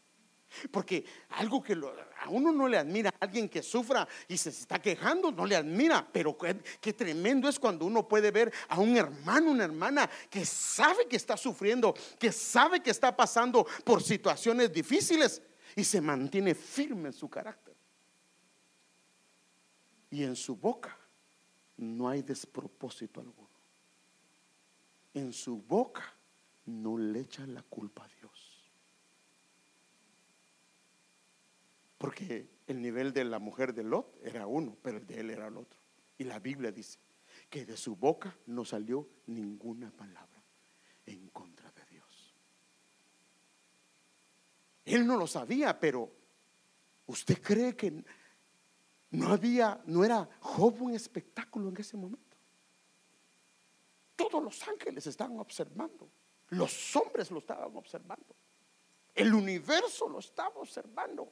Porque 0.71 1.05
algo 1.29 1.61
que 1.61 1.73
a 1.73 2.29
uno 2.29 2.51
no 2.51 2.67
le 2.67 2.77
admira, 2.77 3.13
alguien 3.19 3.49
que 3.49 3.61
sufra 3.61 4.07
y 4.27 4.37
se 4.37 4.49
está 4.49 4.81
quejando, 4.81 5.31
no 5.31 5.45
le 5.45 5.55
admira, 5.55 6.07
pero 6.11 6.37
qué, 6.37 6.93
tremendo 6.93 7.49
es 7.49 7.59
cuando 7.59 7.85
uno 7.85 8.07
puede 8.07 8.31
ver 8.31 8.53
a 8.69 8.79
un 8.79 8.95
hermano, 8.95 9.51
una 9.51 9.63
hermana 9.63 10.09
que 10.29 10.45
sabe 10.45 11.07
que 11.07 11.15
está 11.15 11.37
sufriendo, 11.37 11.93
que 12.19 12.31
sabe 12.31 12.81
que 12.81 12.91
está 12.91 13.15
pasando 13.15 13.65
por 13.83 14.01
situaciones 14.01 14.71
difíciles 14.71 15.41
y 15.75 15.83
se 15.83 16.01
mantiene 16.01 16.55
firme 16.55 17.09
en 17.09 17.13
su 17.13 17.29
carácter. 17.29 17.75
Y 20.11 20.23
en 20.23 20.35
su 20.35 20.55
boca 20.55 20.95
no 21.77 22.07
hay 22.07 22.21
despropósito 22.21 23.19
alguno. 23.19 23.49
En 25.13 25.33
su 25.33 25.57
boca 25.57 26.13
no 26.65 26.97
le 26.97 27.21
echa 27.21 27.45
la 27.47 27.63
culpa 27.63 28.05
a 28.05 28.07
Dios. 28.07 28.32
Porque 32.03 32.49
el 32.67 32.81
nivel 32.81 33.13
de 33.13 33.23
la 33.23 33.39
mujer 33.39 33.73
de 33.73 33.81
Lot 33.81 34.19
era 34.21 34.45
uno, 34.45 34.75
pero 34.81 34.97
el 34.97 35.07
de 35.07 35.21
él 35.21 35.29
era 35.29 35.47
el 35.47 35.55
otro. 35.55 35.79
Y 36.17 36.25
la 36.25 36.37
Biblia 36.37 36.69
dice 36.69 36.99
que 37.49 37.65
de 37.65 37.77
su 37.77 37.95
boca 37.95 38.37
no 38.47 38.65
salió 38.65 39.07
ninguna 39.27 39.89
palabra 39.89 40.43
en 41.05 41.29
contra 41.29 41.71
de 41.71 41.85
Dios. 41.85 42.35
Él 44.83 45.07
no 45.07 45.15
lo 45.15 45.25
sabía, 45.27 45.79
pero 45.79 46.11
¿usted 47.05 47.41
cree 47.41 47.73
que 47.73 48.03
no 49.11 49.29
había, 49.29 49.81
no 49.85 50.03
era 50.03 50.29
Job 50.41 50.81
un 50.81 50.95
espectáculo 50.95 51.69
en 51.69 51.77
ese 51.77 51.95
momento? 51.95 52.35
Todos 54.17 54.43
los 54.43 54.67
ángeles 54.67 55.07
estaban 55.07 55.39
observando, 55.39 56.09
los 56.49 56.97
hombres 56.97 57.31
lo 57.31 57.39
estaban 57.39 57.73
observando, 57.77 58.35
el 59.15 59.33
universo 59.33 60.09
lo 60.09 60.19
estaba 60.19 60.59
observando. 60.59 61.31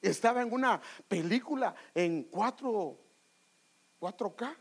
Estaba 0.00 0.42
en 0.42 0.52
una 0.52 0.80
película 1.08 1.74
en 1.94 2.24
4, 2.24 2.98
4K. 4.00 4.56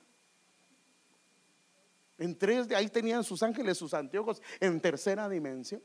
En 2.20 2.38
3 2.38 2.68
de 2.68 2.76
ahí 2.76 2.90
tenían 2.90 3.24
sus 3.24 3.44
ángeles, 3.44 3.78
sus 3.78 3.94
anteojos 3.94 4.42
en 4.60 4.82
tercera 4.82 5.30
dimensión. 5.30 5.82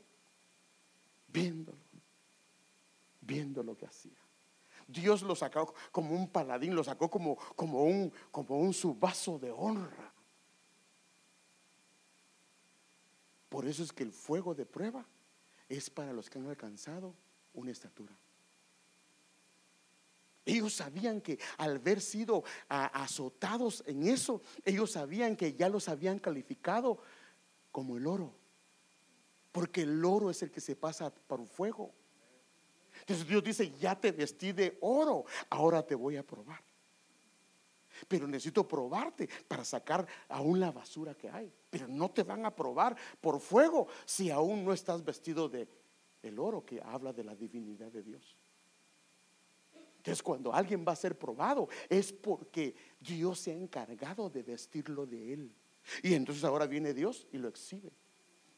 Viéndolo. 1.27 1.77
Viendo 3.21 3.63
lo 3.63 3.77
que 3.77 3.85
hacía. 3.85 4.17
Dios 4.87 5.21
lo 5.21 5.35
sacó 5.35 5.73
como 5.91 6.15
un 6.15 6.27
paladín, 6.27 6.75
lo 6.75 6.83
sacó 6.83 7.09
como, 7.09 7.35
como, 7.55 7.83
un, 7.83 8.11
como 8.31 8.59
un 8.59 8.73
de 9.39 9.51
honra. 9.51 10.13
Por 13.49 13.67
eso 13.67 13.83
es 13.83 13.93
que 13.93 14.03
el 14.03 14.11
fuego 14.11 14.55
de 14.55 14.65
prueba 14.65 15.05
es 15.69 15.89
para 15.89 16.11
los 16.11 16.29
que 16.29 16.39
han 16.39 16.47
alcanzado 16.47 17.15
una 17.53 17.71
estatura. 17.71 18.17
Ellos 20.45 20.73
sabían 20.73 21.21
que 21.21 21.39
al 21.57 21.77
haber 21.77 22.01
sido 22.01 22.43
azotados 22.67 23.83
en 23.87 24.07
eso, 24.07 24.41
ellos 24.65 24.91
sabían 24.91 25.35
que 25.35 25.53
ya 25.53 25.69
los 25.69 25.87
habían 25.87 26.19
calificado 26.19 26.99
como 27.71 27.97
el 27.97 28.07
oro. 28.07 28.33
Porque 29.51 29.83
el 29.83 30.03
oro 30.03 30.29
es 30.29 30.41
el 30.43 30.51
que 30.51 30.59
se 30.59 30.75
pasa 30.75 31.13
por 31.13 31.45
fuego. 31.47 31.93
Entonces 32.99 33.27
Dios 33.27 33.43
dice, 33.43 33.71
ya 33.79 33.99
te 33.99 34.11
vestí 34.11 34.51
de 34.51 34.77
oro, 34.81 35.25
ahora 35.49 35.85
te 35.85 35.95
voy 35.95 36.17
a 36.17 36.25
probar. 36.25 36.61
Pero 38.07 38.27
necesito 38.27 38.67
probarte 38.67 39.29
para 39.47 39.63
sacar 39.63 40.05
aún 40.27 40.59
la 40.59 40.71
basura 40.71 41.15
que 41.15 41.29
hay. 41.29 41.53
Pero 41.69 41.87
no 41.87 42.11
te 42.11 42.23
van 42.23 42.45
a 42.45 42.55
probar 42.55 42.97
por 43.21 43.39
fuego 43.39 43.87
si 44.05 44.29
aún 44.29 44.65
no 44.65 44.73
estás 44.73 45.03
vestido 45.03 45.47
de 45.47 45.67
el 46.21 46.39
oro 46.39 46.65
que 46.65 46.81
habla 46.81 47.13
de 47.13 47.23
la 47.23 47.35
divinidad 47.35 47.91
de 47.91 48.01
Dios. 48.01 48.35
Entonces 50.03 50.21
cuando 50.21 50.53
alguien 50.53 50.83
va 50.85 50.91
a 50.91 50.97
ser 50.97 51.17
probado 51.17 51.69
es 51.87 52.11
porque 52.11 52.75
Dios 52.99 53.39
se 53.39 53.51
ha 53.51 53.53
encargado 53.53 54.29
de 54.29 54.43
vestirlo 54.43 55.05
de 55.05 55.31
él. 55.31 55.55
Y 56.01 56.13
entonces 56.13 56.43
ahora 56.43 56.67
viene 56.67 56.93
Dios 56.93 57.25
y 57.31 57.37
lo 57.37 57.47
exhibe. 57.47 57.89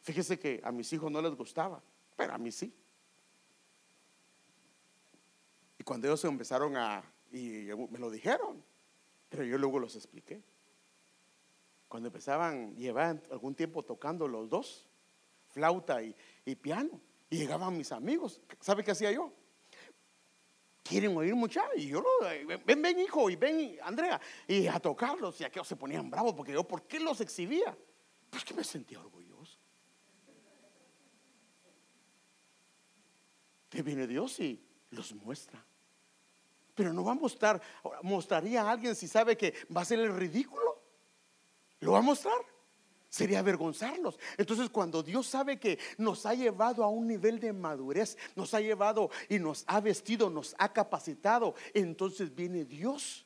Fíjese 0.01 0.39
que 0.39 0.59
a 0.63 0.71
mis 0.71 0.91
hijos 0.91 1.11
no 1.11 1.21
les 1.21 1.35
gustaba, 1.35 1.83
pero 2.15 2.33
a 2.33 2.39
mí 2.39 2.51
sí. 2.51 2.73
Y 5.77 5.83
cuando 5.83 6.07
ellos 6.07 6.19
se 6.19 6.27
empezaron 6.27 6.77
a, 6.77 7.03
y 7.31 7.67
me 7.91 7.99
lo 7.99 8.09
dijeron, 8.09 8.63
pero 9.29 9.43
yo 9.43 9.59
luego 9.59 9.77
los 9.77 9.95
expliqué. 9.95 10.41
Cuando 11.87 12.07
empezaban, 12.07 12.75
llevaban 12.75 13.21
algún 13.29 13.53
tiempo 13.53 13.83
tocando 13.83 14.27
los 14.27 14.49
dos, 14.49 14.87
flauta 15.49 16.01
y, 16.01 16.15
y 16.43 16.55
piano, 16.55 16.99
y 17.29 17.37
llegaban 17.37 17.77
mis 17.77 17.91
amigos, 17.91 18.41
¿sabe 18.61 18.83
qué 18.83 18.89
hacía 18.89 19.11
yo? 19.11 19.31
Quieren 20.86 21.17
oír 21.17 21.33
mucha 21.33 21.65
y 21.75 21.88
yo 21.88 21.99
lo, 21.99 22.29
eh, 22.29 22.45
ven, 22.63 22.81
ven 22.81 22.99
hijo 22.99 23.27
y 23.27 23.36
ven 23.36 23.75
Andrea 23.81 24.21
y 24.47 24.67
a 24.67 24.79
tocarlos 24.79 25.41
y 25.41 25.43
aquellos 25.43 25.67
se 25.67 25.75
ponían 25.75 26.11
bravos 26.11 26.36
porque 26.36 26.53
yo, 26.53 26.63
¿por 26.63 26.83
qué 26.83 26.99
los 26.99 27.19
exhibía? 27.21 27.75
Pues 28.29 28.45
que 28.45 28.53
me 28.53 28.63
sentía 28.63 28.99
orgulloso. 28.99 29.57
Que 33.67 33.81
viene 33.81 34.05
Dios 34.05 34.39
y 34.39 34.63
los 34.91 35.13
muestra. 35.15 35.65
Pero 36.75 36.93
no 36.93 37.03
va 37.03 37.13
a 37.13 37.15
mostrar, 37.15 37.59
mostraría 38.03 38.61
a 38.61 38.71
alguien 38.71 38.95
si 38.95 39.07
sabe 39.07 39.36
que 39.36 39.55
va 39.75 39.81
a 39.81 39.86
ser 39.86 39.99
el 39.99 40.15
ridículo. 40.15 40.83
¿Lo 41.79 41.93
va 41.93 41.99
a 41.99 42.03
mostrar? 42.03 42.38
Sería 43.16 43.39
avergonzarlos. 43.39 44.20
Entonces 44.38 44.70
cuando 44.70 45.01
Dios 45.01 45.28
sabe 45.28 45.57
que 45.57 45.80
nos 45.97 46.26
ha 46.26 46.34
llevado 46.34 46.84
a 46.84 46.89
un 46.89 47.07
nivel 47.07 47.39
de 47.39 47.53
madurez, 47.53 48.18
nos 48.36 48.53
ha 48.53 48.59
llevado 48.59 49.09
y 49.30 49.39
nos 49.39 49.63
ha 49.68 49.80
vestido, 49.80 50.30
nos 50.30 50.53
ha 50.59 50.74
capacitado, 50.74 51.55
entonces 51.74 52.36
viene 52.36 52.66
Dios 52.66 53.26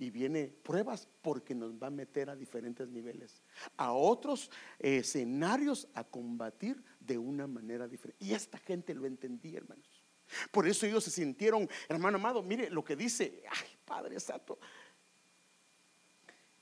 y 0.00 0.10
viene 0.10 0.48
pruebas 0.48 1.08
porque 1.22 1.54
nos 1.54 1.80
va 1.80 1.86
a 1.86 1.90
meter 1.90 2.28
a 2.28 2.34
diferentes 2.34 2.88
niveles, 2.88 3.40
a 3.76 3.92
otros 3.92 4.50
escenarios 4.80 5.86
a 5.94 6.02
combatir 6.02 6.82
de 6.98 7.16
una 7.16 7.46
manera 7.46 7.86
diferente. 7.86 8.24
Y 8.24 8.34
esta 8.34 8.58
gente 8.58 8.94
lo 8.94 9.06
entendía, 9.06 9.58
hermanos. 9.58 10.02
Por 10.50 10.66
eso 10.66 10.86
ellos 10.86 11.04
se 11.04 11.12
sintieron, 11.12 11.68
hermano 11.88 12.16
amado, 12.16 12.42
mire 12.42 12.68
lo 12.68 12.82
que 12.82 12.96
dice, 12.96 13.44
ay, 13.48 13.68
Padre 13.84 14.18
Santo, 14.18 14.58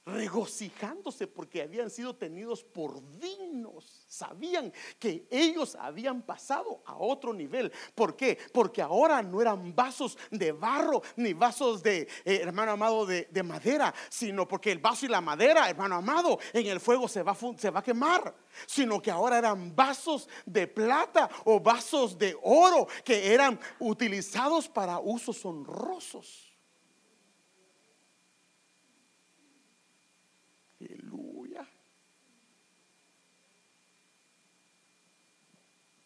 regocijándose 0.05 1.27
porque 1.27 1.63
habían 1.63 1.89
sido 1.91 2.15
tenidos 2.15 2.65
por 2.65 3.01
dignos. 3.19 4.05
Sabían 4.09 4.73
que 4.99 5.27
ellos 5.31 5.77
habían 5.77 6.23
pasado 6.23 6.83
a 6.85 6.97
otro 6.97 7.33
nivel. 7.33 7.73
¿Por 7.95 8.17
qué? 8.17 8.39
Porque 8.53 8.83
ahora 8.83 9.23
no 9.23 9.41
eran 9.41 9.75
vasos 9.75 10.19
de 10.31 10.53
barro 10.53 11.03
ni 11.17 11.33
vasos 11.33 11.83
de, 11.83 12.09
eh, 12.25 12.41
hermano 12.43 12.73
amado, 12.73 13.07
de, 13.07 13.43
madera, 13.43 13.93
sino 14.09 14.47
porque 14.47 14.71
el 14.71 14.79
vaso 14.79 15.07
y 15.07 15.09
la 15.09 15.21
madera, 15.21 15.69
hermano 15.69 15.97
amado, 15.97 16.39
en 16.53 16.67
el 16.67 16.81
fuego 16.81 17.09
se 17.09 17.23
va, 17.23 17.37
se 17.57 17.71
va 17.71 17.81
a 17.81 17.85
quemar, 17.85 18.35
sino 18.67 19.01
que 19.03 19.11
ahora 19.11 19.39
eran 19.39 19.75
vasos 19.75 20.29
de 20.47 20.67
plata 20.69 21.29
o 21.45 21.59
vasos 21.59 22.17
de 22.17 22.37
oro 22.43 22.87
que 23.05 23.33
eran 23.33 23.59
utilizados 23.81 24.69
para 24.69 25.01
usos 25.01 25.45
honrosos. 25.45 26.52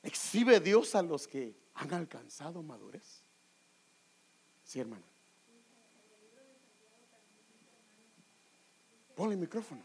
¿Exhibe 0.07 0.61
Dios 0.61 0.95
a 0.95 1.03
los 1.03 1.27
que 1.27 1.57
han 1.75 1.93
alcanzado 1.93 2.63
madurez? 2.63 3.25
Sí, 4.63 4.79
hermano. 4.79 5.05
Ponle 9.17 9.35
el 9.35 9.41
micrófono. 9.41 9.83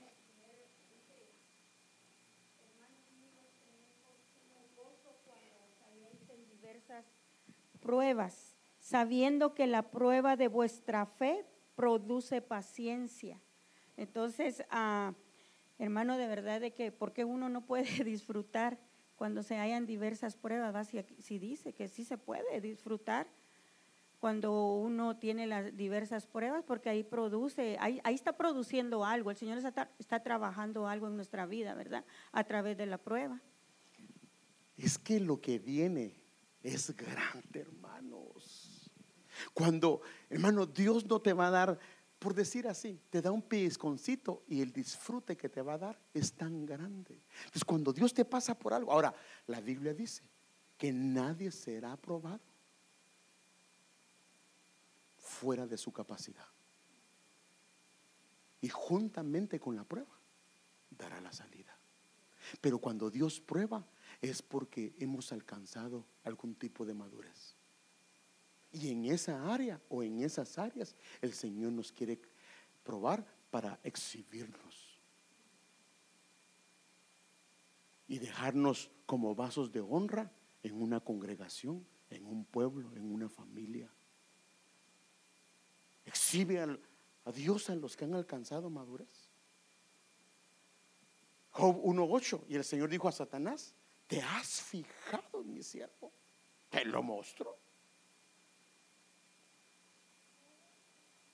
pruebas, 7.80 8.55
sabiendo 8.80 9.55
que 9.55 9.65
la 9.65 9.89
prueba 9.89 10.36
de 10.36 10.47
vuestra 10.47 11.07
fe 11.07 11.45
produce 11.76 12.41
paciencia. 12.41 13.41
Entonces, 13.97 14.63
ah, 14.69 15.15
hermano, 15.80 16.17
de 16.17 16.28
verdad 16.28 16.61
de 16.61 16.74
que, 16.74 16.91
porque 16.91 17.26
uno 17.26 17.49
no 17.49 17.65
puede 17.65 17.86
disfrutar 18.03 18.78
cuando 19.22 19.43
se 19.43 19.59
hayan 19.59 19.86
diversas 19.86 20.36
pruebas? 20.36 20.88
Si, 20.88 20.99
si 21.19 21.38
dice 21.38 21.74
que 21.74 21.88
sí 21.88 22.03
se 22.03 22.17
puede 22.17 22.59
disfrutar 22.59 23.28
cuando 24.19 24.74
uno 24.78 25.15
tiene 25.17 25.45
las 25.45 25.78
diversas 25.78 26.26
pruebas, 26.26 26.63
porque 26.63 26.89
ahí 26.89 27.03
produce, 27.03 27.78
ahí, 27.80 28.01
ahí 28.03 28.15
está 28.15 28.36
produciendo 28.36 29.05
algo, 29.05 29.30
el 29.30 29.38
Señor 29.38 29.59
está, 29.59 29.91
está 29.99 30.24
trabajando 30.24 30.88
algo 30.88 31.07
en 31.07 31.17
nuestra 31.17 31.45
vida, 31.45 31.76
¿verdad? 31.76 32.03
A 32.32 32.43
través 32.45 32.76
de 32.80 32.88
la 32.88 32.97
prueba. 32.97 33.39
Es 34.76 34.97
que 34.97 35.19
lo 35.19 35.39
que 35.39 35.59
viene 35.59 36.19
es 36.63 36.89
grande, 36.97 37.59
hermanos. 37.59 38.91
Cuando, 39.53 40.01
hermano, 40.32 40.65
Dios 40.65 41.05
no 41.05 41.22
te 41.22 41.34
va 41.34 41.49
a 41.49 41.51
dar, 41.51 41.80
por 42.22 42.36
decir 42.36 42.67
así, 42.67 43.01
te 43.09 43.19
da 43.19 43.32
un 43.32 43.41
pellizconcito 43.41 44.43
y 44.47 44.61
el 44.61 44.72
disfrute 44.72 45.36
que 45.36 45.49
te 45.49 45.63
va 45.63 45.74
a 45.74 45.78
dar 45.80 45.99
es 46.13 46.34
tan 46.34 46.67
grande. 46.67 47.19
Entonces, 47.39 47.65
cuando 47.65 47.91
Dios 47.91 48.13
te 48.13 48.26
pasa 48.26 48.53
por 48.53 48.76
algo, 48.76 48.91
ahora, 48.91 49.11
la 49.47 49.59
Biblia 49.59 49.91
dice 49.91 50.30
que 50.78 50.93
nadie 50.93 51.49
será 51.49 51.93
aprobado 51.93 52.43
fuera 55.17 55.65
de 55.65 55.80
su 55.80 55.91
capacidad. 55.91 56.45
Y 58.61 58.69
juntamente 58.69 59.59
con 59.59 59.76
la 59.76 59.84
prueba, 59.84 60.15
dará 60.91 61.19
la 61.22 61.34
salida. 61.34 61.76
Pero 62.61 62.78
cuando 62.78 63.09
Dios 63.09 63.41
prueba 63.41 63.84
es 64.22 64.43
porque 64.43 64.93
hemos 64.99 65.32
alcanzado 65.32 66.05
algún 66.24 66.53
tipo 66.53 66.86
de 66.86 66.93
madurez. 66.93 67.55
Y 68.72 68.91
en 68.91 69.05
esa 69.05 69.51
área 69.51 69.82
o 69.89 70.01
en 70.03 70.22
esas 70.24 70.57
áreas 70.57 70.95
el 71.22 71.34
Señor 71.34 71.72
nos 71.72 71.91
quiere 71.91 72.22
probar 72.84 73.26
para 73.49 73.80
exhibirnos. 73.84 74.99
Y 78.07 78.19
dejarnos 78.19 78.91
como 79.05 79.36
vasos 79.36 79.72
de 79.72 79.82
honra 79.82 80.32
en 80.63 80.82
una 80.82 80.99
congregación, 80.99 81.86
en 82.09 82.26
un 82.26 82.45
pueblo, 82.45 82.95
en 82.95 83.11
una 83.11 83.30
familia. 83.30 83.89
Exhibe 86.05 86.59
a 86.59 87.32
Dios 87.32 87.69
a 87.69 87.76
los 87.76 87.95
que 87.95 88.05
han 88.05 88.15
alcanzado 88.15 88.69
madurez. 88.69 89.30
Job 91.51 91.84
1.8 91.84 92.45
y 92.47 92.55
el 92.55 92.63
Señor 92.63 92.89
dijo 92.89 93.07
a 93.07 93.11
Satanás, 93.11 93.76
¿te 94.07 94.22
has 94.22 94.61
fijado 94.61 95.41
en 95.41 95.53
mi 95.53 95.63
siervo? 95.63 96.11
Te 96.69 96.86
lo 96.86 97.03
mostró. 97.03 97.57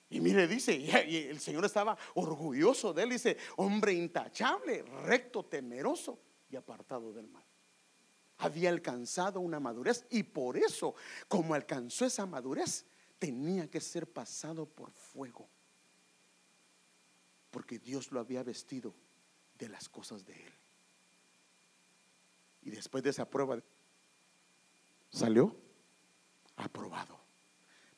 Y 0.10 0.22
mire, 0.22 0.48
dice, 0.48 0.74
y 0.74 1.18
el 1.18 1.40
Señor 1.40 1.66
estaba 1.66 1.98
orgulloso 2.16 2.94
de 2.94 3.04
él, 3.04 3.10
dice, 3.10 3.38
hombre 3.58 3.94
intachable, 3.94 4.84
recto, 5.04 5.44
temeroso 5.44 6.20
y 6.50 6.56
apartado 6.56 7.12
del 7.12 7.28
mal. 7.28 7.44
Había 8.38 8.70
alcanzado 8.70 9.40
una 9.42 9.60
madurez 9.60 10.06
y 10.10 10.24
por 10.24 10.58
eso, 10.58 10.96
como 11.28 11.54
alcanzó 11.54 12.06
esa 12.06 12.26
madurez, 12.26 12.86
tenía 13.20 13.70
que 13.70 13.82
ser 13.82 14.08
pasado 14.08 14.66
por 14.66 14.92
fuego. 14.92 15.50
Porque 17.52 17.80
Dios 17.80 18.12
lo 18.12 18.20
había 18.20 18.44
vestido 18.44 18.94
de 19.58 19.68
las 19.68 19.90
cosas 19.90 20.24
de 20.26 20.34
él. 20.34 20.54
Y 22.62 22.70
después 22.70 23.04
de 23.04 23.10
esa 23.10 23.30
prueba 23.30 23.62
salió 25.10 25.56
aprobado. 26.56 27.20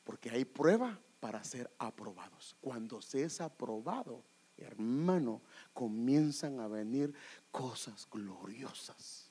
Porque 0.03 0.29
hay 0.29 0.45
prueba 0.45 0.99
para 1.19 1.43
ser 1.43 1.71
aprobados. 1.77 2.55
Cuando 2.61 3.01
se 3.01 3.23
es 3.23 3.41
aprobado, 3.41 4.23
hermano, 4.57 5.41
comienzan 5.73 6.59
a 6.59 6.67
venir 6.67 7.13
cosas 7.51 8.07
gloriosas. 8.11 9.29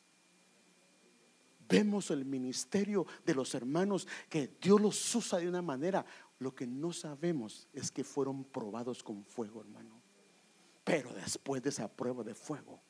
Vemos 1.69 2.11
el 2.11 2.25
ministerio 2.25 3.07
de 3.25 3.35
los 3.35 3.55
hermanos 3.55 4.09
que 4.29 4.57
Dios 4.61 4.81
los 4.81 5.15
usa 5.15 5.39
de 5.39 5.49
una 5.49 5.61
manera. 5.61 6.05
Lo 6.39 6.55
que 6.55 6.67
no 6.67 6.93
sabemos 6.93 7.69
es 7.73 7.91
que 7.91 8.05
fueron 8.05 8.45
probados 8.45 9.03
con 9.03 9.25
fuego, 9.25 9.61
hermano. 9.61 10.01
Pero 10.83 11.13
después 11.13 11.63
de 11.63 11.69
esa 11.69 11.89
prueba 11.89 12.25
de 12.25 12.35
fuego, 12.35 12.81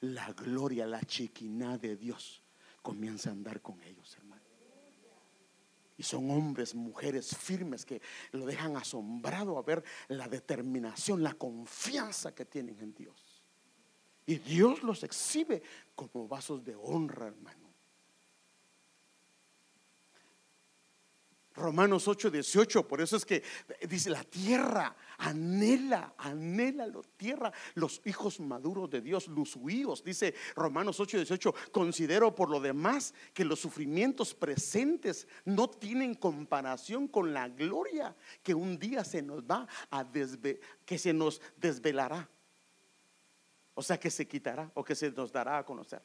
la 0.00 0.30
gloria, 0.34 0.86
la 0.86 1.00
chiquiná 1.00 1.78
de 1.78 1.96
Dios 1.96 2.42
comienza 2.82 3.30
a 3.30 3.32
andar 3.32 3.62
con 3.62 3.82
ellos, 3.82 4.14
hermano. 4.18 4.25
Y 5.98 6.02
son 6.02 6.30
hombres, 6.30 6.74
mujeres 6.74 7.36
firmes 7.36 7.86
que 7.86 8.02
lo 8.32 8.44
dejan 8.44 8.76
asombrado 8.76 9.56
a 9.58 9.62
ver 9.62 9.82
la 10.08 10.28
determinación, 10.28 11.22
la 11.22 11.34
confianza 11.34 12.34
que 12.34 12.44
tienen 12.44 12.78
en 12.80 12.94
Dios. 12.94 13.42
Y 14.26 14.36
Dios 14.36 14.82
los 14.82 15.04
exhibe 15.04 15.62
como 15.94 16.26
vasos 16.26 16.64
de 16.64 16.74
honra, 16.74 17.28
hermano. 17.28 17.65
Romanos 21.56 22.06
8, 22.06 22.30
18, 22.30 22.86
por 22.86 23.00
eso 23.00 23.16
es 23.16 23.24
que 23.24 23.42
dice 23.88 24.10
la 24.10 24.22
tierra 24.24 24.94
anhela, 25.18 26.14
anhela 26.18 26.86
la 26.86 27.00
tierra, 27.16 27.52
los 27.74 28.02
hijos 28.04 28.38
maduros 28.40 28.90
de 28.90 29.00
Dios, 29.00 29.28
los 29.28 29.56
huíos, 29.56 30.04
dice 30.04 30.34
Romanos 30.54 31.00
8, 31.00 31.16
18, 31.18 31.54
considero 31.72 32.34
por 32.34 32.50
lo 32.50 32.60
demás 32.60 33.14
que 33.32 33.44
los 33.44 33.58
sufrimientos 33.58 34.34
presentes 34.34 35.26
no 35.44 35.68
tienen 35.68 36.14
comparación 36.14 37.08
con 37.08 37.32
la 37.32 37.48
gloria 37.48 38.14
que 38.42 38.54
un 38.54 38.78
día 38.78 39.04
se 39.04 39.22
nos 39.22 39.42
va 39.42 39.66
a 39.90 40.04
desve 40.04 40.60
que 40.84 40.98
se 40.98 41.12
nos 41.12 41.40
desvelará. 41.56 42.28
O 43.74 43.82
sea, 43.82 43.98
que 43.98 44.10
se 44.10 44.26
quitará 44.26 44.70
o 44.74 44.82
que 44.82 44.94
se 44.94 45.10
nos 45.10 45.32
dará 45.32 45.58
a 45.58 45.64
conocer. 45.64 46.02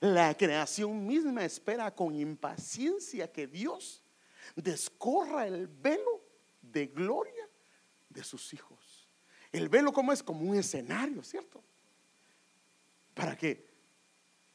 La 0.00 0.36
creación 0.36 1.06
misma 1.06 1.44
espera 1.44 1.94
con 1.94 2.14
impaciencia 2.14 3.32
que 3.32 3.46
Dios 3.46 4.02
descorra 4.54 5.46
el 5.46 5.66
velo 5.66 6.22
de 6.62 6.86
gloria 6.86 7.48
de 8.08 8.22
sus 8.22 8.52
hijos. 8.54 9.08
El 9.52 9.68
velo 9.68 9.92
como 9.92 10.12
es 10.12 10.22
como 10.22 10.40
un 10.40 10.56
escenario, 10.56 11.22
¿cierto? 11.22 11.62
Para 13.14 13.36
que 13.36 13.66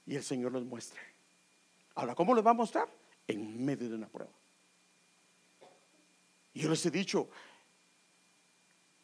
y 0.05 0.15
el 0.15 0.23
Señor 0.23 0.51
nos 0.51 0.65
muestre. 0.65 0.99
Ahora, 1.95 2.15
¿cómo 2.15 2.33
les 2.33 2.45
va 2.45 2.51
a 2.51 2.55
mostrar? 2.55 2.89
En 3.27 3.63
medio 3.63 3.89
de 3.89 3.95
una 3.95 4.09
prueba. 4.09 4.31
Yo 6.53 6.69
les 6.69 6.85
he 6.85 6.91
dicho, 6.91 7.29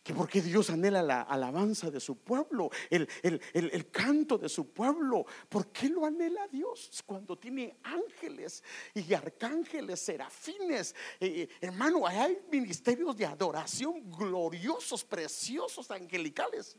que 0.07 0.13
porque 0.13 0.41
Dios 0.41 0.69
anhela 0.69 1.03
la 1.03 1.23
alabanza 1.23 1.91
de 1.91 1.99
su 1.99 2.15
pueblo, 2.19 2.69
el, 2.89 3.09
el- 3.23 3.41
el- 3.53 3.91
canto 3.91 4.37
de 4.37 4.47
su 4.47 4.71
pueblo. 4.71 5.25
¿Por 5.49 5.67
qué 5.69 5.89
lo 5.89 6.05
anhela 6.05 6.47
Dios? 6.47 7.03
Cuando 7.05 7.37
tiene 7.37 7.75
ángeles 7.83 8.63
y 8.93 9.13
arcángeles, 9.13 9.99
serafines. 9.99 10.95
Eh, 11.19 11.49
hermano, 11.59 12.07
hay 12.07 12.39
ministerios 12.49 13.17
de 13.17 13.25
adoración 13.25 14.09
gloriosos, 14.09 15.03
preciosos, 15.03 15.91
angelicales. 15.91 16.77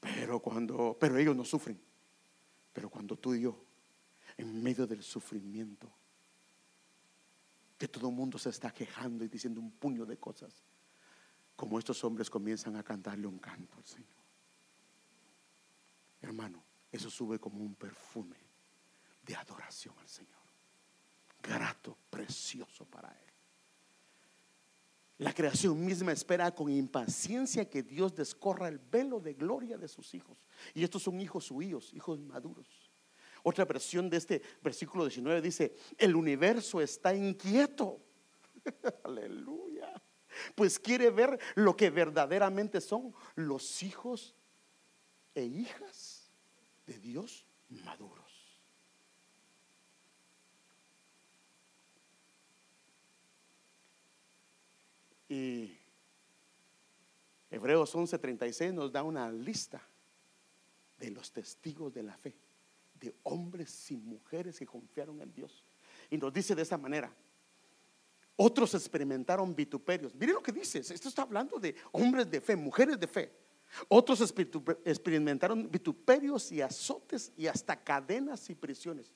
Pero 0.00 0.38
cuando, 0.40 0.98
pero 1.00 1.16
ellos 1.16 1.34
no 1.34 1.46
sufren. 1.46 1.80
Pero 2.74 2.90
cuando 2.90 3.16
tú 3.16 3.34
y 3.34 3.40
yo, 3.40 3.56
en 4.36 4.62
medio 4.62 4.86
del 4.86 5.02
sufrimiento, 5.02 5.90
que 7.78 7.88
todo 7.88 8.10
el 8.10 8.14
mundo 8.14 8.36
se 8.36 8.50
está 8.50 8.70
quejando 8.70 9.24
y 9.24 9.28
diciendo 9.28 9.62
un 9.62 9.70
puño 9.70 10.04
de 10.04 10.18
cosas, 10.18 10.62
como 11.56 11.78
estos 11.78 12.04
hombres 12.04 12.28
comienzan 12.28 12.76
a 12.76 12.82
cantarle 12.82 13.26
un 13.26 13.38
canto 13.38 13.76
al 13.76 13.84
Señor. 13.84 14.08
Hermano, 16.20 16.62
eso 16.92 17.10
sube 17.10 17.38
como 17.38 17.62
un 17.62 17.74
perfume 17.74 18.36
de 19.22 19.34
adoración 19.34 19.94
al 19.98 20.08
Señor. 20.08 20.36
Grato, 21.42 21.96
precioso 22.10 22.84
para 22.84 23.08
Él. 23.08 23.26
La 25.18 25.32
creación 25.32 25.82
misma 25.82 26.12
espera 26.12 26.54
con 26.54 26.70
impaciencia 26.70 27.68
que 27.70 27.82
Dios 27.82 28.14
descorra 28.14 28.68
el 28.68 28.78
velo 28.78 29.18
de 29.18 29.32
gloria 29.32 29.78
de 29.78 29.88
sus 29.88 30.14
hijos. 30.14 30.36
Y 30.74 30.84
estos 30.84 31.02
son 31.02 31.20
hijos 31.20 31.46
suyos, 31.46 31.92
hijos 31.94 32.20
maduros. 32.20 32.66
Otra 33.42 33.64
versión 33.64 34.10
de 34.10 34.18
este 34.18 34.42
versículo 34.62 35.04
19 35.04 35.40
dice, 35.40 35.76
el 35.96 36.14
universo 36.16 36.82
está 36.82 37.14
inquieto. 37.14 38.00
Aleluya 39.04 40.02
pues 40.54 40.78
quiere 40.78 41.10
ver 41.10 41.38
lo 41.54 41.76
que 41.76 41.90
verdaderamente 41.90 42.80
son 42.80 43.14
los 43.34 43.82
hijos 43.82 44.34
e 45.34 45.44
hijas 45.44 46.30
de 46.86 46.98
Dios 46.98 47.46
maduros. 47.68 48.26
Y 55.28 55.76
Hebreos 57.50 57.94
11:36 57.94 58.72
nos 58.72 58.92
da 58.92 59.02
una 59.02 59.30
lista 59.30 59.82
de 60.98 61.10
los 61.10 61.32
testigos 61.32 61.92
de 61.92 62.02
la 62.02 62.16
fe, 62.16 62.34
de 62.94 63.14
hombres 63.24 63.90
y 63.90 63.96
mujeres 63.96 64.58
que 64.58 64.66
confiaron 64.66 65.20
en 65.20 65.32
Dios. 65.32 65.64
Y 66.10 66.16
nos 66.16 66.32
dice 66.32 66.54
de 66.54 66.62
esa 66.62 66.78
manera, 66.78 67.12
otros 68.36 68.74
experimentaron 68.74 69.54
vituperios. 69.54 70.14
Miren 70.14 70.36
lo 70.36 70.42
que 70.42 70.52
dice, 70.52 70.78
esto 70.78 71.08
está 71.08 71.22
hablando 71.22 71.58
de 71.58 71.74
hombres 71.92 72.30
de 72.30 72.40
fe, 72.40 72.54
mujeres 72.54 73.00
de 73.00 73.06
fe. 73.06 73.32
Otros 73.88 74.20
experimentaron 74.84 75.70
vituperios 75.70 76.52
y 76.52 76.60
azotes 76.60 77.32
y 77.36 77.46
hasta 77.46 77.82
cadenas 77.82 78.48
y 78.50 78.54
prisiones. 78.54 79.12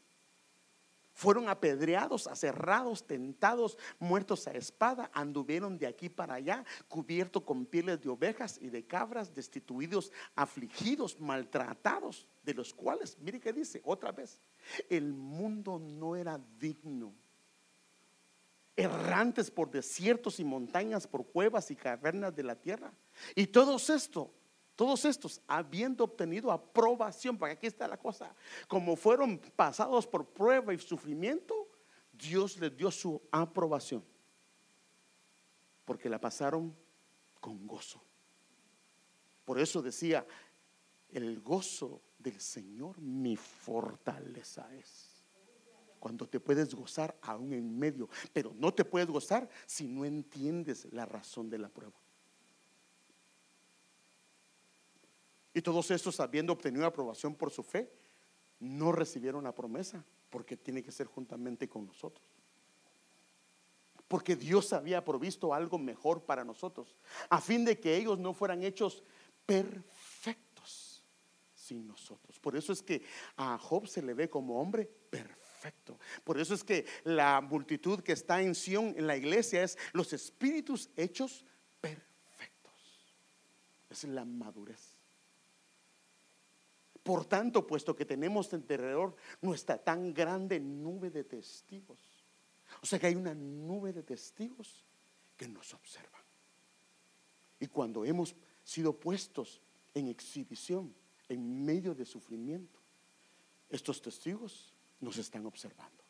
Fueron 1.12 1.48
apedreados, 1.48 2.26
aserrados, 2.26 3.06
tentados, 3.06 3.76
muertos 3.98 4.46
a 4.46 4.52
espada, 4.52 5.10
anduvieron 5.12 5.76
de 5.76 5.86
aquí 5.86 6.08
para 6.08 6.34
allá, 6.34 6.64
cubiertos 6.88 7.42
con 7.42 7.66
pieles 7.66 8.00
de 8.00 8.08
ovejas 8.08 8.58
y 8.60 8.70
de 8.70 8.86
cabras, 8.86 9.34
destituidos, 9.34 10.12
afligidos, 10.34 11.20
maltratados, 11.20 12.26
de 12.42 12.54
los 12.54 12.72
cuales, 12.72 13.18
mire 13.20 13.38
que 13.38 13.52
dice 13.52 13.82
otra 13.84 14.12
vez, 14.12 14.40
el 14.88 15.12
mundo 15.12 15.78
no 15.78 16.16
era 16.16 16.40
digno. 16.58 17.14
Errantes 18.80 19.50
por 19.50 19.70
desiertos 19.70 20.40
y 20.40 20.44
montañas, 20.44 21.06
por 21.06 21.26
cuevas 21.26 21.70
y 21.70 21.76
cavernas 21.76 22.34
de 22.34 22.42
la 22.42 22.54
tierra. 22.54 22.92
Y 23.34 23.46
todos 23.46 23.90
esto 23.90 24.32
todos 24.80 25.04
estos, 25.04 25.42
habiendo 25.46 26.04
obtenido 26.04 26.50
aprobación, 26.50 27.36
porque 27.36 27.52
aquí 27.52 27.66
está 27.66 27.86
la 27.86 27.98
cosa, 27.98 28.34
como 28.66 28.96
fueron 28.96 29.38
pasados 29.54 30.06
por 30.06 30.24
prueba 30.28 30.72
y 30.72 30.78
sufrimiento, 30.78 31.68
Dios 32.10 32.56
les 32.56 32.74
dio 32.74 32.90
su 32.90 33.20
aprobación, 33.30 34.02
porque 35.84 36.08
la 36.08 36.18
pasaron 36.18 36.74
con 37.40 37.66
gozo. 37.66 38.02
Por 39.44 39.58
eso 39.58 39.82
decía, 39.82 40.26
el 41.10 41.40
gozo 41.42 42.00
del 42.18 42.40
Señor 42.40 42.98
mi 43.02 43.36
fortaleza 43.36 44.66
es. 44.74 45.09
Cuando 46.00 46.26
te 46.26 46.40
puedes 46.40 46.74
gozar 46.74 47.16
aún 47.20 47.52
en 47.52 47.78
medio, 47.78 48.08
pero 48.32 48.52
no 48.56 48.72
te 48.72 48.84
puedes 48.84 49.08
gozar 49.08 49.48
si 49.66 49.86
no 49.86 50.04
entiendes 50.04 50.88
la 50.92 51.04
razón 51.04 51.50
de 51.50 51.58
la 51.58 51.68
prueba. 51.68 51.94
Y 55.52 55.60
todos 55.62 55.90
estos, 55.90 56.18
habiendo 56.20 56.52
obtenido 56.52 56.86
aprobación 56.86 57.34
por 57.34 57.50
su 57.50 57.62
fe, 57.62 57.92
no 58.60 58.92
recibieron 58.92 59.44
la 59.44 59.54
promesa, 59.54 60.04
porque 60.30 60.56
tiene 60.56 60.82
que 60.82 60.90
ser 60.90 61.06
juntamente 61.06 61.68
con 61.68 61.86
nosotros. 61.86 62.26
Porque 64.08 64.36
Dios 64.36 64.72
había 64.72 65.04
provisto 65.04 65.52
algo 65.52 65.78
mejor 65.78 66.24
para 66.24 66.44
nosotros, 66.44 66.96
a 67.28 67.40
fin 67.40 67.64
de 67.64 67.78
que 67.78 67.96
ellos 67.96 68.18
no 68.18 68.32
fueran 68.32 68.62
hechos 68.62 69.02
perfectos 69.44 71.04
sin 71.52 71.86
nosotros. 71.86 72.38
Por 72.38 72.56
eso 72.56 72.72
es 72.72 72.82
que 72.82 73.02
a 73.36 73.58
Job 73.58 73.86
se 73.86 74.02
le 74.02 74.14
ve 74.14 74.30
como 74.30 74.60
hombre 74.60 74.86
perfecto. 74.86 75.49
Por 76.24 76.38
eso 76.38 76.54
es 76.54 76.64
que 76.64 76.86
la 77.04 77.40
multitud 77.40 78.00
que 78.00 78.12
está 78.12 78.40
en 78.40 78.54
Sión, 78.54 78.94
en 78.96 79.06
la 79.06 79.16
iglesia, 79.16 79.62
es 79.62 79.76
los 79.92 80.12
espíritus 80.12 80.90
hechos 80.96 81.44
perfectos. 81.80 83.14
Es 83.88 84.04
la 84.04 84.24
madurez. 84.24 85.00
Por 87.02 87.24
tanto, 87.24 87.66
puesto 87.66 87.96
que 87.96 88.04
tenemos 88.04 88.52
alrededor 88.52 89.16
nuestra 89.40 89.78
tan 89.78 90.12
grande 90.12 90.60
nube 90.60 91.10
de 91.10 91.24
testigos, 91.24 91.98
o 92.82 92.86
sea 92.86 92.98
que 92.98 93.06
hay 93.06 93.16
una 93.16 93.34
nube 93.34 93.92
de 93.92 94.02
testigos 94.02 94.84
que 95.36 95.48
nos 95.48 95.72
observan. 95.74 96.22
Y 97.58 97.66
cuando 97.66 98.04
hemos 98.04 98.34
sido 98.62 98.98
puestos 98.98 99.60
en 99.94 100.08
exhibición, 100.08 100.94
en 101.28 101.64
medio 101.64 101.94
de 101.94 102.04
sufrimiento, 102.04 102.78
estos 103.70 104.02
testigos 104.02 104.74
nos 105.00 105.16
están 105.16 105.46
observando. 105.46 106.04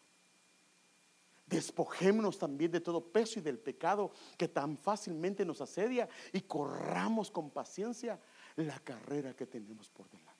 Despojémonos 1.47 2.39
también 2.39 2.71
de 2.71 2.81
todo 2.81 3.05
peso 3.05 3.41
y 3.41 3.43
del 3.43 3.59
pecado 3.59 4.13
que 4.39 4.47
tan 4.47 4.77
fácilmente 4.77 5.45
nos 5.45 5.61
asedia 5.61 6.09
y 6.33 6.43
corramos 6.43 7.29
con 7.31 7.51
paciencia 7.51 8.21
la 8.55 8.79
carrera 8.79 9.35
que 9.35 9.47
tenemos 9.47 9.91
por 9.91 10.09
delante. 10.09 10.31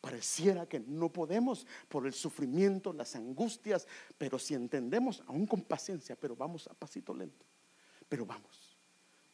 Pareciera 0.00 0.66
que 0.66 0.80
no 0.80 1.12
podemos 1.12 1.66
por 1.88 2.06
el 2.06 2.14
sufrimiento, 2.14 2.92
las 2.92 3.14
angustias, 3.14 3.86
pero 4.18 4.38
si 4.38 4.54
entendemos, 4.54 5.22
aún 5.26 5.46
con 5.46 5.62
paciencia, 5.62 6.16
pero 6.16 6.34
vamos 6.34 6.66
a 6.66 6.74
pasito 6.74 7.14
lento, 7.14 7.44
pero 8.08 8.24
vamos, 8.24 8.78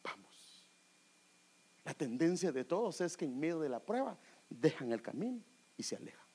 vamos. 0.03 0.65
La 1.85 1.93
tendencia 1.93 2.51
de 2.51 2.65
todos 2.65 2.99
es 3.01 3.15
que 3.15 3.25
en 3.25 3.39
medio 3.39 3.59
de 3.59 3.69
la 3.69 3.79
prueba 3.79 4.17
dejan 4.49 4.91
el 4.91 5.01
camino 5.01 5.41
y 5.75 5.83
se 5.83 5.95
alejan. 5.95 6.28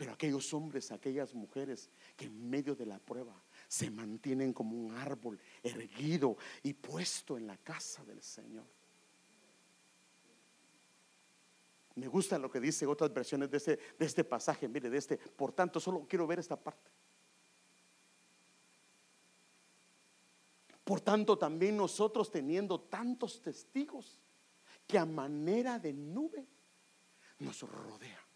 Pero 0.00 0.12
aquellos 0.12 0.54
hombres, 0.54 0.90
aquellas 0.92 1.34
mujeres 1.34 1.90
que 2.16 2.24
en 2.24 2.48
medio 2.48 2.74
de 2.74 2.86
la 2.86 2.98
prueba 2.98 3.34
se 3.68 3.90
mantienen 3.90 4.54
como 4.54 4.74
un 4.74 4.94
árbol 4.96 5.38
erguido 5.62 6.38
y 6.62 6.72
puesto 6.72 7.36
en 7.36 7.46
la 7.46 7.58
casa 7.58 8.02
del 8.06 8.22
Señor 8.22 8.64
Me 11.96 12.08
gusta 12.08 12.38
lo 12.38 12.50
que 12.50 12.60
dice 12.60 12.86
otras 12.86 13.12
versiones 13.12 13.50
de 13.50 13.58
este, 13.58 13.78
de 13.98 14.06
este 14.06 14.24
pasaje, 14.24 14.66
mire, 14.66 14.88
de 14.88 14.96
este. 14.96 15.18
Por 15.18 15.52
tanto, 15.52 15.78
solo 15.78 16.06
quiero 16.08 16.26
ver 16.26 16.38
esta 16.38 16.56
parte. 16.56 16.90
Por 20.82 21.02
tanto, 21.02 21.36
también 21.36 21.76
nosotros 21.76 22.30
teniendo 22.30 22.80
tantos 22.80 23.42
testigos 23.42 24.18
que 24.86 24.96
a 24.96 25.04
manera 25.04 25.78
de 25.78 25.92
nube 25.92 26.46
nos 27.38 27.60
rodea. 27.60 28.29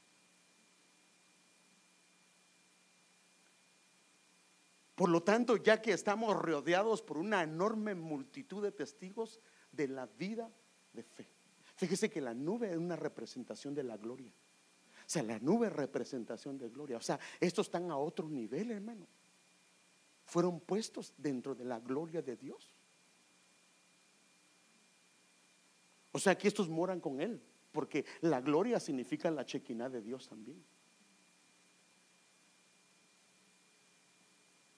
Por 4.94 5.08
lo 5.08 5.22
tanto, 5.22 5.56
ya 5.56 5.82
que 5.82 5.92
estamos 5.92 6.36
rodeados 6.36 7.02
por 7.02 7.18
una 7.18 7.42
enorme 7.42 7.94
multitud 7.94 8.62
de 8.62 8.72
testigos 8.72 9.40
de 9.72 9.88
la 9.88 10.06
vida 10.06 10.50
de 10.92 11.02
fe. 11.02 11.28
Fíjese 11.76 12.08
que 12.08 12.20
la 12.20 12.34
nube 12.34 12.70
es 12.70 12.76
una 12.76 12.94
representación 12.94 13.74
de 13.74 13.82
la 13.82 13.96
gloria. 13.96 14.32
O 15.00 15.08
sea, 15.10 15.22
la 15.22 15.38
nube 15.40 15.66
es 15.66 15.72
representación 15.72 16.56
de 16.56 16.68
gloria. 16.68 16.96
O 16.96 17.02
sea, 17.02 17.18
estos 17.40 17.66
están 17.66 17.90
a 17.90 17.96
otro 17.96 18.28
nivel, 18.28 18.70
hermano. 18.70 19.06
Fueron 20.24 20.60
puestos 20.60 21.12
dentro 21.18 21.54
de 21.54 21.64
la 21.64 21.80
gloria 21.80 22.22
de 22.22 22.36
Dios. 22.36 22.74
O 26.12 26.18
sea, 26.18 26.38
que 26.38 26.46
estos 26.46 26.68
moran 26.68 27.00
con 27.00 27.20
Él, 27.20 27.42
porque 27.72 28.04
la 28.20 28.40
gloria 28.40 28.78
significa 28.78 29.30
la 29.32 29.44
chequina 29.44 29.90
de 29.90 30.00
Dios 30.00 30.28
también. 30.28 30.64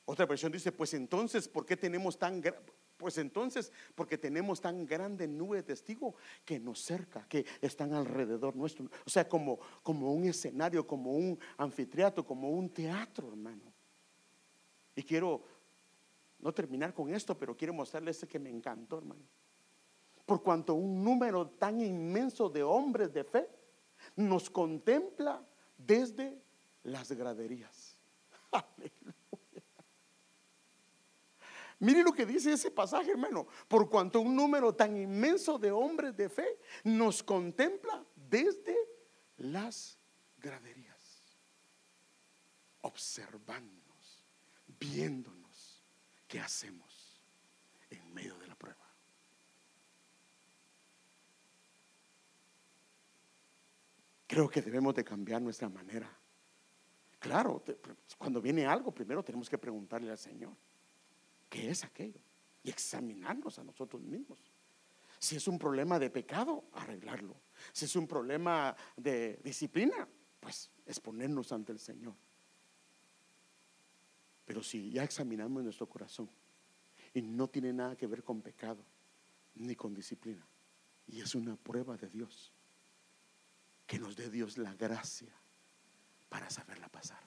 Otra 0.06 0.24
versión 0.24 0.52
dice, 0.52 0.72
pues 0.72 0.94
entonces, 0.94 1.48
¿por 1.48 1.66
qué 1.66 1.76
tenemos 1.76 2.18
tan 2.18 2.40
pues 2.96 3.18
entonces, 3.18 3.70
porque 3.94 4.16
tenemos 4.16 4.60
tan 4.60 4.86
grande 4.86 5.28
nube 5.28 5.58
de 5.58 5.62
testigos 5.64 6.14
que 6.44 6.58
nos 6.58 6.80
cerca, 6.80 7.26
que 7.28 7.44
están 7.60 7.92
alrededor 7.92 8.56
nuestro. 8.56 8.86
O 9.04 9.10
sea, 9.10 9.28
como, 9.28 9.58
como 9.82 10.12
un 10.12 10.24
escenario, 10.24 10.86
como 10.86 11.12
un 11.12 11.38
anfiteatro, 11.58 12.24
como 12.24 12.50
un 12.50 12.70
teatro, 12.70 13.28
hermano. 13.28 13.72
Y 14.94 15.02
quiero 15.02 15.42
no 16.38 16.52
terminar 16.54 16.94
con 16.94 17.12
esto, 17.12 17.36
pero 17.38 17.56
quiero 17.56 17.74
mostrarles 17.74 18.16
este 18.16 18.28
que 18.28 18.38
me 18.38 18.48
encantó, 18.48 18.98
hermano. 18.98 19.24
Por 20.24 20.42
cuanto 20.42 20.74
un 20.74 21.04
número 21.04 21.50
tan 21.50 21.80
inmenso 21.80 22.48
de 22.48 22.62
hombres 22.62 23.12
de 23.12 23.24
fe 23.24 23.48
nos 24.16 24.48
contempla 24.48 25.44
desde 25.76 26.40
las 26.82 27.12
graderías. 27.12 27.98
Aleluya. 28.50 29.15
Mire 31.78 32.02
lo 32.02 32.12
que 32.12 32.24
dice 32.24 32.52
ese 32.52 32.70
pasaje, 32.70 33.10
hermano. 33.10 33.46
Por 33.68 33.90
cuanto 33.90 34.20
un 34.20 34.34
número 34.34 34.74
tan 34.74 34.96
inmenso 34.96 35.58
de 35.58 35.70
hombres 35.70 36.16
de 36.16 36.28
fe 36.28 36.58
nos 36.84 37.22
contempla 37.22 38.04
desde 38.14 38.76
las 39.36 39.98
graderías, 40.38 41.22
observándonos, 42.80 44.24
viéndonos 44.78 45.84
qué 46.26 46.40
hacemos 46.40 47.22
en 47.90 48.14
medio 48.14 48.38
de 48.38 48.46
la 48.46 48.54
prueba. 48.54 48.86
Creo 54.26 54.48
que 54.48 54.62
debemos 54.62 54.94
de 54.94 55.04
cambiar 55.04 55.40
nuestra 55.42 55.68
manera. 55.68 56.10
Claro, 57.18 57.62
cuando 58.18 58.40
viene 58.40 58.66
algo, 58.66 58.92
primero 58.92 59.22
tenemos 59.22 59.48
que 59.48 59.58
preguntarle 59.58 60.10
al 60.10 60.18
Señor. 60.18 60.54
¿Qué 61.48 61.70
es 61.70 61.84
aquello? 61.84 62.20
Y 62.62 62.70
examinarnos 62.70 63.58
a 63.58 63.64
nosotros 63.64 64.02
mismos. 64.02 64.38
Si 65.18 65.36
es 65.36 65.48
un 65.48 65.58
problema 65.58 65.98
de 65.98 66.10
pecado, 66.10 66.64
arreglarlo. 66.72 67.36
Si 67.72 67.86
es 67.86 67.96
un 67.96 68.06
problema 68.06 68.76
de 68.96 69.40
disciplina, 69.42 70.08
pues 70.40 70.70
exponernos 70.84 71.52
ante 71.52 71.72
el 71.72 71.78
Señor. 71.78 72.14
Pero 74.44 74.62
si 74.62 74.90
ya 74.90 75.02
examinamos 75.02 75.64
nuestro 75.64 75.88
corazón 75.88 76.30
Y 77.12 77.22
no 77.22 77.48
tiene 77.48 77.72
nada 77.72 77.96
que 77.96 78.06
ver 78.06 78.22
con 78.22 78.42
pecado 78.42 78.84
ni 79.54 79.74
con 79.74 79.94
disciplina. 79.94 80.46
Y 81.06 81.20
es 81.20 81.34
una 81.34 81.56
prueba 81.56 81.96
de 81.96 82.08
Dios. 82.08 82.52
Que 83.86 83.98
nos 83.98 84.16
dé 84.16 84.28
Dios 84.28 84.58
la 84.58 84.74
gracia 84.74 85.32
para 86.28 86.50
saberla 86.50 86.88
pasar. 86.88 87.22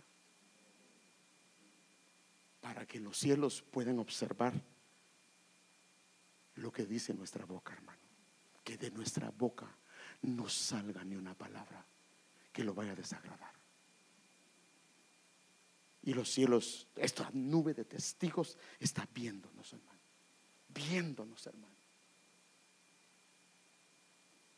Para 2.62 2.86
que 2.86 3.00
los 3.00 3.18
cielos 3.18 3.62
puedan 3.62 4.00
observar 4.00 4.54
lo 6.56 6.72
que 6.72 6.86
dice 6.86 7.14
nuestra 7.14 7.46
boca, 7.46 7.74
hermano. 7.74 8.00
Que 8.64 8.78
de 8.78 8.92
nuestra 8.92 9.32
boca 9.32 9.68
no 10.24 10.50
salga 10.50 11.04
ni 11.04 11.16
una 11.16 11.34
palabra 11.34 11.86
que 12.52 12.64
lo 12.64 12.74
vaya 12.74 12.92
a 12.92 12.96
desagradar. 12.96 13.54
Y 16.04 16.14
los 16.14 16.30
cielos, 16.30 16.88
esta 16.96 17.30
nube 17.34 17.74
de 17.74 17.86
testigos 17.86 18.58
está 18.80 19.08
viéndonos, 19.14 19.74
hermano. 19.74 20.00
Viéndonos, 20.70 21.46
hermano. 21.46 21.76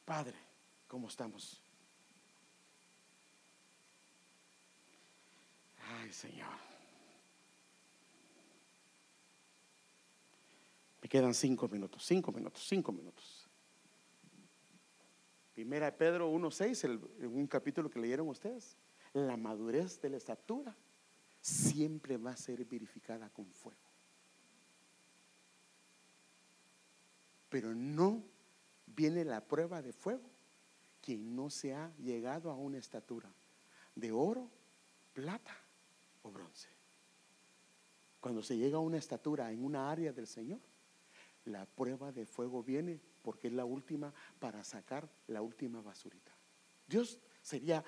Padre, 0.05 0.37
¿cómo 0.87 1.07
estamos? 1.07 1.61
Ay, 5.79 6.11
Señor. 6.11 6.70
Quedan 11.11 11.33
cinco 11.33 11.67
minutos, 11.67 12.05
cinco 12.05 12.31
minutos, 12.31 12.65
cinco 12.65 12.93
minutos. 12.93 13.45
Primera 15.53 15.87
de 15.87 15.91
Pedro 15.91 16.31
1.6, 16.31 17.27
un 17.27 17.47
capítulo 17.47 17.89
que 17.89 17.99
leyeron 17.99 18.29
ustedes. 18.29 18.77
La 19.11 19.35
madurez 19.35 19.99
de 19.99 20.09
la 20.09 20.15
estatura 20.15 20.73
siempre 21.41 22.15
va 22.15 22.31
a 22.31 22.37
ser 22.37 22.63
verificada 22.63 23.29
con 23.29 23.45
fuego. 23.51 23.77
Pero 27.49 27.75
no 27.75 28.23
viene 28.85 29.25
la 29.25 29.43
prueba 29.43 29.81
de 29.81 29.91
fuego 29.91 30.29
quien 31.01 31.35
no 31.35 31.49
se 31.49 31.75
ha 31.75 31.93
llegado 31.97 32.49
a 32.49 32.55
una 32.55 32.77
estatura 32.77 33.29
de 33.95 34.13
oro, 34.13 34.49
plata 35.13 35.57
o 36.23 36.31
bronce. 36.31 36.69
Cuando 38.21 38.41
se 38.41 38.55
llega 38.55 38.77
a 38.77 38.79
una 38.79 38.97
estatura 38.97 39.51
en 39.51 39.65
una 39.65 39.91
área 39.91 40.13
del 40.13 40.27
Señor, 40.27 40.70
la 41.45 41.65
prueba 41.65 42.11
de 42.11 42.25
fuego 42.25 42.63
viene 42.63 42.99
porque 43.21 43.47
es 43.47 43.53
la 43.53 43.65
última 43.65 44.13
para 44.39 44.63
sacar 44.63 45.09
la 45.27 45.41
última 45.41 45.81
basurita. 45.81 46.35
Dios 46.87 47.19
sería 47.41 47.83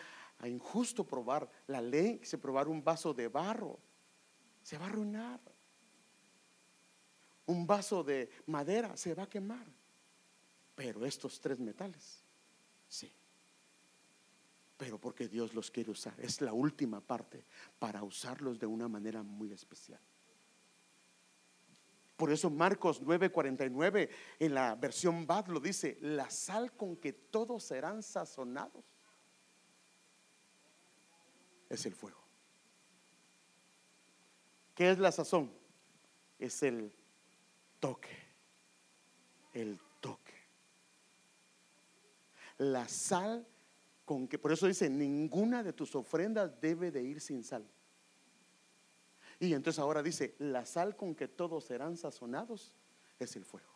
injusto 0.45 1.05
probar 1.05 1.49
la 1.67 1.81
ley, 1.81 2.19
se 2.23 2.37
probar 2.37 2.67
un 2.67 2.83
vaso 2.83 3.13
de 3.13 3.27
barro, 3.27 3.79
se 4.61 4.77
va 4.77 4.85
a 4.85 4.89
arruinar. 4.89 5.39
Un 7.45 7.67
vaso 7.67 8.03
de 8.03 8.29
madera 8.47 8.95
se 8.95 9.13
va 9.13 9.23
a 9.23 9.29
quemar. 9.29 9.65
Pero 10.75 11.05
estos 11.05 11.39
tres 11.39 11.59
metales, 11.59 12.23
sí. 12.87 13.11
Pero 14.77 14.99
porque 14.99 15.27
Dios 15.27 15.53
los 15.53 15.69
quiere 15.69 15.91
usar. 15.91 16.19
Es 16.19 16.41
la 16.41 16.53
última 16.53 16.99
parte 16.99 17.45
para 17.77 18.03
usarlos 18.03 18.57
de 18.59 18.65
una 18.65 18.87
manera 18.87 19.21
muy 19.21 19.51
especial. 19.51 20.01
Por 22.23 22.31
eso 22.31 22.49
Marcos 22.49 23.01
9:49 23.01 24.09
en 24.39 24.53
la 24.53 24.75
versión 24.75 25.27
Bad 25.27 25.47
lo 25.47 25.59
dice, 25.59 25.97
la 25.99 26.29
sal 26.29 26.71
con 26.71 26.95
que 26.95 27.11
todos 27.11 27.65
serán 27.65 28.01
sazonados 28.01 28.85
es 31.69 31.85
el 31.85 31.93
fuego. 31.93 32.23
¿Qué 34.73 34.89
es 34.89 34.99
la 34.99 35.11
sazón? 35.11 35.51
Es 36.39 36.63
el 36.63 36.95
toque, 37.81 38.17
el 39.51 39.77
toque. 39.99 40.33
La 42.59 42.87
sal 42.87 43.45
con 44.05 44.29
que, 44.29 44.39
por 44.39 44.53
eso 44.53 44.65
dice, 44.65 44.89
ninguna 44.89 45.61
de 45.61 45.73
tus 45.73 45.93
ofrendas 45.93 46.57
debe 46.61 46.89
de 46.89 47.03
ir 47.03 47.19
sin 47.19 47.43
sal. 47.43 47.69
Y 49.43 49.53
entonces 49.53 49.77
ahora 49.77 50.01
dice, 50.01 50.35
la 50.39 50.65
sal 50.65 50.95
con 50.95 51.13
que 51.15 51.27
todos 51.27 51.65
serán 51.65 51.97
sazonados 51.97 52.77
es 53.19 53.35
el 53.35 53.43
fuego. 53.43 53.73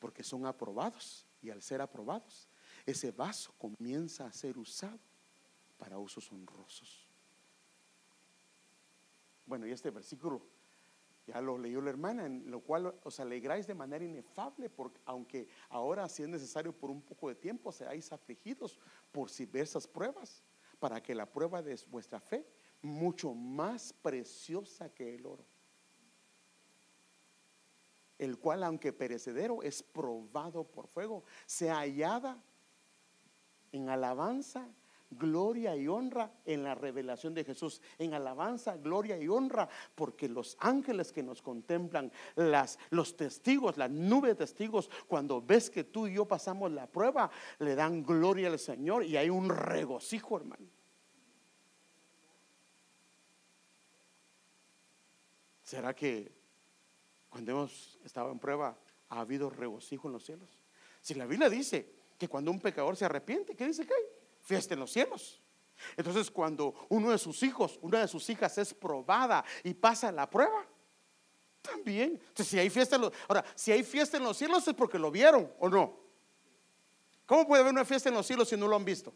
Porque 0.00 0.24
son 0.24 0.44
aprobados 0.44 1.24
y 1.40 1.50
al 1.50 1.62
ser 1.62 1.80
aprobados, 1.80 2.48
ese 2.84 3.12
vaso 3.12 3.54
comienza 3.56 4.26
a 4.26 4.32
ser 4.32 4.58
usado 4.58 4.98
para 5.78 5.98
usos 5.98 6.32
honrosos. 6.32 7.06
Bueno, 9.46 9.68
y 9.68 9.70
este 9.70 9.92
versículo 9.92 10.42
ya 11.28 11.40
lo 11.40 11.56
leyó 11.56 11.80
la 11.80 11.90
hermana, 11.90 12.26
en 12.26 12.50
lo 12.50 12.58
cual 12.58 12.92
os 13.04 13.20
alegráis 13.20 13.68
de 13.68 13.74
manera 13.74 14.04
inefable, 14.04 14.68
porque 14.68 15.00
aunque 15.04 15.46
ahora 15.68 16.08
si 16.08 16.24
es 16.24 16.28
necesario 16.28 16.76
por 16.76 16.90
un 16.90 17.02
poco 17.02 17.28
de 17.28 17.36
tiempo 17.36 17.70
seáis 17.70 18.10
afligidos 18.10 18.80
por 19.12 19.30
diversas 19.30 19.86
pruebas, 19.86 20.42
para 20.80 21.00
que 21.00 21.14
la 21.14 21.24
prueba 21.24 21.62
de 21.62 21.78
vuestra 21.88 22.18
fe, 22.18 22.44
mucho 22.84 23.34
más 23.34 23.92
preciosa 23.92 24.88
que 24.90 25.14
el 25.14 25.26
oro, 25.26 25.44
el 28.18 28.38
cual 28.38 28.62
aunque 28.62 28.92
perecedero 28.92 29.62
es 29.62 29.82
probado 29.82 30.64
por 30.64 30.86
fuego, 30.86 31.24
sea 31.46 31.78
hallada 31.78 32.42
en 33.72 33.88
alabanza 33.88 34.68
gloria 35.18 35.76
y 35.76 35.88
honra 35.88 36.32
en 36.44 36.62
la 36.62 36.74
revelación 36.74 37.34
de 37.34 37.44
Jesús, 37.44 37.80
en 37.98 38.14
alabanza, 38.14 38.76
gloria 38.76 39.18
y 39.18 39.28
honra, 39.28 39.68
porque 39.94 40.28
los 40.28 40.56
ángeles 40.60 41.12
que 41.12 41.22
nos 41.22 41.42
contemplan, 41.42 42.12
las, 42.34 42.78
los 42.90 43.16
testigos, 43.16 43.76
la 43.76 43.88
nube 43.88 44.28
de 44.28 44.34
testigos, 44.34 44.90
cuando 45.06 45.40
ves 45.40 45.70
que 45.70 45.84
tú 45.84 46.06
y 46.06 46.14
yo 46.14 46.26
pasamos 46.26 46.72
la 46.72 46.86
prueba, 46.86 47.30
le 47.58 47.74
dan 47.74 48.02
gloria 48.02 48.48
al 48.48 48.58
Señor 48.58 49.04
y 49.04 49.16
hay 49.16 49.30
un 49.30 49.48
regocijo, 49.48 50.36
hermano. 50.36 50.66
¿Será 55.64 55.94
que 55.94 56.30
cuando 57.28 57.50
hemos 57.50 57.98
estado 58.04 58.30
en 58.30 58.38
prueba 58.38 58.78
ha 59.08 59.20
habido 59.20 59.50
regocijo 59.50 60.06
en 60.06 60.12
los 60.12 60.24
cielos? 60.24 60.60
Si 61.00 61.14
la 61.14 61.26
Biblia 61.26 61.50
dice 61.50 61.90
que 62.16 62.28
cuando 62.28 62.52
un 62.52 62.60
pecador 62.60 62.96
se 62.96 63.04
arrepiente, 63.04 63.56
¿qué 63.56 63.66
dice 63.66 63.84
que 63.84 63.94
hay? 63.94 64.14
fiesta 64.44 64.74
en 64.74 64.80
los 64.80 64.92
cielos. 64.92 65.40
Entonces, 65.96 66.30
cuando 66.30 66.74
uno 66.88 67.10
de 67.10 67.18
sus 67.18 67.42
hijos, 67.42 67.78
una 67.82 68.00
de 68.00 68.08
sus 68.08 68.28
hijas 68.30 68.56
es 68.58 68.72
probada 68.72 69.44
y 69.64 69.74
pasa 69.74 70.12
la 70.12 70.30
prueba, 70.30 70.66
también. 71.60 72.12
Entonces, 72.12 72.48
si 72.48 72.58
hay 72.58 72.70
fiesta 72.70 72.96
en 72.96 73.02
los, 73.02 73.12
ahora, 73.26 73.44
si 73.54 73.72
hay 73.72 73.82
fiesta 73.82 74.18
en 74.18 74.22
los 74.22 74.36
cielos 74.36 74.68
es 74.68 74.74
porque 74.74 74.98
lo 74.98 75.10
vieron 75.10 75.50
o 75.58 75.68
no. 75.68 75.98
¿Cómo 77.26 77.46
puede 77.46 77.62
haber 77.62 77.72
una 77.72 77.84
fiesta 77.84 78.10
en 78.10 78.14
los 78.14 78.26
cielos 78.26 78.48
si 78.48 78.56
no 78.56 78.68
lo 78.68 78.76
han 78.76 78.84
visto? 78.84 79.12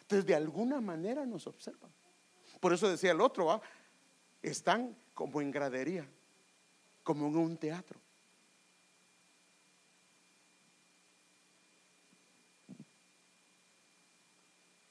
Entonces, 0.00 0.24
de 0.26 0.34
alguna 0.34 0.80
manera 0.80 1.26
nos 1.26 1.46
observan. 1.46 1.92
Por 2.60 2.72
eso 2.72 2.88
decía 2.88 3.12
el 3.12 3.20
otro, 3.20 3.60
están 4.42 4.96
como 5.14 5.40
en 5.40 5.50
gradería, 5.50 6.08
como 7.02 7.26
en 7.28 7.36
un 7.36 7.56
teatro. 7.56 8.00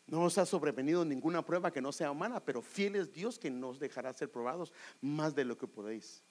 No 0.07 0.23
os 0.23 0.37
ha 0.37 0.45
sobrevenido 0.45 1.03
ninguna 1.03 1.43
prueba 1.43 1.71
que 1.71 1.81
no 1.81 1.91
sea 1.91 2.11
humana, 2.11 2.39
pero 2.39 2.61
fiel 2.61 2.95
es 2.95 3.11
Dios 3.11 3.39
que 3.39 3.49
nos 3.49 3.79
dejará 3.79 4.13
ser 4.13 4.31
probados 4.31 4.71
más 5.01 5.33
de 5.35 5.45
lo 5.45 5.57
que 5.57 5.67
podéis. 5.67 6.23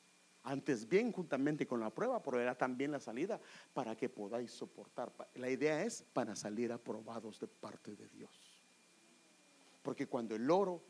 Antes 0.44 0.88
bien, 0.88 1.10
juntamente 1.10 1.66
con 1.66 1.80
la 1.80 1.90
prueba, 1.90 2.22
proveerá 2.22 2.54
también 2.54 2.92
la 2.92 3.00
salida 3.00 3.40
para 3.72 3.96
que 3.96 4.08
podáis 4.08 4.52
soportar. 4.52 5.12
La 5.34 5.50
idea 5.50 5.82
es 5.82 6.02
para 6.12 6.36
salir 6.36 6.70
aprobados 6.70 7.40
de 7.40 7.46
parte 7.46 7.96
de 7.96 8.06
Dios. 8.08 8.30
Porque 9.82 10.06
cuando 10.06 10.36
el 10.36 10.50
oro 10.50 10.82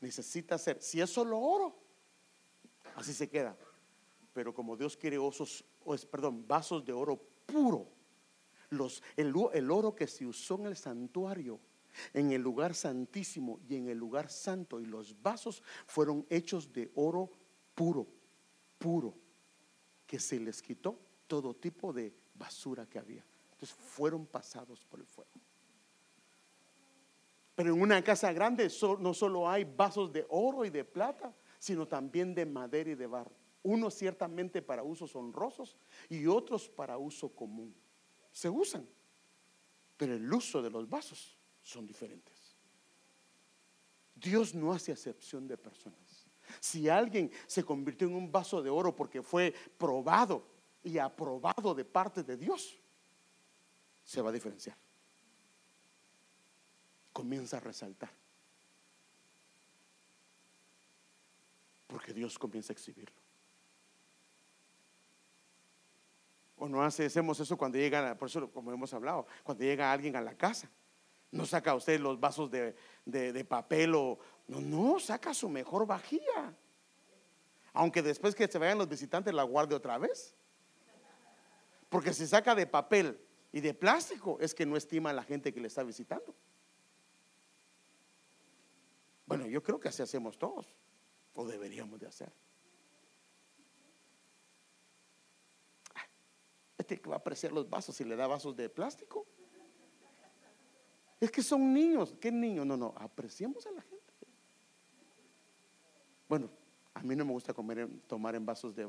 necesita 0.00 0.58
ser, 0.58 0.80
si 0.82 1.00
es 1.00 1.10
solo 1.10 1.38
oro, 1.38 1.76
así 2.94 3.12
se 3.12 3.28
queda. 3.28 3.56
Pero 4.32 4.54
como 4.54 4.76
Dios 4.76 4.96
quiere 4.96 5.18
osos, 5.18 5.64
perdón, 6.10 6.46
vasos 6.46 6.84
de 6.84 6.92
oro 6.92 7.20
puro, 7.46 7.88
los, 8.70 9.02
el, 9.16 9.32
el 9.54 9.70
oro 9.70 9.94
que 9.94 10.06
se 10.06 10.26
usó 10.26 10.56
en 10.56 10.66
el 10.66 10.76
santuario 10.76 11.60
en 12.12 12.32
el 12.32 12.42
lugar 12.42 12.74
santísimo 12.74 13.60
y 13.68 13.76
en 13.76 13.88
el 13.88 13.98
lugar 13.98 14.30
santo. 14.30 14.80
Y 14.80 14.86
los 14.86 15.20
vasos 15.20 15.62
fueron 15.86 16.26
hechos 16.28 16.72
de 16.72 16.90
oro 16.94 17.30
puro, 17.74 18.06
puro, 18.78 19.14
que 20.06 20.18
se 20.18 20.40
les 20.40 20.62
quitó 20.62 20.98
todo 21.26 21.54
tipo 21.54 21.92
de 21.92 22.14
basura 22.34 22.86
que 22.86 22.98
había. 22.98 23.24
Entonces 23.52 23.76
fueron 23.76 24.26
pasados 24.26 24.84
por 24.84 25.00
el 25.00 25.06
fuego. 25.06 25.30
Pero 27.58 27.74
en 27.74 27.82
una 27.82 28.04
casa 28.04 28.32
grande 28.32 28.70
no 29.00 29.12
solo 29.12 29.50
hay 29.50 29.64
vasos 29.64 30.12
de 30.12 30.24
oro 30.28 30.64
y 30.64 30.70
de 30.70 30.84
plata, 30.84 31.34
sino 31.58 31.88
también 31.88 32.32
de 32.32 32.46
madera 32.46 32.90
y 32.90 32.94
de 32.94 33.08
barro. 33.08 33.34
Unos 33.64 33.94
ciertamente 33.94 34.62
para 34.62 34.84
usos 34.84 35.16
honrosos 35.16 35.76
y 36.08 36.24
otros 36.28 36.68
para 36.68 36.98
uso 36.98 37.34
común. 37.34 37.74
Se 38.30 38.48
usan, 38.48 38.88
pero 39.96 40.14
el 40.14 40.32
uso 40.32 40.62
de 40.62 40.70
los 40.70 40.88
vasos 40.88 41.36
son 41.60 41.84
diferentes. 41.84 42.54
Dios 44.14 44.54
no 44.54 44.72
hace 44.72 44.92
acepción 44.92 45.48
de 45.48 45.58
personas. 45.58 46.28
Si 46.60 46.88
alguien 46.88 47.28
se 47.48 47.64
convirtió 47.64 48.06
en 48.06 48.14
un 48.14 48.30
vaso 48.30 48.62
de 48.62 48.70
oro 48.70 48.94
porque 48.94 49.20
fue 49.20 49.52
probado 49.76 50.46
y 50.84 50.96
aprobado 50.98 51.74
de 51.74 51.84
parte 51.84 52.22
de 52.22 52.36
Dios, 52.36 52.78
se 54.04 54.22
va 54.22 54.28
a 54.30 54.32
diferenciar. 54.32 54.78
Comienza 57.18 57.56
a 57.56 57.60
resaltar. 57.60 58.10
Porque 61.88 62.12
Dios 62.12 62.38
comienza 62.38 62.72
a 62.72 62.74
exhibirlo. 62.74 63.20
O 66.58 66.68
no 66.68 66.80
hacemos 66.80 67.40
eso 67.40 67.58
cuando 67.58 67.76
llega, 67.76 68.16
por 68.16 68.28
eso 68.28 68.48
como 68.52 68.70
hemos 68.70 68.94
hablado, 68.94 69.26
cuando 69.42 69.64
llega 69.64 69.90
alguien 69.90 70.14
a 70.14 70.20
la 70.20 70.36
casa. 70.36 70.70
No 71.32 71.44
saca 71.44 71.74
usted 71.74 71.98
los 71.98 72.20
vasos 72.20 72.52
de, 72.52 72.76
de 73.04 73.44
papel 73.44 73.96
o... 73.96 74.20
No, 74.46 74.60
no, 74.60 75.00
saca 75.00 75.34
su 75.34 75.48
mejor 75.48 75.88
vajilla. 75.88 76.54
Aunque 77.72 78.00
después 78.00 78.36
que 78.36 78.46
se 78.46 78.58
vayan 78.60 78.78
los 78.78 78.88
visitantes 78.88 79.34
la 79.34 79.42
guarde 79.42 79.74
otra 79.74 79.98
vez. 79.98 80.36
Porque 81.88 82.14
si 82.14 82.28
saca 82.28 82.54
de 82.54 82.68
papel 82.68 83.20
y 83.50 83.60
de 83.60 83.74
plástico 83.74 84.38
es 84.40 84.54
que 84.54 84.64
no 84.64 84.76
estima 84.76 85.10
a 85.10 85.14
la 85.14 85.24
gente 85.24 85.52
que 85.52 85.60
le 85.60 85.66
está 85.66 85.82
visitando. 85.82 86.32
Bueno, 89.28 89.46
yo 89.46 89.62
creo 89.62 89.78
que 89.78 89.88
así 89.88 90.02
hacemos 90.02 90.38
todos, 90.38 90.66
o 91.34 91.46
deberíamos 91.46 92.00
de 92.00 92.06
hacer. 92.06 92.32
Este 96.78 96.98
que 96.98 97.10
va 97.10 97.16
a 97.16 97.18
apreciar 97.18 97.52
los 97.52 97.68
vasos 97.68 97.94
si 97.94 98.04
le 98.04 98.16
da 98.16 98.26
vasos 98.26 98.56
de 98.56 98.70
plástico. 98.70 99.26
Es 101.20 101.30
que 101.30 101.42
son 101.42 101.74
niños. 101.74 102.14
¿Qué 102.18 102.32
niños? 102.32 102.64
No, 102.64 102.78
no, 102.78 102.94
apreciemos 102.96 103.66
a 103.66 103.72
la 103.72 103.82
gente. 103.82 104.14
Bueno, 106.26 106.48
a 106.94 107.02
mí 107.02 107.14
no 107.14 107.26
me 107.26 107.32
gusta 107.32 107.52
comer, 107.52 107.86
tomar 108.06 108.34
en 108.34 108.46
vasos 108.46 108.74
de, 108.74 108.88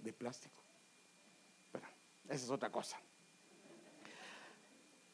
de 0.00 0.12
plástico. 0.12 0.60
Pero 1.70 1.86
esa 2.24 2.44
es 2.46 2.50
otra 2.50 2.72
cosa. 2.72 3.00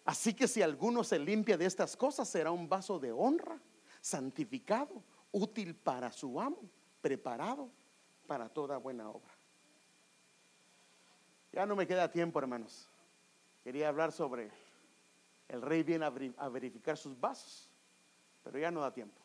Así 0.07 0.33
que 0.33 0.49
si 0.49 0.63
alguno 0.63 1.05
se 1.05 1.19
limpia 1.19 1.59
de 1.59 1.67
estas 1.67 1.99
cosas, 1.99 2.27
será 2.29 2.51
un 2.51 2.67
vaso 2.67 2.99
de 2.99 3.13
honra, 3.13 3.61
santificado, 4.05 5.03
útil 5.33 5.75
para 5.75 6.13
su 6.13 6.39
amo, 6.39 6.69
preparado 7.01 7.71
para 8.27 8.51
toda 8.51 8.77
buena 8.77 9.09
obra. 9.09 9.33
Ya 11.51 11.65
no 11.65 11.75
me 11.75 11.87
queda 11.87 12.11
tiempo, 12.11 12.39
hermanos. 12.39 12.87
Quería 13.63 13.89
hablar 13.89 14.13
sobre 14.13 14.51
el 15.49 15.63
rey 15.63 15.83
viene 15.83 16.05
a 16.05 16.49
verificar 16.51 16.99
sus 16.99 17.19
vasos, 17.19 17.71
pero 18.43 18.59
ya 18.59 18.71
no 18.71 18.83
da 18.83 18.93
tiempo. 18.93 19.23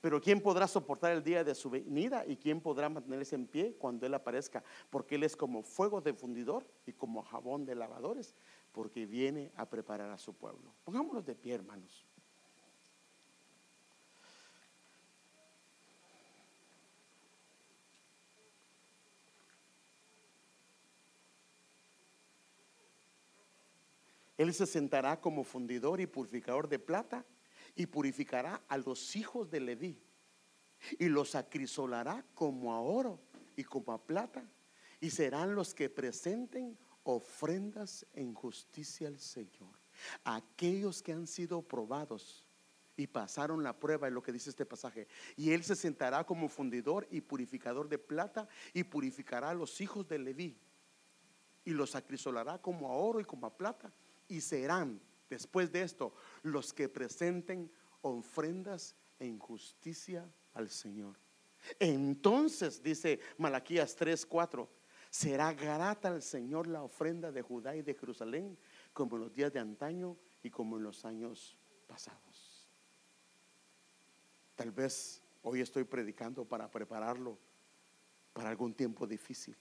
Pero 0.00 0.20
¿quién 0.20 0.40
podrá 0.40 0.66
soportar 0.66 1.12
el 1.12 1.22
día 1.22 1.44
de 1.44 1.54
su 1.54 1.70
venida 1.70 2.26
y 2.26 2.36
quién 2.36 2.60
podrá 2.60 2.88
mantenerse 2.88 3.36
en 3.36 3.46
pie 3.46 3.76
cuando 3.78 4.06
Él 4.06 4.14
aparezca? 4.14 4.64
Porque 4.90 5.14
Él 5.14 5.22
es 5.22 5.36
como 5.36 5.62
fuego 5.62 6.00
de 6.00 6.14
fundidor 6.14 6.66
y 6.84 6.92
como 6.92 7.22
jabón 7.22 7.64
de 7.64 7.76
lavadores, 7.76 8.34
porque 8.72 9.06
viene 9.06 9.52
a 9.54 9.70
preparar 9.70 10.10
a 10.10 10.18
su 10.18 10.34
pueblo. 10.34 10.74
Pongámonos 10.82 11.24
de 11.24 11.36
pie, 11.36 11.54
hermanos. 11.54 12.04
Él 24.36 24.52
se 24.52 24.66
sentará 24.66 25.20
como 25.20 25.44
fundidor 25.44 26.00
y 26.00 26.06
purificador 26.06 26.68
de 26.68 26.78
plata 26.78 27.24
y 27.76 27.86
purificará 27.86 28.62
a 28.68 28.76
los 28.78 29.16
hijos 29.16 29.50
de 29.50 29.60
Leví 29.60 30.00
y 30.98 31.08
los 31.08 31.34
acrisolará 31.34 32.24
como 32.34 32.72
a 32.72 32.80
oro 32.80 33.20
y 33.56 33.64
como 33.64 33.92
a 33.92 34.04
plata 34.04 34.44
y 35.00 35.10
serán 35.10 35.54
los 35.54 35.74
que 35.74 35.88
presenten 35.88 36.76
ofrendas 37.04 38.06
en 38.14 38.34
justicia 38.34 39.08
al 39.08 39.18
Señor. 39.18 39.78
Aquellos 40.24 41.02
que 41.02 41.12
han 41.12 41.26
sido 41.26 41.62
probados 41.62 42.48
y 42.96 43.06
pasaron 43.06 43.62
la 43.62 43.78
prueba, 43.78 44.08
es 44.08 44.14
lo 44.14 44.22
que 44.22 44.32
dice 44.32 44.50
este 44.50 44.66
pasaje. 44.66 45.08
Y 45.36 45.50
él 45.50 45.64
se 45.64 45.76
sentará 45.76 46.24
como 46.24 46.48
fundidor 46.48 47.06
y 47.10 47.20
purificador 47.20 47.88
de 47.88 47.98
plata 47.98 48.48
y 48.72 48.84
purificará 48.84 49.50
a 49.50 49.54
los 49.54 49.80
hijos 49.80 50.06
de 50.08 50.18
Leví 50.18 50.56
y 51.64 51.70
los 51.70 51.94
acrisolará 51.94 52.60
como 52.60 52.88
a 52.88 52.94
oro 52.94 53.20
y 53.20 53.24
como 53.24 53.46
a 53.46 53.56
plata 53.56 53.92
y 54.28 54.40
serán 54.40 55.00
después 55.28 55.70
de 55.72 55.82
esto 55.82 56.14
los 56.42 56.72
que 56.72 56.88
presenten 56.88 57.70
ofrendas 58.02 58.94
en 59.18 59.38
justicia 59.38 60.28
al 60.52 60.70
Señor. 60.70 61.16
Entonces, 61.78 62.82
dice 62.82 63.20
Malaquías 63.38 63.96
3, 63.96 64.26
4, 64.26 64.68
será 65.10 65.52
grata 65.52 66.08
al 66.08 66.22
Señor 66.22 66.66
la 66.66 66.82
ofrenda 66.82 67.32
de 67.32 67.42
Judá 67.42 67.74
y 67.74 67.82
de 67.82 67.94
Jerusalén, 67.94 68.58
como 68.92 69.16
en 69.16 69.22
los 69.22 69.32
días 69.32 69.52
de 69.52 69.60
antaño 69.60 70.16
y 70.42 70.50
como 70.50 70.76
en 70.76 70.82
los 70.82 71.04
años 71.04 71.56
pasados. 71.86 72.68
Tal 74.54 74.70
vez 74.70 75.22
hoy 75.42 75.60
estoy 75.60 75.84
predicando 75.84 76.44
para 76.44 76.70
prepararlo 76.70 77.38
para 78.32 78.50
algún 78.50 78.74
tiempo 78.74 79.06
difícil. 79.06 79.56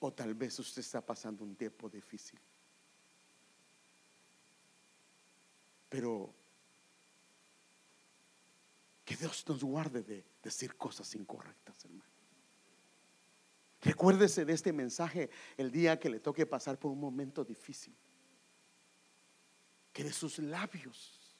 O 0.00 0.12
tal 0.12 0.34
vez 0.34 0.58
usted 0.58 0.80
está 0.80 1.00
pasando 1.00 1.44
un 1.44 1.56
tiempo 1.56 1.88
difícil. 1.88 2.38
Pero 5.94 6.34
que 9.04 9.14
Dios 9.14 9.48
nos 9.48 9.62
guarde 9.62 10.02
de 10.02 10.26
decir 10.42 10.74
cosas 10.74 11.14
incorrectas, 11.14 11.84
hermano. 11.84 12.10
Recuérdese 13.80 14.44
de 14.44 14.54
este 14.54 14.72
mensaje 14.72 15.30
el 15.56 15.70
día 15.70 16.00
que 16.00 16.10
le 16.10 16.18
toque 16.18 16.46
pasar 16.46 16.80
por 16.80 16.90
un 16.90 16.98
momento 16.98 17.44
difícil. 17.44 17.94
Que 19.92 20.02
de 20.02 20.12
sus 20.12 20.40
labios, 20.40 21.38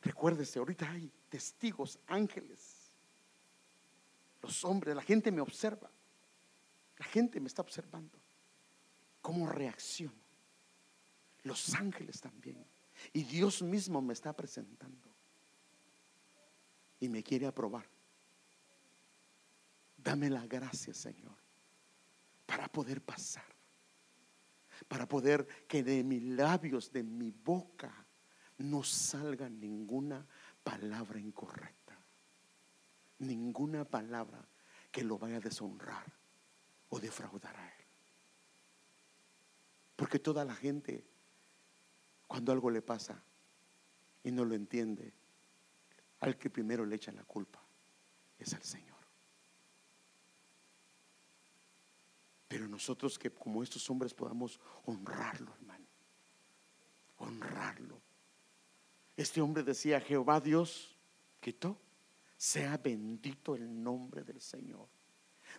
recuérdese, 0.00 0.58
ahorita 0.58 0.90
hay 0.90 1.12
testigos, 1.28 1.98
ángeles, 2.06 2.90
los 4.40 4.64
hombres, 4.64 4.96
la 4.96 5.02
gente 5.02 5.30
me 5.30 5.42
observa, 5.42 5.90
la 6.96 7.04
gente 7.04 7.38
me 7.38 7.48
está 7.48 7.60
observando, 7.60 8.18
cómo 9.20 9.46
reacciono, 9.46 10.16
los 11.42 11.74
ángeles 11.74 12.18
también. 12.18 12.64
Y 13.12 13.24
Dios 13.24 13.62
mismo 13.62 14.00
me 14.00 14.12
está 14.12 14.34
presentando. 14.34 15.08
Y 16.98 17.08
me 17.08 17.22
quiere 17.22 17.46
aprobar. 17.46 17.86
Dame 19.96 20.30
la 20.30 20.46
gracia, 20.46 20.94
Señor, 20.94 21.36
para 22.46 22.68
poder 22.68 23.02
pasar. 23.02 23.44
Para 24.88 25.06
poder 25.06 25.46
que 25.68 25.82
de 25.82 26.02
mis 26.02 26.22
labios, 26.22 26.90
de 26.90 27.02
mi 27.02 27.30
boca, 27.30 28.06
no 28.58 28.82
salga 28.82 29.48
ninguna 29.48 30.26
palabra 30.62 31.20
incorrecta. 31.20 31.98
Ninguna 33.18 33.84
palabra 33.84 34.46
que 34.90 35.04
lo 35.04 35.18
vaya 35.18 35.36
a 35.36 35.40
deshonrar 35.40 36.04
o 36.88 36.98
defraudar 36.98 37.56
a 37.56 37.66
Él. 37.66 37.86
Porque 39.96 40.18
toda 40.18 40.44
la 40.44 40.54
gente 40.54 41.09
cuando 42.30 42.52
algo 42.52 42.70
le 42.70 42.80
pasa 42.80 43.20
y 44.22 44.30
no 44.30 44.44
lo 44.44 44.54
entiende, 44.54 45.12
al 46.20 46.38
que 46.38 46.48
primero 46.48 46.86
le 46.86 46.94
echa 46.94 47.10
la 47.10 47.24
culpa 47.24 47.60
es 48.38 48.54
al 48.54 48.62
Señor. 48.62 48.96
Pero 52.46 52.68
nosotros 52.68 53.18
que 53.18 53.32
como 53.32 53.64
estos 53.64 53.90
hombres 53.90 54.14
podamos 54.14 54.60
honrarlo, 54.84 55.52
hermano. 55.54 55.84
Honrarlo. 57.18 58.00
Este 59.16 59.40
hombre 59.40 59.64
decía, 59.64 60.00
Jehová 60.00 60.40
Dios 60.40 60.96
quitó, 61.40 61.80
sea 62.36 62.76
bendito 62.76 63.56
el 63.56 63.82
nombre 63.82 64.22
del 64.22 64.40
Señor. 64.40 64.86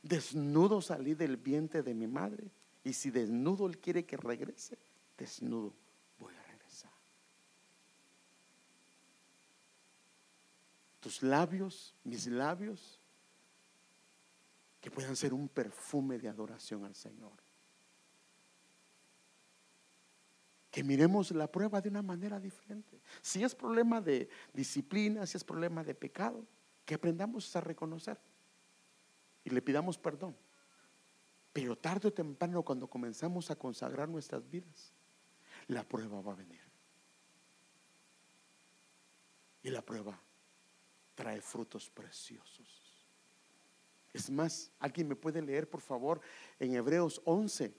Desnudo 0.02 0.82
salí 0.82 1.16
del 1.16 1.36
vientre 1.36 1.84
de 1.84 1.94
mi 1.94 2.08
madre 2.08 2.50
y 2.82 2.94
si 2.94 3.12
desnudo 3.12 3.68
él 3.68 3.78
quiere 3.78 4.06
que 4.06 4.16
regrese, 4.16 4.78
desnudo 5.18 5.81
tus 11.02 11.24
labios, 11.24 11.96
mis 12.04 12.28
labios, 12.28 13.02
que 14.80 14.90
puedan 14.90 15.16
ser 15.16 15.34
un 15.34 15.50
perfume 15.50 16.18
de 16.18 16.30
adoración 16.30 16.86
al 16.86 16.96
Señor. 16.96 17.34
Que 20.70 20.84
miremos 20.84 21.32
la 21.32 21.52
prueba 21.52 21.82
de 21.82 21.90
una 21.90 22.02
manera 22.02 22.40
diferente. 22.40 23.02
Si 23.22 23.44
es 23.44 23.54
problema 23.54 24.00
de 24.00 24.30
disciplina, 24.54 25.26
si 25.26 25.38
es 25.38 25.44
problema 25.44 25.84
de 25.84 25.94
pecado, 25.94 26.46
que 26.86 26.94
aprendamos 26.94 27.54
a 27.56 27.62
reconocer 27.62 28.20
y 29.44 29.50
le 29.50 29.62
pidamos 29.62 29.98
perdón. 29.98 30.38
Pero 31.52 31.78
tarde 31.78 32.08
o 32.08 32.14
temprano, 32.14 32.64
cuando 32.64 32.88
comenzamos 32.88 33.52
a 33.52 33.56
consagrar 33.56 34.08
nuestras 34.08 34.48
vidas, 34.50 34.94
la 35.68 35.84
prueba 35.84 36.22
va 36.22 36.32
a 36.32 36.36
venir. 36.36 36.62
Y 39.64 39.70
la 39.70 39.82
prueba 39.82 40.20
trae 41.16 41.42
frutos 41.42 41.90
preciosos. 41.90 42.82
Es 44.14 44.30
más, 44.30 44.72
alguien 44.80 45.08
me 45.08 45.16
puede 45.16 45.42
leer, 45.42 45.70
por 45.70 45.82
favor, 45.82 46.22
en 46.60 46.76
Hebreos 46.76 47.22
11. 47.26 47.74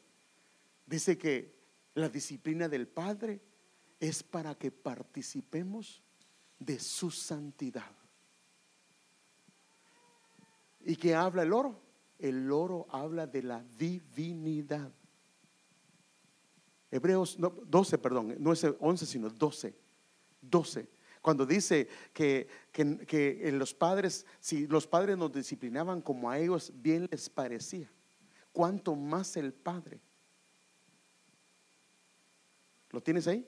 Dice 0.87 1.19
que 1.19 1.55
la 1.95 2.09
disciplina 2.09 2.69
del 2.69 2.89
Padre 2.89 3.41
es 4.01 4.23
para 4.23 4.55
que 4.55 4.71
participemos 4.71 6.03
de 6.59 6.79
su 6.79 7.11
santidad. 7.11 7.93
¿Y 10.81 10.97
qué 10.97 11.15
habla 11.15 11.43
el 11.43 11.53
oro? 11.53 11.81
El 12.19 12.51
oro 12.51 12.87
habla 12.91 13.27
de 13.27 13.43
la 13.43 13.63
divinidad. 13.63 14.93
Hebreos 16.91 17.37
12, 17.39 17.99
perdón, 17.99 18.37
no 18.39 18.53
es 18.53 18.67
11, 18.81 19.07
sino 19.07 19.31
12. 19.31 19.75
12. 20.41 20.89
Cuando 21.23 21.47
dice 21.47 21.89
que, 22.13 22.49
que, 22.73 23.51
los 23.53 23.73
padres, 23.73 24.27
si 24.41 24.67
los 24.67 24.89
padres 24.89 25.17
nos 25.17 25.33
disciplinaban 25.33 26.03
como 26.03 26.29
a 26.29 26.37
ellos 26.37 26.73
bien 26.75 27.09
les 27.13 27.31
parecía, 27.31 27.89
¿cuánto 28.51 28.97
más 28.97 29.37
el 29.37 29.55
Padre? 29.55 30.01
¿Lo 32.91 33.01
tienes 33.01 33.29
ahí? 33.29 33.47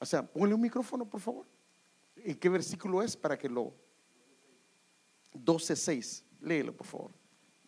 O 0.00 0.04
sea, 0.04 0.26
ponle 0.26 0.56
un 0.56 0.60
micrófono, 0.60 1.08
por 1.08 1.20
favor. 1.20 1.46
¿Y 2.16 2.34
qué 2.34 2.48
versículo 2.48 3.00
es 3.02 3.16
para 3.16 3.38
que 3.38 3.48
lo... 3.48 3.72
12.6. 5.32 6.24
Léelo, 6.40 6.76
por 6.76 6.86
favor. 6.86 7.12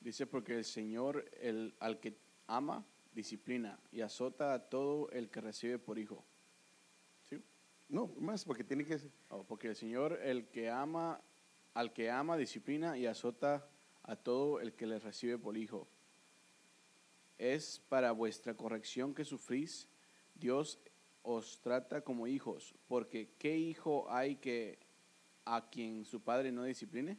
Dice, 0.00 0.26
porque 0.26 0.56
el 0.56 0.64
Señor, 0.64 1.24
el, 1.40 1.74
al 1.78 2.00
que 2.00 2.18
ama, 2.48 2.84
disciplina 3.14 3.78
y 3.92 4.00
azota 4.00 4.52
a 4.52 4.68
todo 4.68 5.10
el 5.10 5.30
que 5.30 5.40
recibe 5.40 5.78
por 5.78 5.98
hijo. 5.98 6.24
No, 7.88 8.08
más, 8.18 8.44
porque 8.44 8.64
tiene 8.64 8.84
que 8.84 8.98
ser. 8.98 9.10
Oh, 9.30 9.44
porque 9.44 9.68
el 9.68 9.76
Señor, 9.76 10.20
el 10.22 10.48
que 10.48 10.68
ama, 10.68 11.20
al 11.74 11.92
que 11.92 12.10
ama, 12.10 12.36
disciplina 12.36 12.98
y 12.98 13.06
azota 13.06 13.68
a 14.02 14.16
todo 14.16 14.60
el 14.60 14.74
que 14.74 14.86
le 14.86 14.98
recibe 14.98 15.38
por 15.38 15.56
hijo. 15.56 15.88
Es 17.38 17.80
para 17.88 18.12
vuestra 18.12 18.54
corrección 18.54 19.14
que 19.14 19.24
sufrís. 19.24 19.88
Dios 20.34 20.78
os 21.22 21.60
trata 21.60 22.02
como 22.02 22.26
hijos, 22.26 22.74
porque 22.86 23.30
¿qué 23.38 23.56
hijo 23.56 24.10
hay 24.10 24.36
que 24.36 24.78
a 25.44 25.68
quien 25.68 26.04
su 26.04 26.20
padre 26.20 26.52
no 26.52 26.64
discipline? 26.64 27.18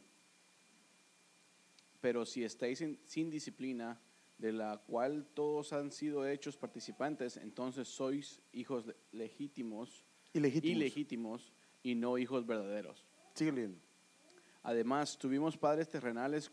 Pero 2.00 2.24
si 2.24 2.44
estáis 2.44 2.82
sin 3.04 3.30
disciplina, 3.30 4.00
de 4.40 4.52
la 4.52 4.78
cual 4.78 5.26
todos 5.34 5.72
han 5.74 5.92
sido 5.92 6.26
hechos 6.26 6.56
participantes, 6.56 7.36
entonces 7.36 7.88
sois 7.88 8.40
hijos 8.52 8.86
legítimos, 9.12 10.06
y 10.32 10.40
legítimos 10.74 11.52
y, 11.82 11.94
no 11.94 12.18
hijos 12.18 12.46
verdaderos. 12.46 13.04
Sigue 13.34 13.70
Además, 14.62 15.18
tuvimos 15.18 15.56
padres 15.56 15.88
terrenales 15.88 16.50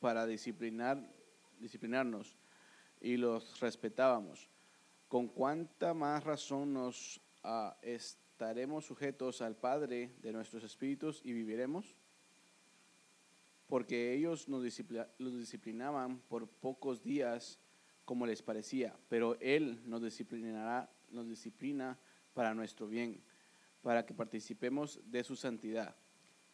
para 0.00 0.26
disciplinar, 0.26 1.02
disciplinarnos 1.58 2.36
y 3.00 3.16
los 3.16 3.58
respetábamos. 3.60 4.48
¿Con 5.08 5.28
cuánta 5.28 5.94
más 5.94 6.24
razón 6.24 6.74
nos 6.74 7.20
ah, 7.42 7.76
estaremos 7.82 8.84
sujetos 8.84 9.40
al 9.40 9.56
Padre 9.56 10.12
de 10.20 10.32
nuestros 10.32 10.62
espíritus 10.64 11.22
y 11.24 11.32
viviremos? 11.32 11.96
porque 13.68 14.14
ellos 14.14 14.48
nos 14.48 14.62
los 15.18 15.38
disciplinaban 15.38 16.18
por 16.28 16.48
pocos 16.48 17.02
días 17.02 17.60
como 18.04 18.26
les 18.26 18.42
parecía, 18.42 18.96
pero 19.08 19.38
Él 19.40 19.82
nos 19.84 20.02
disciplinará, 20.02 20.90
nos 21.10 21.28
disciplina 21.28 21.98
para 22.34 22.54
nuestro 22.54 22.86
bien, 22.86 23.22
para 23.82 24.04
que 24.04 24.14
participemos 24.14 25.00
de 25.04 25.24
su 25.24 25.36
santidad. 25.36 25.94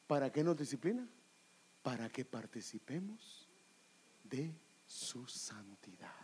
¿Para 0.07 0.31
qué 0.31 0.45
nos 0.45 0.57
disciplina? 0.57 1.09
Para 1.83 2.09
que 2.09 2.25
participemos 2.25 3.49
de 4.23 4.55
su 4.87 5.27
santidad. 5.27 6.15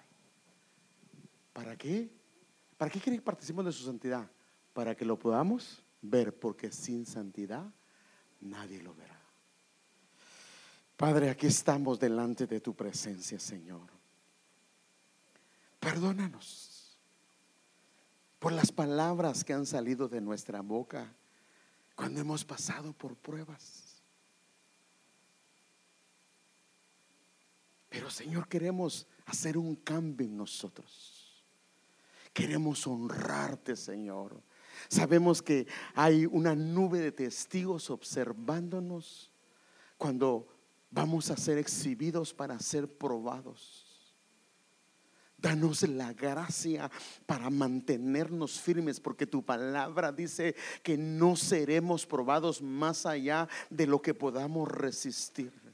¿Para 1.53 1.77
qué? 1.77 2.11
¿Para 2.77 2.91
qué 2.91 3.01
quiere 3.01 3.19
que 3.19 3.25
participemos 3.25 3.65
de 3.67 3.73
su 3.73 3.85
santidad? 3.85 4.31
Para 4.73 4.95
que 4.95 5.05
lo 5.05 5.19
podamos 5.19 5.83
ver, 6.03 6.39
porque 6.39 6.71
sin 6.73 7.05
santidad 7.05 7.71
nadie 8.41 8.83
lo 8.83 8.95
verá. 8.95 9.21
Padre, 10.97 11.31
aquí 11.31 11.47
estamos 11.47 11.99
delante 11.99 12.47
de 12.47 12.61
tu 12.61 12.75
presencia, 12.75 13.39
Señor. 13.39 13.89
Perdónanos 15.79 16.70
por 18.41 18.53
las 18.53 18.73
palabras 18.73 19.45
que 19.45 19.53
han 19.53 19.67
salido 19.67 20.09
de 20.09 20.21
nuestra 20.21 20.63
boca 20.63 21.15
cuando 21.95 22.23
hemos 22.23 22.45
pasado 22.45 22.95
por 22.95 23.15
pruebas. 23.15 24.03
Pero 27.91 28.09
Señor, 28.09 28.49
queremos 28.49 29.07
hacer 29.27 29.59
un 29.59 29.77
cambio 29.77 30.27
en 30.27 30.37
nosotros. 30.37 31.45
Queremos 32.33 32.87
honrarte, 32.87 33.77
Señor. 33.77 34.41
Sabemos 34.89 35.43
que 35.43 35.67
hay 35.95 36.25
una 36.25 36.55
nube 36.55 37.01
de 37.01 37.13
testigos 37.13 37.91
observándonos 37.91 39.31
cuando 39.99 40.49
vamos 40.91 41.31
a 41.31 41.37
ser 41.37 41.59
exhibidos 41.59 42.33
para 42.33 42.59
ser 42.59 42.89
probados. 42.89 43.90
Danos 45.41 45.83
la 45.89 46.13
gracia 46.13 46.91
para 47.27 47.51
mantenernos 47.51 48.61
firmes, 48.61 49.01
porque 49.01 49.27
tu 49.27 49.43
palabra 49.43 50.13
dice 50.13 50.55
que 50.83 50.99
no 50.99 51.37
seremos 51.37 52.07
probados 52.07 52.61
más 52.61 53.07
allá 53.07 53.49
de 53.71 53.87
lo 53.87 54.03
que 54.03 54.15
podamos 54.15 54.69
resistir. 54.69 55.70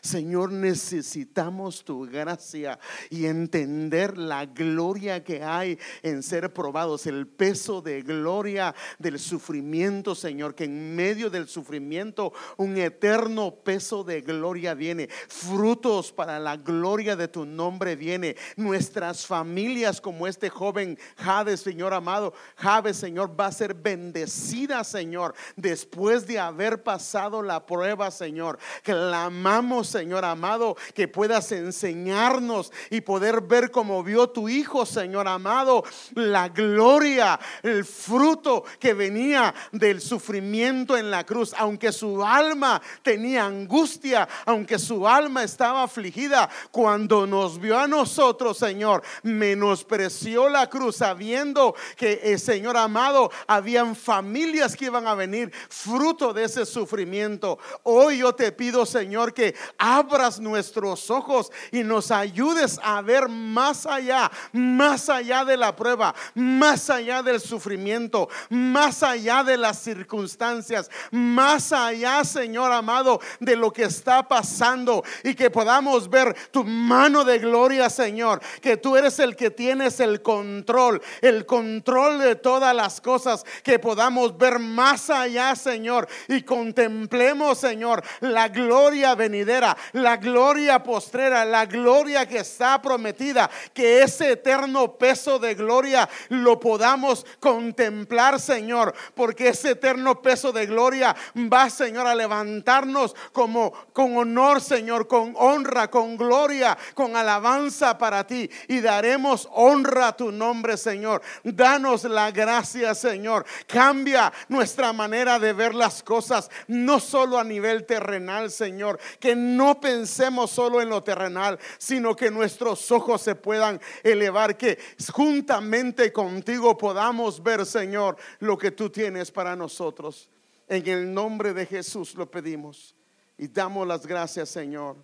Señor, 0.00 0.52
necesitamos 0.52 1.84
tu 1.84 2.06
gracia 2.06 2.78
y 3.10 3.26
entender 3.26 4.18
la 4.18 4.46
gloria 4.46 5.24
que 5.24 5.42
hay 5.42 5.78
en 6.02 6.22
ser 6.22 6.52
probados, 6.52 7.06
el 7.06 7.26
peso 7.26 7.80
de 7.80 8.02
gloria 8.02 8.74
del 8.98 9.18
sufrimiento, 9.18 10.14
Señor, 10.14 10.54
que 10.54 10.64
en 10.64 10.94
medio 10.94 11.30
del 11.30 11.48
sufrimiento 11.48 12.32
un 12.56 12.76
eterno 12.76 13.54
peso 13.54 14.04
de 14.04 14.20
gloria 14.20 14.74
viene, 14.74 15.08
frutos 15.28 16.12
para 16.12 16.38
la 16.38 16.56
gloria 16.56 17.16
de 17.16 17.28
tu 17.28 17.44
nombre 17.44 17.96
viene, 17.96 18.36
nuestras 18.56 19.26
familias 19.26 20.00
como 20.00 20.26
este 20.26 20.50
joven 20.50 20.98
Jade, 21.16 21.56
Señor 21.56 21.94
amado, 21.94 22.34
Jade, 22.56 22.94
Señor, 22.94 23.38
va 23.38 23.46
a 23.46 23.52
ser 23.52 23.74
bendecida, 23.74 24.84
Señor, 24.84 25.34
después 25.56 26.26
de 26.26 26.38
haber 26.38 26.82
pasado 26.82 27.42
la 27.42 27.64
prueba, 27.64 28.10
Señor, 28.10 28.58
clamamos 28.82 29.77
Señor 29.84 30.24
amado, 30.24 30.76
que 30.94 31.08
puedas 31.08 31.52
enseñarnos 31.52 32.72
y 32.90 33.00
poder 33.00 33.42
ver 33.42 33.70
como 33.70 34.02
vio 34.02 34.28
tu 34.28 34.48
Hijo, 34.48 34.86
Señor 34.86 35.28
amado, 35.28 35.84
la 36.14 36.48
gloria, 36.48 37.38
el 37.62 37.84
fruto 37.84 38.64
que 38.78 38.94
venía 38.94 39.54
del 39.72 40.00
sufrimiento 40.00 40.96
en 40.96 41.10
la 41.10 41.24
cruz, 41.24 41.54
aunque 41.56 41.92
su 41.92 42.24
alma 42.24 42.80
tenía 43.02 43.44
angustia, 43.44 44.28
aunque 44.46 44.78
su 44.78 45.06
alma 45.06 45.42
estaba 45.44 45.82
afligida, 45.82 46.48
cuando 46.70 47.26
nos 47.26 47.60
vio 47.60 47.78
a 47.78 47.86
nosotros, 47.86 48.58
Señor, 48.58 49.02
menospreció 49.22 50.48
la 50.48 50.68
cruz, 50.68 50.96
sabiendo 50.96 51.74
que, 51.96 52.20
eh, 52.22 52.38
Señor 52.38 52.76
amado, 52.76 53.30
habían 53.46 53.94
familias 53.96 54.76
que 54.76 54.86
iban 54.86 55.06
a 55.06 55.14
venir 55.14 55.52
fruto 55.68 56.32
de 56.32 56.44
ese 56.44 56.66
sufrimiento. 56.66 57.58
Hoy 57.82 58.18
yo 58.18 58.34
te 58.34 58.52
pido, 58.52 58.86
Señor, 58.86 59.34
que 59.34 59.54
abras 59.76 60.40
nuestros 60.40 61.10
ojos 61.10 61.50
y 61.72 61.82
nos 61.84 62.10
ayudes 62.10 62.80
a 62.82 63.02
ver 63.02 63.28
más 63.28 63.86
allá, 63.86 64.30
más 64.52 65.08
allá 65.08 65.44
de 65.44 65.56
la 65.56 65.74
prueba, 65.74 66.14
más 66.34 66.90
allá 66.90 67.22
del 67.22 67.40
sufrimiento, 67.40 68.28
más 68.48 69.02
allá 69.02 69.44
de 69.44 69.56
las 69.56 69.78
circunstancias, 69.78 70.90
más 71.10 71.72
allá, 71.72 72.24
Señor 72.24 72.72
amado, 72.72 73.20
de 73.40 73.56
lo 73.56 73.72
que 73.72 73.84
está 73.84 74.26
pasando 74.26 75.04
y 75.24 75.34
que 75.34 75.50
podamos 75.50 76.08
ver 76.08 76.34
tu 76.50 76.64
mano 76.64 77.24
de 77.24 77.38
gloria, 77.38 77.90
Señor, 77.90 78.40
que 78.60 78.76
tú 78.76 78.96
eres 78.96 79.18
el 79.18 79.36
que 79.36 79.50
tienes 79.50 80.00
el 80.00 80.22
control, 80.22 81.02
el 81.20 81.46
control 81.46 82.18
de 82.20 82.36
todas 82.36 82.74
las 82.74 83.00
cosas, 83.00 83.44
que 83.62 83.78
podamos 83.78 84.36
ver 84.36 84.58
más 84.58 85.10
allá, 85.10 85.54
Señor, 85.56 86.08
y 86.28 86.42
contemplemos, 86.42 87.58
Señor, 87.58 88.02
la 88.20 88.48
gloria 88.48 89.14
venidera 89.14 89.57
la 89.92 90.16
gloria 90.16 90.82
postrera, 90.82 91.44
la 91.44 91.66
gloria 91.66 92.26
que 92.26 92.38
está 92.38 92.80
prometida, 92.80 93.50
que 93.72 94.02
ese 94.02 94.32
eterno 94.32 94.94
peso 94.94 95.38
de 95.38 95.54
gloria 95.54 96.08
lo 96.28 96.58
podamos 96.60 97.26
contemplar, 97.40 98.40
Señor, 98.40 98.94
porque 99.14 99.48
ese 99.48 99.70
eterno 99.70 100.20
peso 100.22 100.52
de 100.52 100.66
gloria 100.66 101.14
va, 101.52 101.70
Señor, 101.70 102.06
a 102.06 102.14
levantarnos 102.14 103.14
como 103.32 103.72
con 103.92 104.16
honor, 104.16 104.60
Señor, 104.60 105.06
con 105.08 105.34
honra, 105.36 105.90
con 105.90 106.16
gloria, 106.16 106.76
con 106.94 107.16
alabanza 107.16 107.98
para 107.98 108.26
ti 108.26 108.50
y 108.68 108.80
daremos 108.80 109.48
honra 109.52 110.08
a 110.08 110.16
tu 110.16 110.32
nombre, 110.32 110.76
Señor. 110.76 111.22
Danos 111.42 112.04
la 112.04 112.30
gracia, 112.30 112.94
Señor. 112.94 113.44
Cambia 113.66 114.32
nuestra 114.48 114.92
manera 114.92 115.38
de 115.38 115.52
ver 115.52 115.74
las 115.74 116.02
cosas, 116.02 116.50
no 116.66 117.00
solo 117.00 117.38
a 117.38 117.44
nivel 117.44 117.86
terrenal, 117.86 118.50
Señor, 118.50 118.98
que 119.20 119.34
no 119.56 119.80
pensemos 119.80 120.50
solo 120.50 120.80
en 120.80 120.88
lo 120.88 121.02
terrenal, 121.02 121.58
sino 121.78 122.14
que 122.14 122.30
nuestros 122.30 122.90
ojos 122.92 123.22
se 123.22 123.34
puedan 123.34 123.80
elevar, 124.02 124.56
que 124.56 124.78
juntamente 125.12 126.12
contigo 126.12 126.76
podamos 126.76 127.42
ver, 127.42 127.66
Señor, 127.66 128.16
lo 128.40 128.56
que 128.56 128.70
tú 128.70 128.90
tienes 128.90 129.30
para 129.30 129.56
nosotros. 129.56 130.28
En 130.68 130.86
el 130.86 131.12
nombre 131.12 131.54
de 131.54 131.66
Jesús 131.66 132.14
lo 132.14 132.30
pedimos 132.30 132.94
y 133.38 133.48
damos 133.48 133.86
las 133.86 134.06
gracias, 134.06 134.50
Señor. 134.50 134.96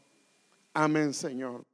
Amén, 0.75 1.15
Señor. 1.15 1.65